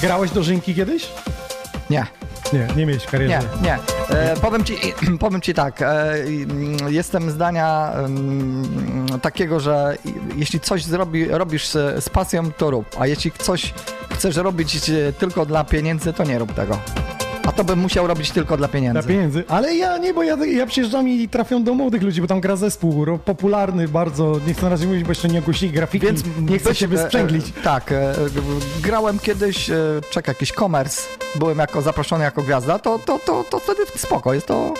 [0.00, 1.08] Grałeś dożynki kiedyś?
[1.90, 2.06] Nie.
[2.52, 3.40] Nie, nie miałeś w karierze.
[3.62, 3.78] Nie, nie.
[4.16, 4.76] E, powiem, ci,
[5.20, 6.14] powiem ci tak, e,
[6.88, 9.96] jestem zdania mm, takiego, że
[10.36, 13.74] jeśli coś zrobi, robisz z, z pasją, to rób, a jeśli coś
[14.14, 16.78] chcesz robić e, tylko dla pieniędzy, to nie rób tego.
[17.46, 19.00] A to bym musiał robić tylko dla pieniędzy.
[19.00, 19.44] Dla pieniędzy.
[19.48, 22.56] Ale ja nie, bo ja, ja przyjeżdżam i trafią do młodych ludzi, bo tam gra
[22.56, 24.40] zespół popularny bardzo.
[24.46, 27.46] Nie chcę na razie mówić, bo jeszcze nie ogłosili grafiki, Więc nie chcę się wysprzęglić.
[27.56, 28.14] E, e, tak, e,
[28.82, 29.74] grałem kiedyś, e,
[30.26, 31.02] jakiś commerce,
[31.34, 34.74] byłem jako zaproszony jako gwiazda, to, to, to, to wtedy spoko, jest to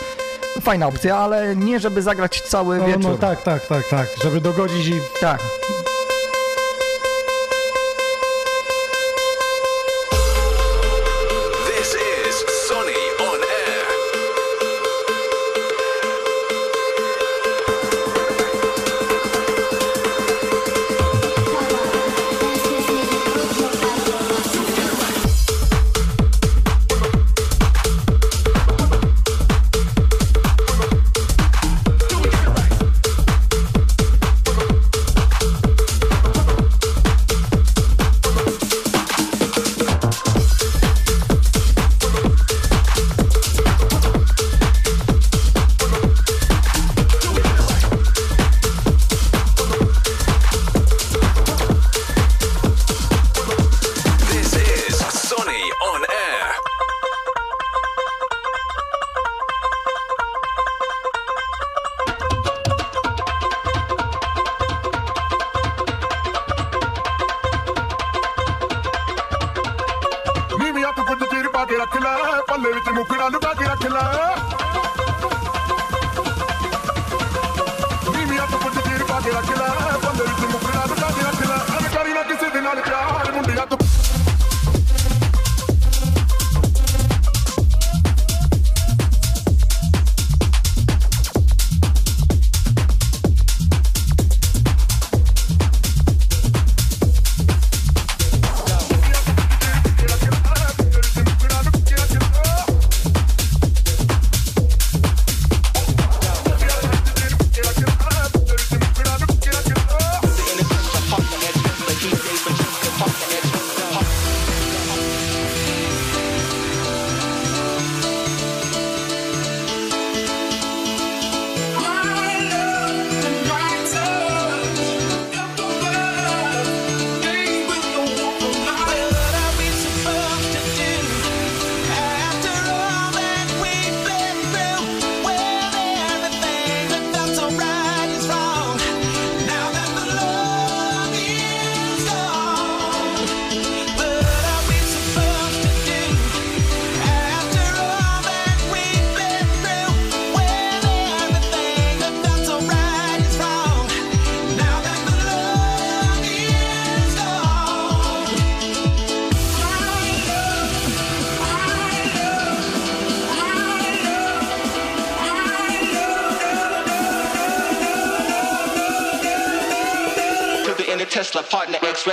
[0.61, 3.03] fajna opcja, ale nie żeby zagrać cały No, wieczór.
[3.03, 4.95] no tak, tak, tak, tak, żeby dogodzić i...
[5.21, 5.41] Tak.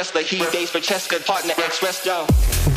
[0.02, 0.24] Wrestler.
[0.24, 2.71] He dates for Cheska, partner ex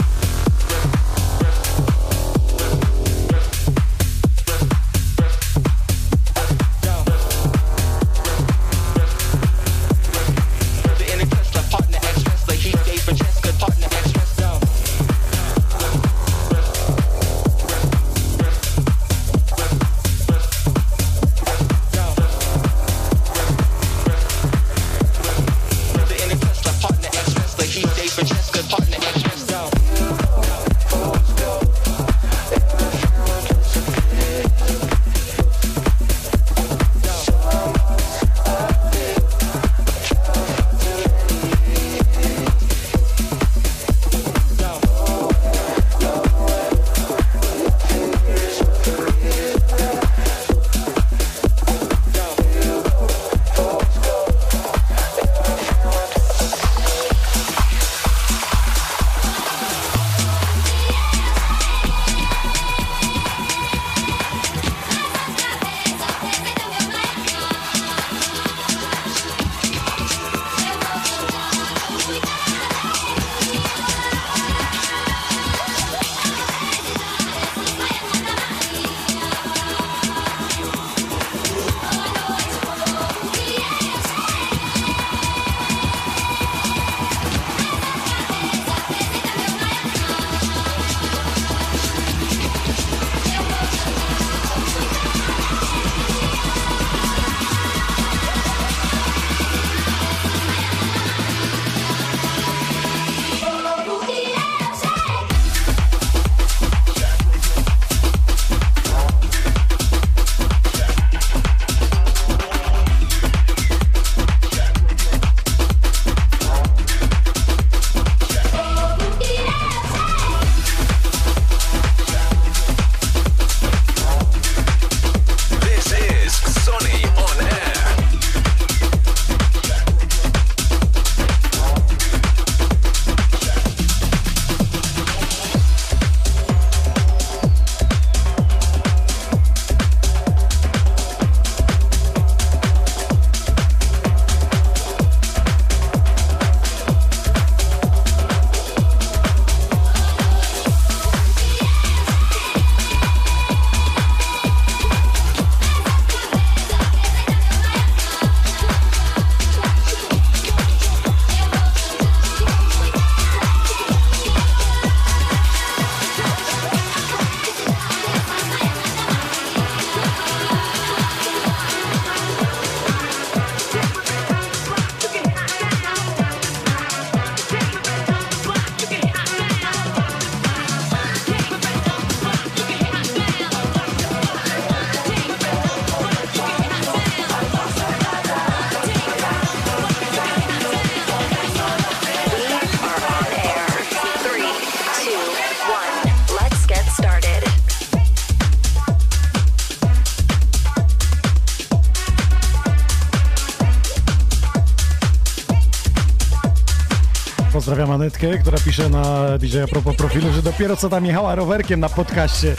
[208.05, 211.89] Anetkę, która pisze na DJ a propos profilu, że dopiero co tam jechała rowerkiem na
[211.89, 212.55] podcaście.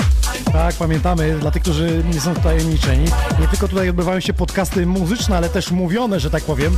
[0.53, 3.05] Tak, pamiętamy, dla tych, którzy nie są tajemniczeni.
[3.39, 6.77] Nie tylko tutaj odbywają się podcasty muzyczne, ale też mówione, że tak powiem.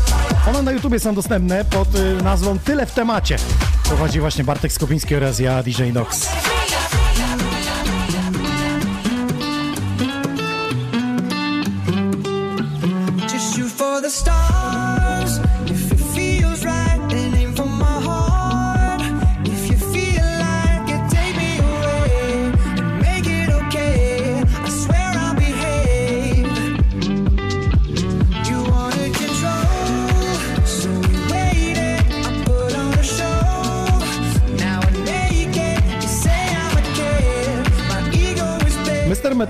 [0.49, 3.38] One na YouTubie są dostępne pod y, nazwą Tyle w temacie.
[3.84, 6.27] Prowadzi właśnie Bartek Skopiński oraz ja, DJ Nox.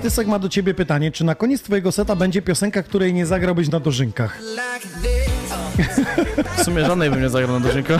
[0.08, 3.68] Metysek ma do ciebie pytanie, czy na koniec twojego seta będzie piosenka, której nie zagrałbyś
[3.68, 4.38] na dożynkach?
[6.58, 7.94] W sumie żadnej bym nie zagrał na dożynko.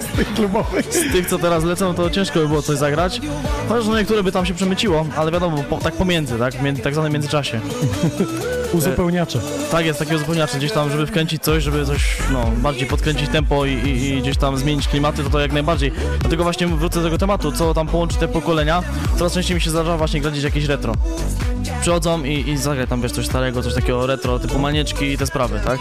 [0.00, 0.86] Z tych klubowych.
[0.86, 3.20] Z tych, co teraz lecą, to ciężko by było coś zagrać.
[3.68, 6.62] Chociaż no niektóre by tam się przemyciło, ale wiadomo, po, tak pomiędzy, tak?
[6.62, 7.60] Między, tak zwanym międzyczasie.
[8.76, 9.38] Uzupełniacze.
[9.70, 13.66] Tak jest, takie uzupełniacze, gdzieś tam, żeby wkręcić coś, żeby coś, no, bardziej podkręcić tempo
[13.66, 15.92] i, i, i gdzieś tam zmienić klimaty, to to jak najbardziej.
[16.20, 18.82] Dlatego właśnie wrócę do tego tematu, co tam połączy te pokolenia.
[19.18, 20.92] Coraz częściej mi się zdarza właśnie grać jakieś retro.
[21.80, 25.26] Przychodzą i, i zagraj tam, wiesz, coś starego, coś takiego retro, typu manieczki i te
[25.26, 25.78] sprawy, tak?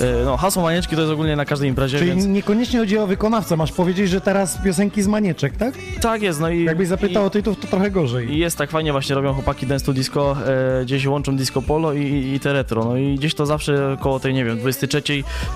[0.00, 2.26] E, No, hasło manieczki to jest ogólnie na każdej imprezie, Czyli więc...
[2.26, 3.56] niekoniecznie chodzi o wykonawcę.
[3.56, 5.74] Masz powiedzieć, że teraz piosenki z manieczek, tak?
[6.00, 6.64] Tak jest, no i...
[6.64, 8.30] Jakbyś zapytał i- o tytuł, to trochę gorzej.
[8.32, 10.36] I jest tak fajnie właśnie robią chłopaki Dance to Disco,
[10.80, 14.20] e, gdzieś łączą disco polo i, i te retro, no i gdzieś to zawsze koło
[14.20, 15.02] tej, nie wiem, 23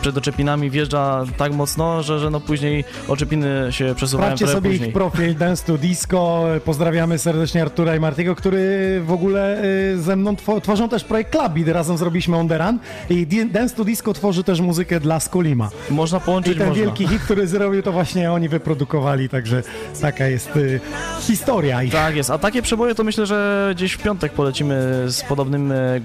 [0.00, 4.88] przed oczepinami wjeżdża tak mocno, że, że no później oczepiny się przesuwają Sprawdźcie sobie później.
[4.88, 6.44] ich profil Dance to Disco.
[6.64, 9.64] Pozdrawiamy serdecznie Artura i Martiego, który w ogóle
[9.94, 11.68] y, ze mną two- tworzą też projekt Clubbit.
[11.68, 12.78] Razem zrobiliśmy On The Run.
[13.10, 15.70] I Dance to Disco tworzy też muzykę dla Skolima.
[15.90, 16.84] Można połączyć, I ten można.
[16.84, 19.62] wielki hit, który zrobił, to właśnie oni wyprodukowali, także
[20.00, 20.80] taka jest y,
[21.20, 21.92] historia ich.
[21.92, 24.74] Tak jest, a takie przeboje to myślę, że gdzieś w piątek polecimy
[25.06, 26.00] z podobnym e,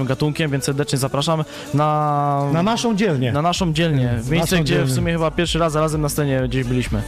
[0.00, 1.44] klimatem, gatunkiem, więc serdecznie zapraszam
[1.74, 2.50] na...
[2.52, 3.32] Na naszą dzielnię.
[3.32, 4.84] Na naszą dzielnię, w miejsce, gdzie dzielnię.
[4.84, 7.02] w sumie chyba pierwszy raz razem na scenie gdzieś byliśmy.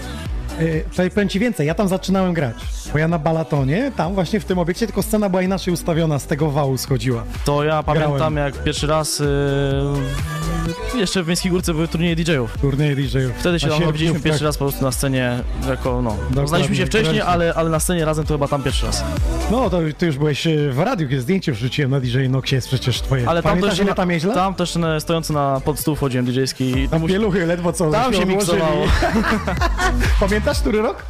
[0.60, 2.54] Y, Tutaj powiem ci więcej, ja tam zaczynałem grać,
[2.92, 6.26] bo ja na Balatonie, tam właśnie w tym obiekcie, tylko scena była inaczej ustawiona, z
[6.26, 7.24] tego wału schodziła.
[7.44, 8.36] To ja pamiętam Grałem.
[8.36, 12.58] jak pierwszy raz e, jeszcze w Miejskiej Górce były turnieje DJ-ów.
[12.58, 13.32] Turniej DJ-ów.
[13.38, 14.22] Wtedy się tam widzieliśmy sierpniówkach.
[14.22, 15.38] pierwszy raz po prostu na scenie
[15.68, 17.32] jako, no, Dokładnie, znaliśmy się wcześniej, graliśmy.
[17.32, 19.04] ale, ale na scenie razem to chyba tam pierwszy raz.
[19.50, 22.68] No, to ty już byłeś y, w radiu, kiedy zdjęcie wrzuciłem na DJ Noxie, jest
[22.68, 23.28] przecież twoje.
[23.28, 27.06] Ale tam Pamiętasz, też, ile tam tam też stojący na pod stół wchodziłem DJ-ski Tam
[27.06, 28.84] pieluchy ledwo co Tam się miksowało.
[30.44, 31.02] Pamiętasz, który rok?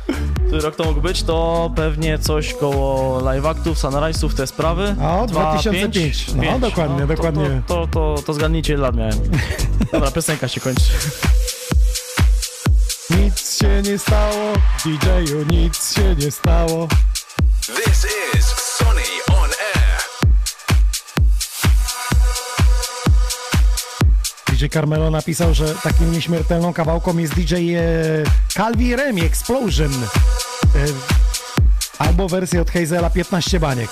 [0.46, 1.22] Który rok to mógł być?
[1.22, 4.96] To pewnie coś koło live actów, sunrise'ów, te sprawy.
[5.02, 5.94] O, Dwa, 2005.
[5.94, 6.60] pięć, No, pięć.
[6.60, 7.62] dokładnie, to, dokładnie.
[7.66, 9.18] To, to, to, to zgadnijcie, ile lat miałem.
[9.92, 10.82] Dobra, piosenka się kończy.
[13.10, 14.52] Nic się nie stało,
[14.84, 16.88] DJ-u nic się nie stało.
[17.66, 18.31] This is
[24.62, 27.82] DJ Carmelo napisał, że takim nieśmiertelną kawałką jest DJ e,
[28.48, 29.92] Calvi Remi Explosion.
[29.92, 30.86] E,
[31.98, 33.90] albo wersja od Hazela 15 baniek.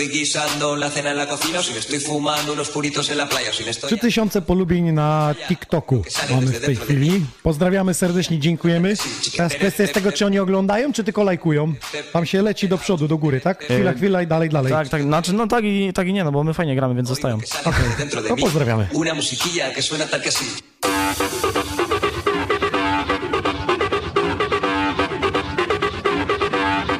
[0.00, 3.18] Estoy guisando la cena en la cocina, o si me estoy fumando unos puritos en
[3.18, 7.26] la playa, o si me estoy 3000 polubień na TikToku mamy w tej chwili.
[7.42, 8.94] Pozdrawiamy serdecznie, dziękujemy.
[9.36, 11.74] Teraz kwestia jest tego, czy oni oglądają, czy tylko lajkują.
[12.12, 13.64] Tam się leci do przodu, do góry, tak?
[13.64, 14.72] Chwila, chwila i dalej, dalej.
[14.72, 17.08] Tak, tak, znaczy, no tak i, tak i nie, no bo my fajnie gramy, więc
[17.08, 17.38] zostają.
[17.38, 18.88] de To pozdrawiamy.
[18.92, 20.44] una musiquilla que suena tal que así.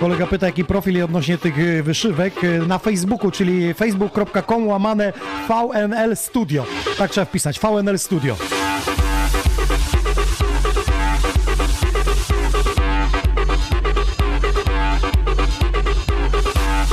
[0.00, 5.12] Kolega pyta, jaki profil odnośnie tych y, wyszywek y, na Facebooku, czyli facebook.com łamane
[5.48, 6.66] VNL Studio.
[6.98, 8.36] Tak trzeba wpisać, VNL Studio.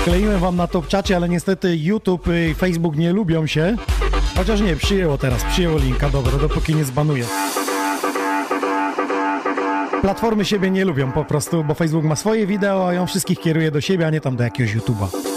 [0.03, 3.75] Kleiłem wam na topczacie, ale niestety YouTube i Facebook nie lubią się.
[4.35, 7.25] Chociaż nie, przyjęło teraz, przyjęło linka, dobra, dopóki nie zbanuje.
[10.01, 13.71] Platformy siebie nie lubią po prostu, bo Facebook ma swoje wideo, a ją wszystkich kieruje
[13.71, 15.36] do siebie, a nie tam do jakiegoś YouTube'a.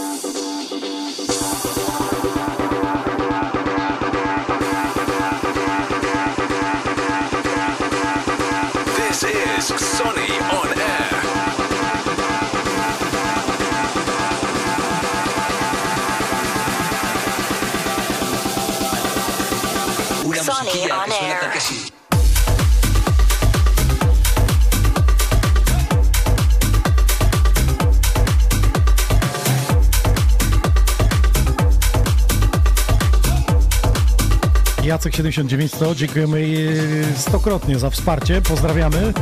[34.91, 35.95] Jacek 79100.
[35.95, 38.43] Dziękujemy y, stokrotnie za wsparcie.
[38.43, 39.12] Pozdrawiamy.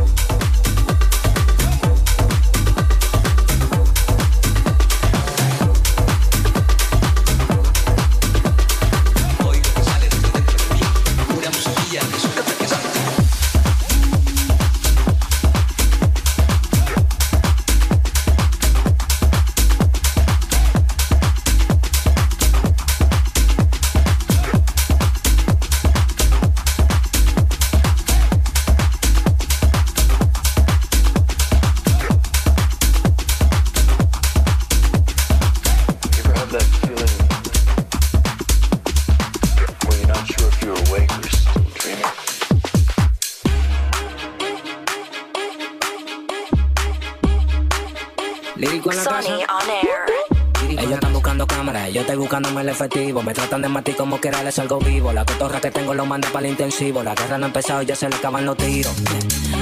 [54.19, 55.13] como quiera le salgo vivo.
[55.13, 57.03] La cotorra que tengo lo manda para el intensivo.
[57.03, 58.93] La guerra no ha empezado ya se le acaban los tiros.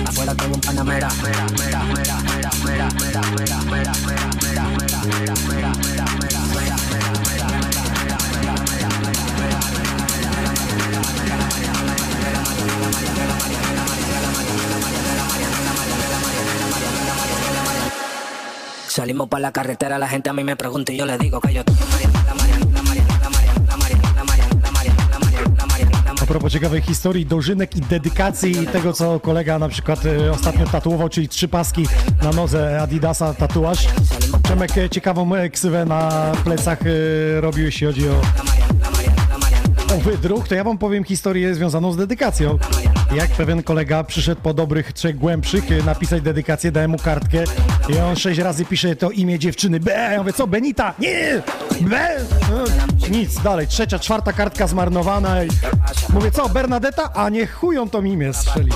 [0.06, 1.08] Afuera tengo un panamera.
[18.88, 21.52] Salimos para la carretera, la gente a mí me pregunta y yo le digo que
[21.52, 21.62] yo...
[26.36, 31.08] propos ciekawej historii, dożynek i dedykacji i tego, co kolega na przykład e, ostatnio tatuował,
[31.08, 31.86] czyli trzy paski
[32.22, 33.86] na nodze Adidasa tatuaż.
[34.42, 36.78] Przemek, e, ciekawą e, ksywę na plecach
[37.40, 38.20] robił, jeśli chodzi o,
[39.94, 42.58] o wydruk, to ja wam powiem historię związaną z dedykacją.
[43.14, 47.44] Jak pewien kolega przyszedł po dobrych trzech głębszych e, napisać dedykację, dałem mu kartkę
[47.88, 49.80] i on sześć razy pisze to imię dziewczyny.
[49.80, 50.94] B, ja mówię, co, Benita?
[50.98, 51.42] Nie!
[51.80, 52.16] B!
[52.50, 52.64] No,
[53.10, 55.48] nic, dalej, trzecia, czwarta kartka zmarnowana i
[56.12, 57.12] mówię, co, Bernadetta?
[57.12, 58.70] A nie chują to imię strzeli.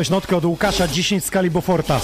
[0.00, 2.00] Dostałeś notkę od Łukasza 10 skali Beauforta.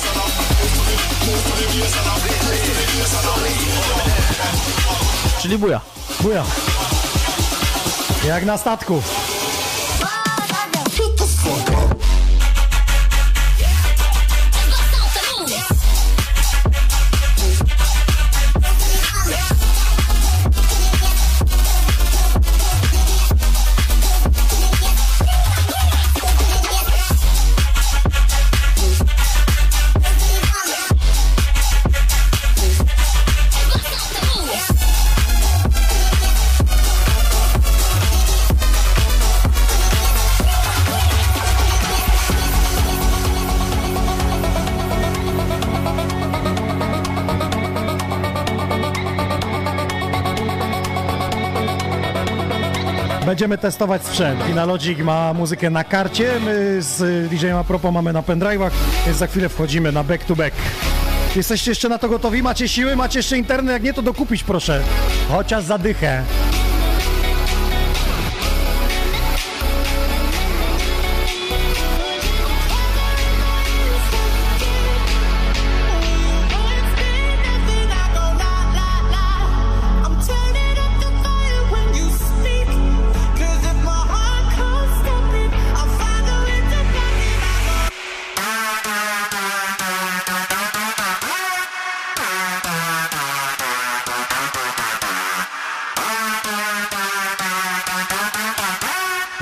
[5.43, 5.81] Czyli buja.
[6.21, 6.45] Buja.
[8.27, 9.03] Jak na statku.
[53.47, 54.43] Będziemy testować sprzęt.
[54.47, 58.71] Finalogic ma muzykę na karcie, my z DJ-em a propos mamy na pendrive'ach,
[59.07, 60.57] więc za chwilę wchodzimy na back to back.
[61.37, 62.43] Jesteście jeszcze na to gotowi?
[62.43, 62.97] Macie siły?
[62.97, 63.73] Macie jeszcze internet?
[63.73, 64.83] Jak nie, to dokupić proszę.
[65.29, 66.23] Chociaż zadychę.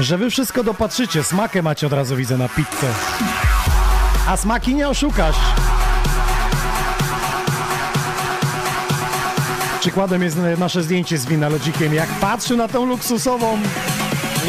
[0.04, 2.86] Że wy wszystko dopatrzycie, smakę macie od razu widzę na pizzę.
[4.28, 5.36] A smaki nie oszukasz.
[9.80, 11.94] Przykładem jest nasze zdjęcie z Winalogikiem.
[11.94, 13.58] Jak patrzę na tą luksusową,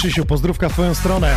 [0.00, 1.36] Krzysiu, pozdrówka w twoją stronę.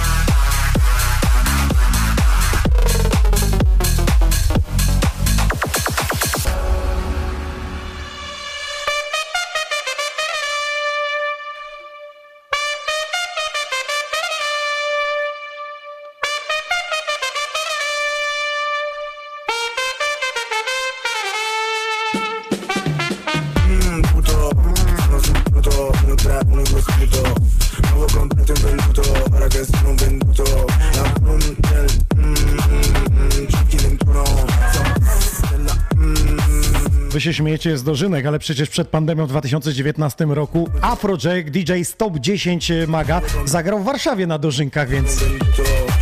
[37.34, 42.72] Się śmiejecie z dożynek, ale przecież przed pandemią w 2019 roku Afrojack, DJ Stop 10
[42.88, 45.20] Maga zagrał w Warszawie na dożynkach, więc...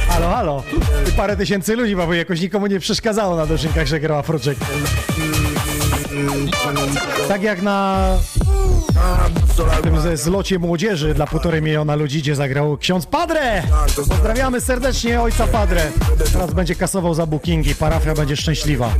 [0.08, 0.64] Halo, halo.
[1.18, 4.60] Parę tysięcy ludzi, bo jakoś nikomu nie przeszkadzało na dożynkach, że grał Afrojack.
[7.28, 8.08] Tak jak na
[9.84, 13.64] tym zlocie młodzieży dla półtorej miliona ludzi, gdzie zagrał ksiądz Padre.
[13.95, 15.91] Pozdrawiamy serdecznie ojca Padre.
[16.34, 18.94] Teraz będzie kasował za bookingi, parafia będzie szczęśliwa.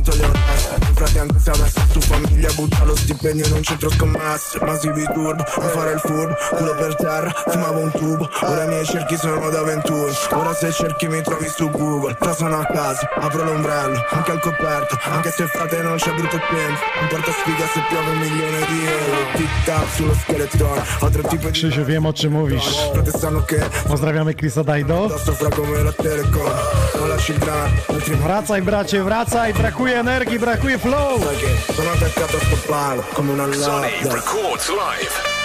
[1.02, 5.42] Frate anche se avessi tu famiglia butta lo stipendio in un centro scommesse Massivi turbo,
[5.42, 8.30] a fare il furbo Culo per terra, fumavo un tubo.
[8.42, 12.14] Ora i miei cerchi sono da 21 Ora se cerchi mi trovi su Google.
[12.14, 16.38] Però sono a casa, apro l'ombrello Anche al coperto, anche se frate non c'è brutto
[16.38, 16.80] tempo.
[17.00, 19.11] Non porta sfiga se piove un milione di euro
[21.52, 22.76] Krzysiu, wiem o czym mówisz.
[23.88, 25.08] Pozdrawiamy Chrisa Dajdo.
[28.22, 31.20] Wracaj bracie, wracaj, brakuje energii, brakuje flow.
[33.32, 35.41] Una Sony records live.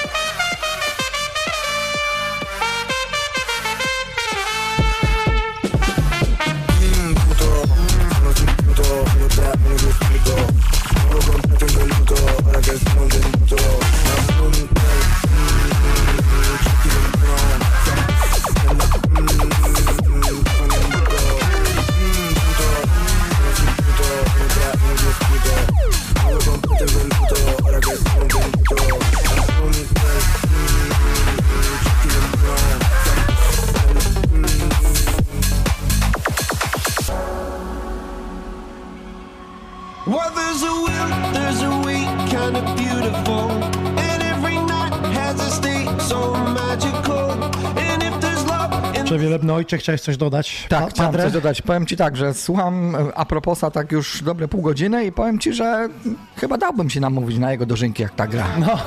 [49.37, 50.65] Przewielebny ojcze, chciałeś coś dodać?
[50.69, 51.61] Tak, Pa- chciałem coś dodać.
[51.61, 55.53] Powiem ci tak, że słucham a proposa tak już dobre pół godziny i powiem ci,
[55.53, 55.89] że
[56.35, 58.45] chyba dałbym się namówić na jego dożynki, jak ta gra.
[58.59, 58.77] No.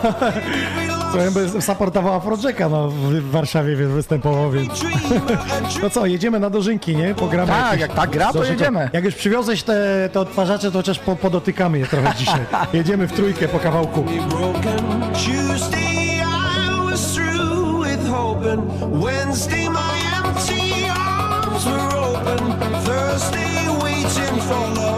[1.12, 4.85] To jakby supportował Afrodzeka no, w Warszawie wie- występował, więc...
[5.82, 7.14] No co, jedziemy na dożynki, nie?
[7.14, 8.90] Pogramy Tak, jakieś jak tak gra, to jedziemy.
[8.93, 12.40] Jak już przywiozłeś te, te odtwarzacze, to chociaż po, podotykamy je trochę dzisiaj.
[12.72, 14.05] Jedziemy w trójkę po kawałku.
[15.12, 18.62] Tuesday I was through with hoping.
[19.05, 19.99] Wednesday my
[21.60, 22.52] arms were open.
[22.84, 24.89] Thursday waiting for love,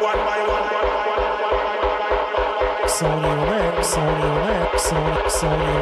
[0.00, 0.64] one by one.
[2.94, 3.32] Sony
[3.82, 4.30] Sony
[4.76, 5.80] Sony, Sony.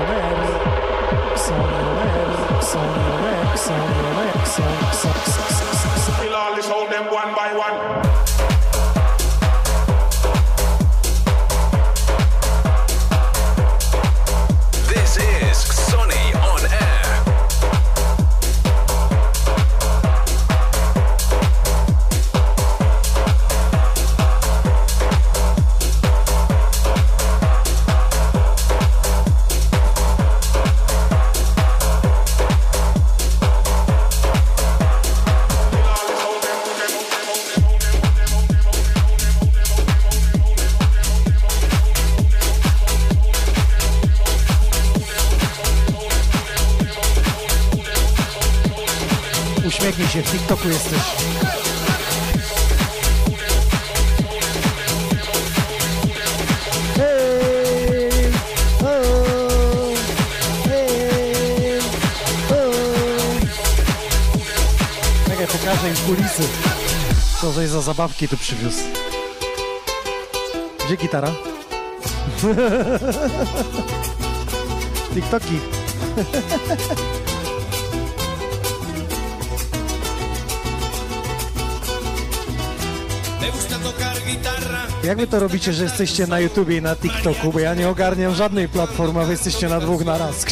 [1.37, 3.07] Sony Sony Sony
[3.55, 5.12] Sony, Sony, Sony.
[50.63, 51.03] TikToku jesteś.
[65.53, 66.43] Pokażę im kulisy.
[67.41, 68.83] Co żeś za zabawki tu przywiózł.
[70.87, 71.33] Gdzie gitara?
[75.15, 75.61] TikToki.
[85.05, 87.53] Jak wy to robicie, że jesteście na YouTubie i na TikToku?
[87.53, 90.45] Bo ja nie ogarniam żadnej platformy, a wy jesteście na dwóch na raz.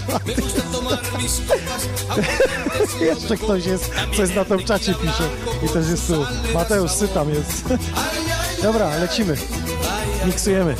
[3.01, 5.25] Jeszcze ktoś jest, coś na tym czacie pisze.
[5.67, 6.27] I też jest tu.
[6.55, 7.65] Mateusz Sytam jest.
[8.63, 9.37] Dobra, lecimy.
[10.27, 10.75] Miksujemy.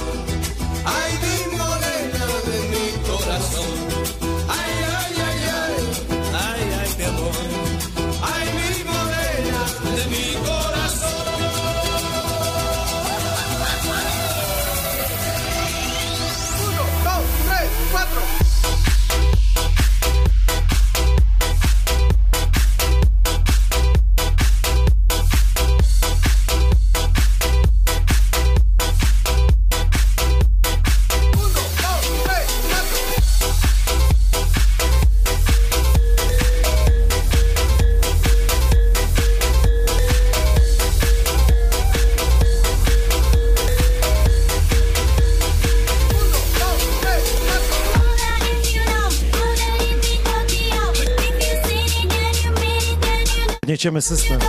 [53.81, 54.41] Łapiemy system.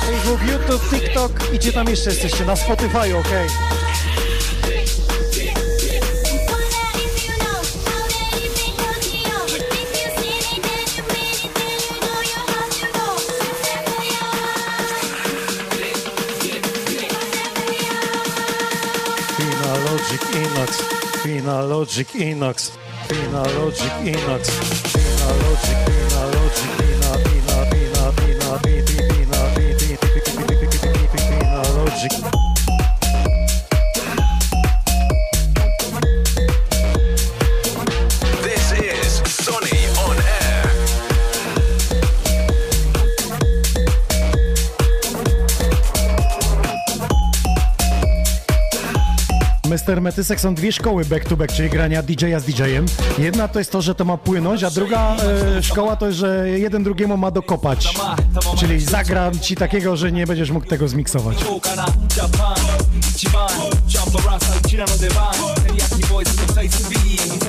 [0.00, 2.44] Facebook, YouTube, TikTok i gdzie tam jeszcze jesteście?
[2.44, 3.16] Na Spotify, okej.
[3.16, 3.48] Okay.
[19.84, 20.82] Logic Inox,
[21.22, 22.72] Fina Logic Inox,
[23.08, 26.95] Fina Logic Inox, Fina Logic, Fina Logic
[32.06, 32.35] Logic.
[49.86, 52.86] Termetysek są dwie szkoły back-to-back, -back, czyli grania DJ-a z DJ-em.
[53.18, 55.16] Jedna to jest to, że to ma płynąć, a druga
[55.58, 57.94] e, szkoła to, że jeden drugiemu ma dokopać.
[58.58, 61.36] Czyli zagram ci takiego, że nie będziesz mógł tego zmiksować.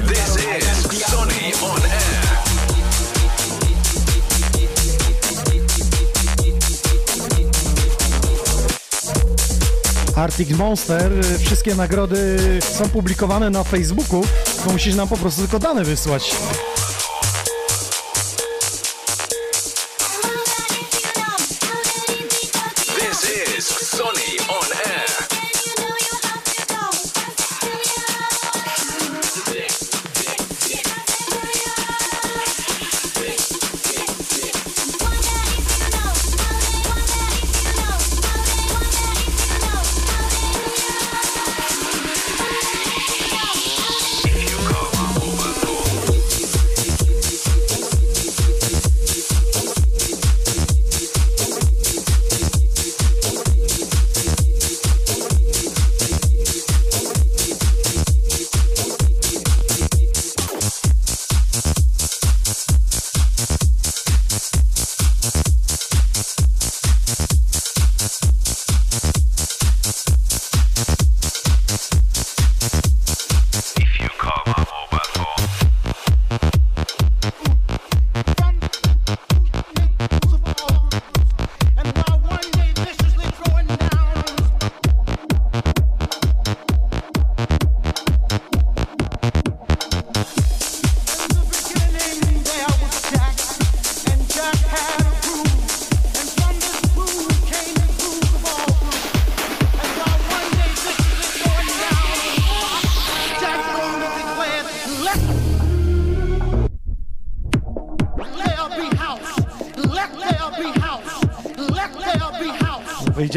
[0.08, 0.40] This
[0.94, 2.27] is Sony on air.
[10.18, 14.24] Arctic Monster, wszystkie nagrody są publikowane na Facebooku,
[14.66, 16.36] to musisz nam po prostu tylko dane wysłać.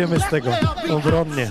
[0.00, 0.50] Wyjdziemy z tego
[0.96, 1.50] obronnie.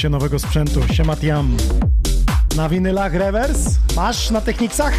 [0.00, 0.80] się nowego sprzętu.
[0.92, 1.56] Siematiam.
[2.56, 3.58] Na winylach rewers?
[3.96, 4.94] Masz na techniksach?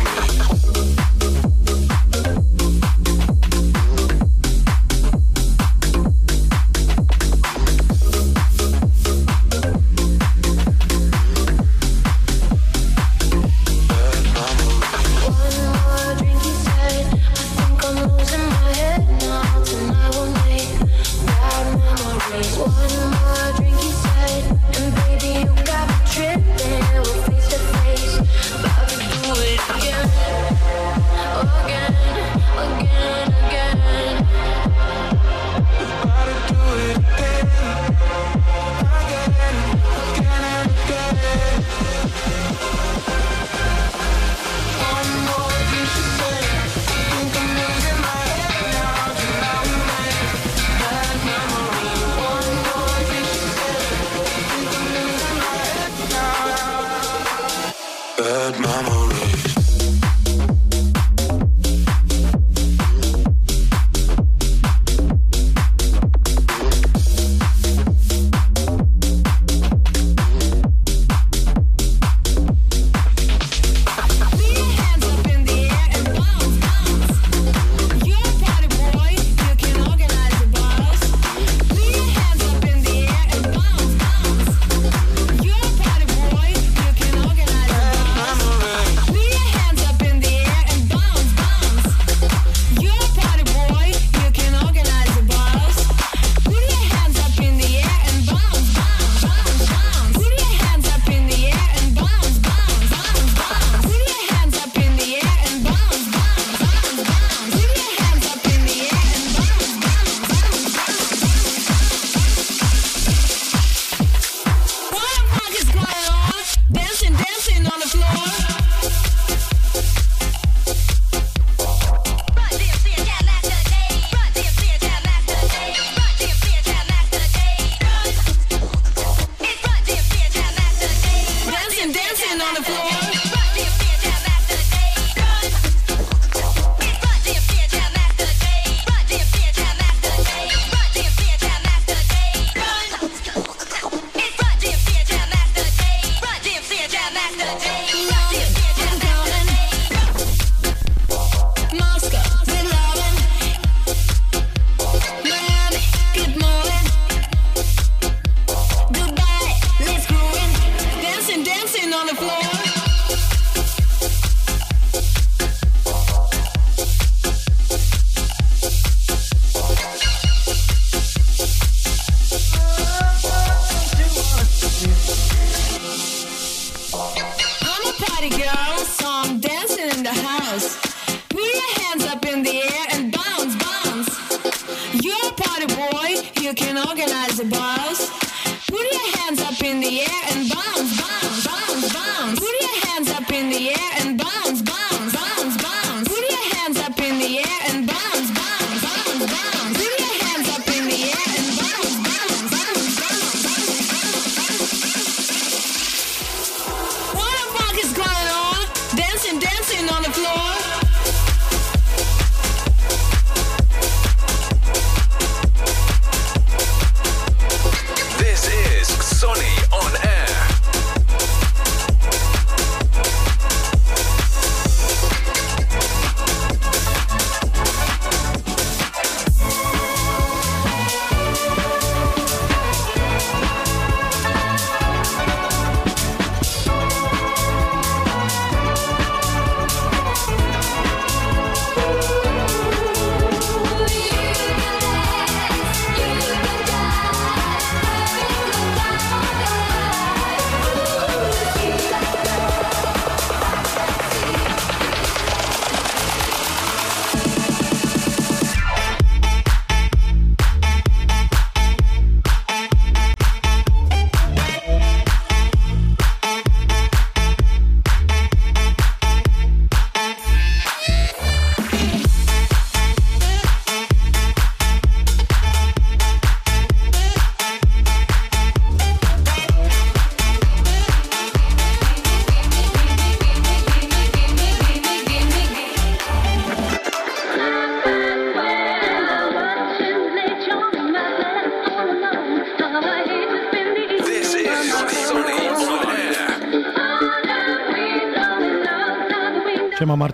[193.34, 194.50] in the air and bounce.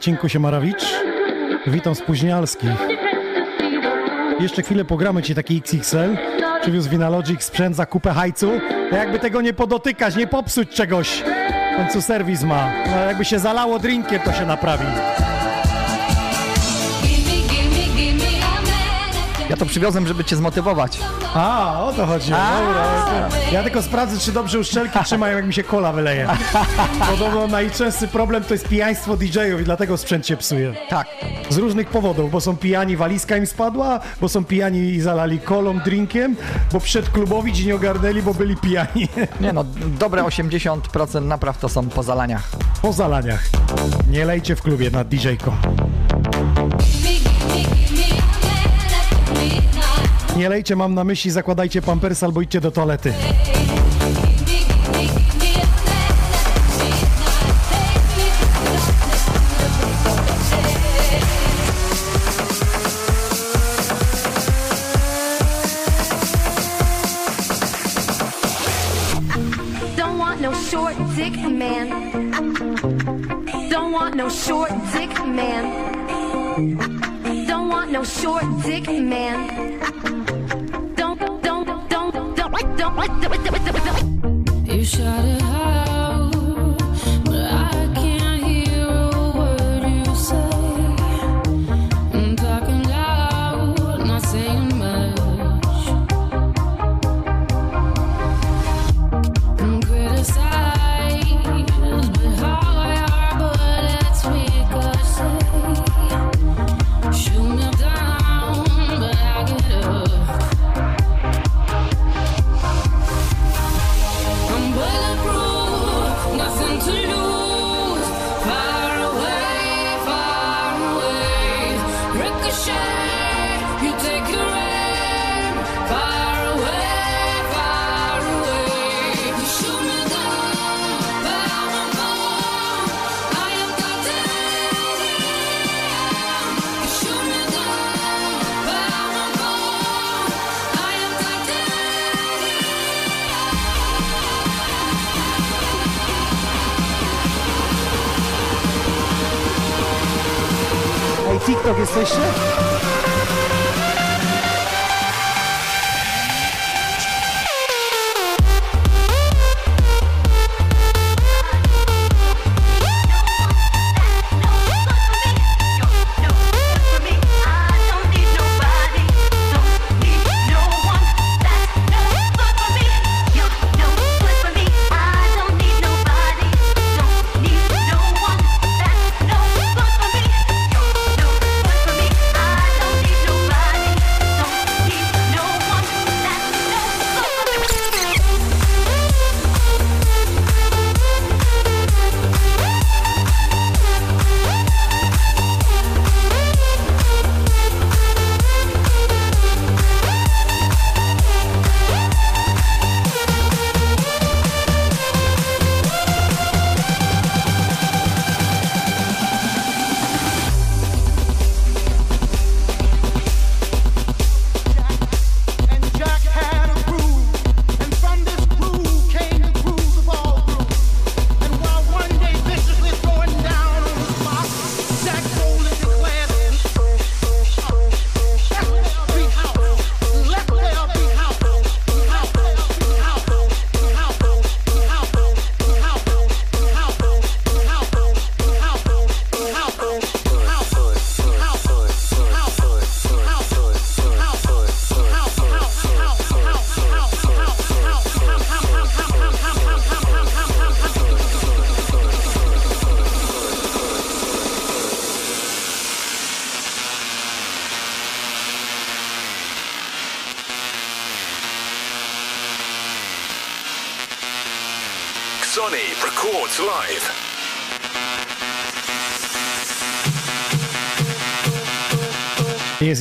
[0.08, 0.86] Marcinku, siema Rawicz.
[1.68, 2.72] Witam spóźnialskich.
[4.40, 6.18] Jeszcze chwilę pogramy ci taki XXL.
[6.62, 8.52] Przywiózł Vinalogic sprzęt za kupę hajcu.
[8.90, 11.24] To jakby tego nie podotykać, nie popsuć czegoś.
[11.74, 12.72] W końcu serwis ma.
[12.92, 14.86] No, jakby się zalało drinkiem, to się naprawi.
[19.50, 21.00] Ja to przywiozłem, żeby cię zmotywować.
[21.36, 22.34] A, o to chodzi.
[22.34, 22.60] A.
[22.60, 23.54] Dobra, okej.
[23.54, 26.28] Ja tylko sprawdzę, czy dobrze uszczelki trzymają, jak mi się kola wyleje.
[27.10, 30.74] Podobno najczęstszy problem to jest pijaństwo DJ-ów i dlatego sprzęt się psuje.
[30.90, 31.08] Tak.
[31.50, 35.80] Z różnych powodów, bo są pijani, walizka im spadła, bo są pijani i zalali kolą,
[35.80, 36.36] drinkiem,
[36.74, 39.08] bo przed klubowi ci nie ogarnęli, bo byli pijani.
[39.42, 39.64] Nie no,
[40.00, 42.50] dobre 80% napraw to są po zalaniach.
[42.82, 43.44] Po zalaniach.
[44.10, 45.52] Nie lejcie w klubie nad DJ-ką.
[50.38, 53.14] Nie lejcie, mam na myśli, zakładajcie pampers albo idźcie do toalety.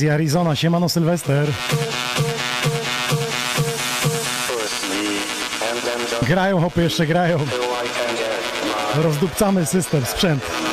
[0.01, 1.47] I Arizona, siemano Sylwester.
[6.21, 7.39] Grają, hopy jeszcze grają.
[8.95, 10.66] Rozdupcamy system, sprzęt.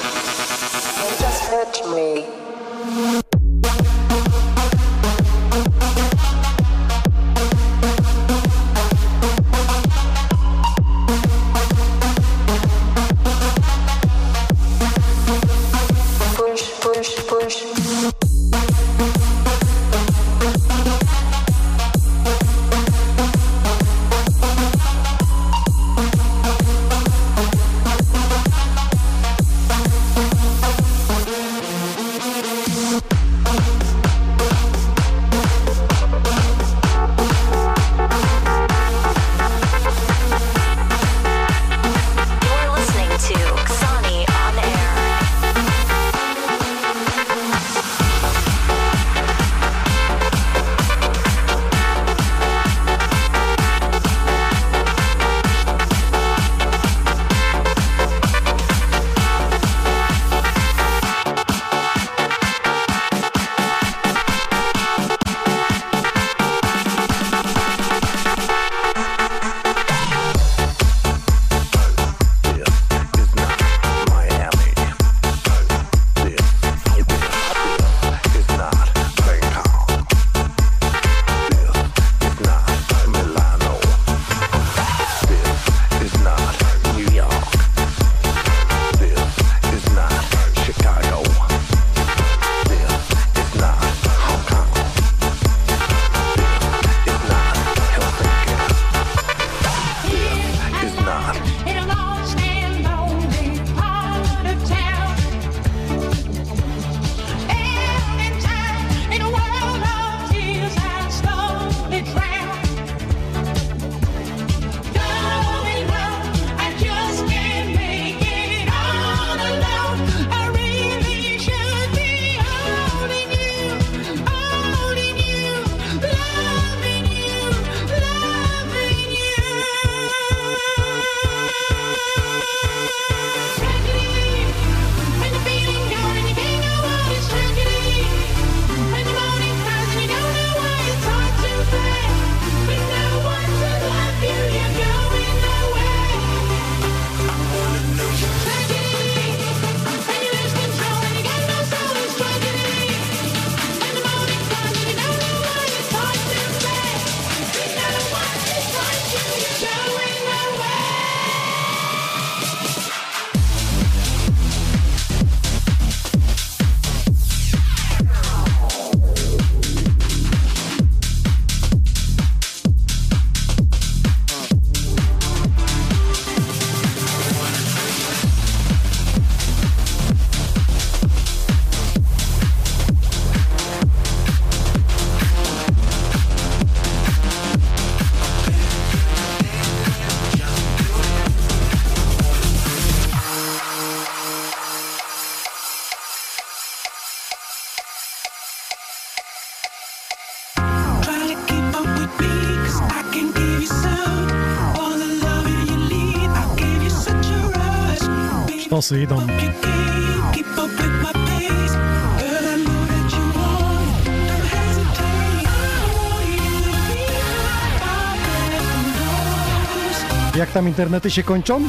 [220.37, 221.63] Jak tam internety się kończą?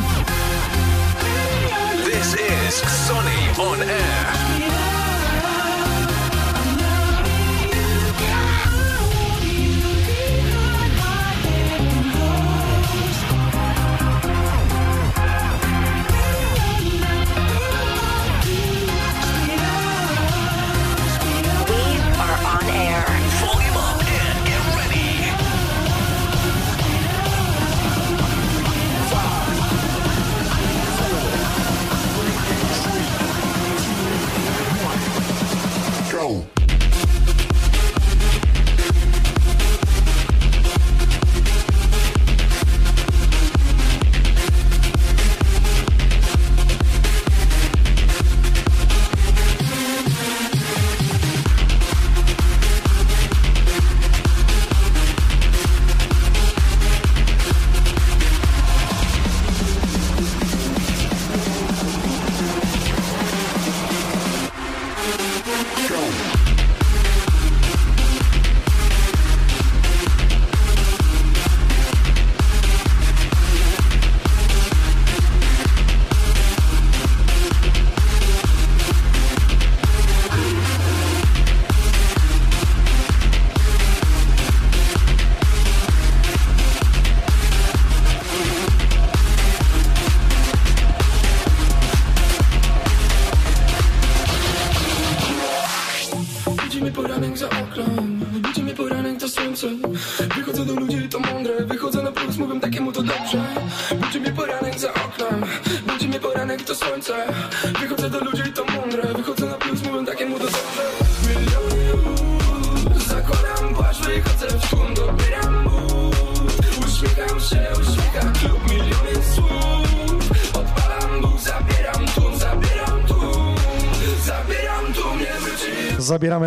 [2.05, 2.75] This is
[3.07, 4.24] Sonny on air.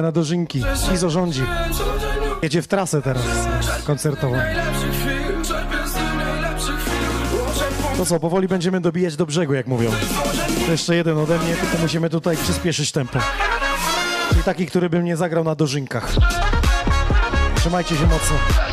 [0.08, 0.62] Na dożynki.
[0.94, 1.42] Izo rządzi.
[2.42, 3.22] Jedzie w trasę teraz
[3.84, 4.36] koncertową.
[7.96, 9.90] To co, powoli będziemy dobijać do brzegu, jak mówią.
[10.66, 13.18] To jeszcze jeden ode mnie, tylko musimy tutaj przyspieszyć tempo.
[14.30, 16.12] Czyli taki, który bym nie zagrał na dożynkach.
[17.56, 18.67] Trzymajcie się mocno.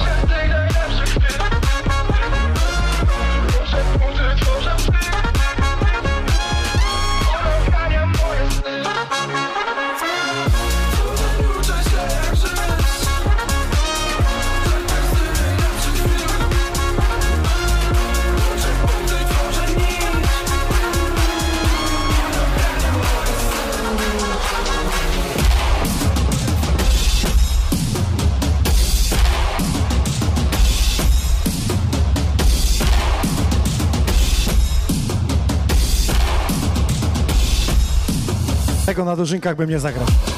[39.25, 40.34] Dożynkach bym nie zagrał.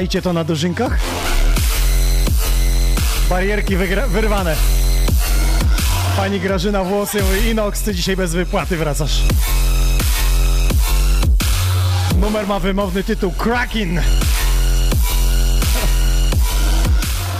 [0.00, 0.98] Czajcie to na dożynkach?
[3.30, 3.76] Barierki
[4.08, 4.56] wyrwane.
[6.16, 9.22] Pani Grażyna Włosy mówi, Inox, ty dzisiaj bez wypłaty wracasz.
[12.20, 14.00] Numer ma wymowny tytuł Krakin.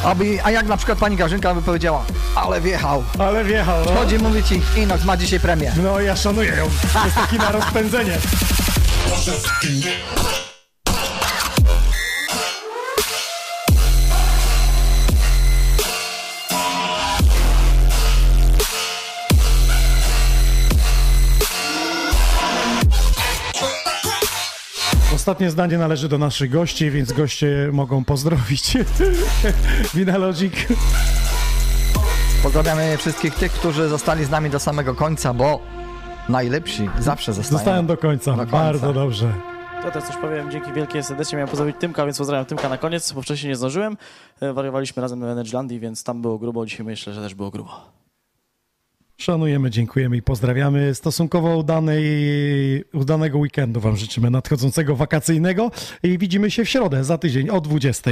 [0.05, 3.05] Aby, a jak na przykład pani Grażynka by powiedziała, ale wjechał.
[3.19, 3.85] Ale wjechał.
[3.85, 5.73] No, Chodzi, mówi ci, Inox ma dzisiaj premię.
[5.83, 6.69] no ja szanuję ją.
[6.93, 8.19] To jest taki na rozpędzenie.
[25.31, 28.73] Ostatnie zdanie należy do naszych gości, więc goście mogą pozdrowić.
[29.95, 30.55] Vinalogic.
[32.43, 35.61] Pozdrawiamy wszystkich tych, którzy zostali z nami do samego końca, bo
[36.29, 37.59] najlepsi zawsze zostają.
[37.59, 38.35] Zostają do końca.
[38.35, 38.53] końca.
[38.53, 39.33] Bardzo dobrze.
[39.83, 43.13] To też coś powiem, dzięki wielkie serdecznie miałem pozdrowić Tymka, więc pozdrawiam Tymka na koniec,
[43.13, 43.97] bo wcześniej nie zdążyłem.
[44.41, 48.00] E, Wariowaliśmy razem w Energylandii, więc tam było grubo, dzisiaj myślę, że też było grubo.
[49.21, 50.95] Szanujemy, dziękujemy i pozdrawiamy.
[50.95, 52.05] Stosunkowo udanej,
[52.93, 55.71] udanego weekendu Wam życzymy, nadchodzącego wakacyjnego
[56.03, 58.11] i widzimy się w środę za tydzień o 20.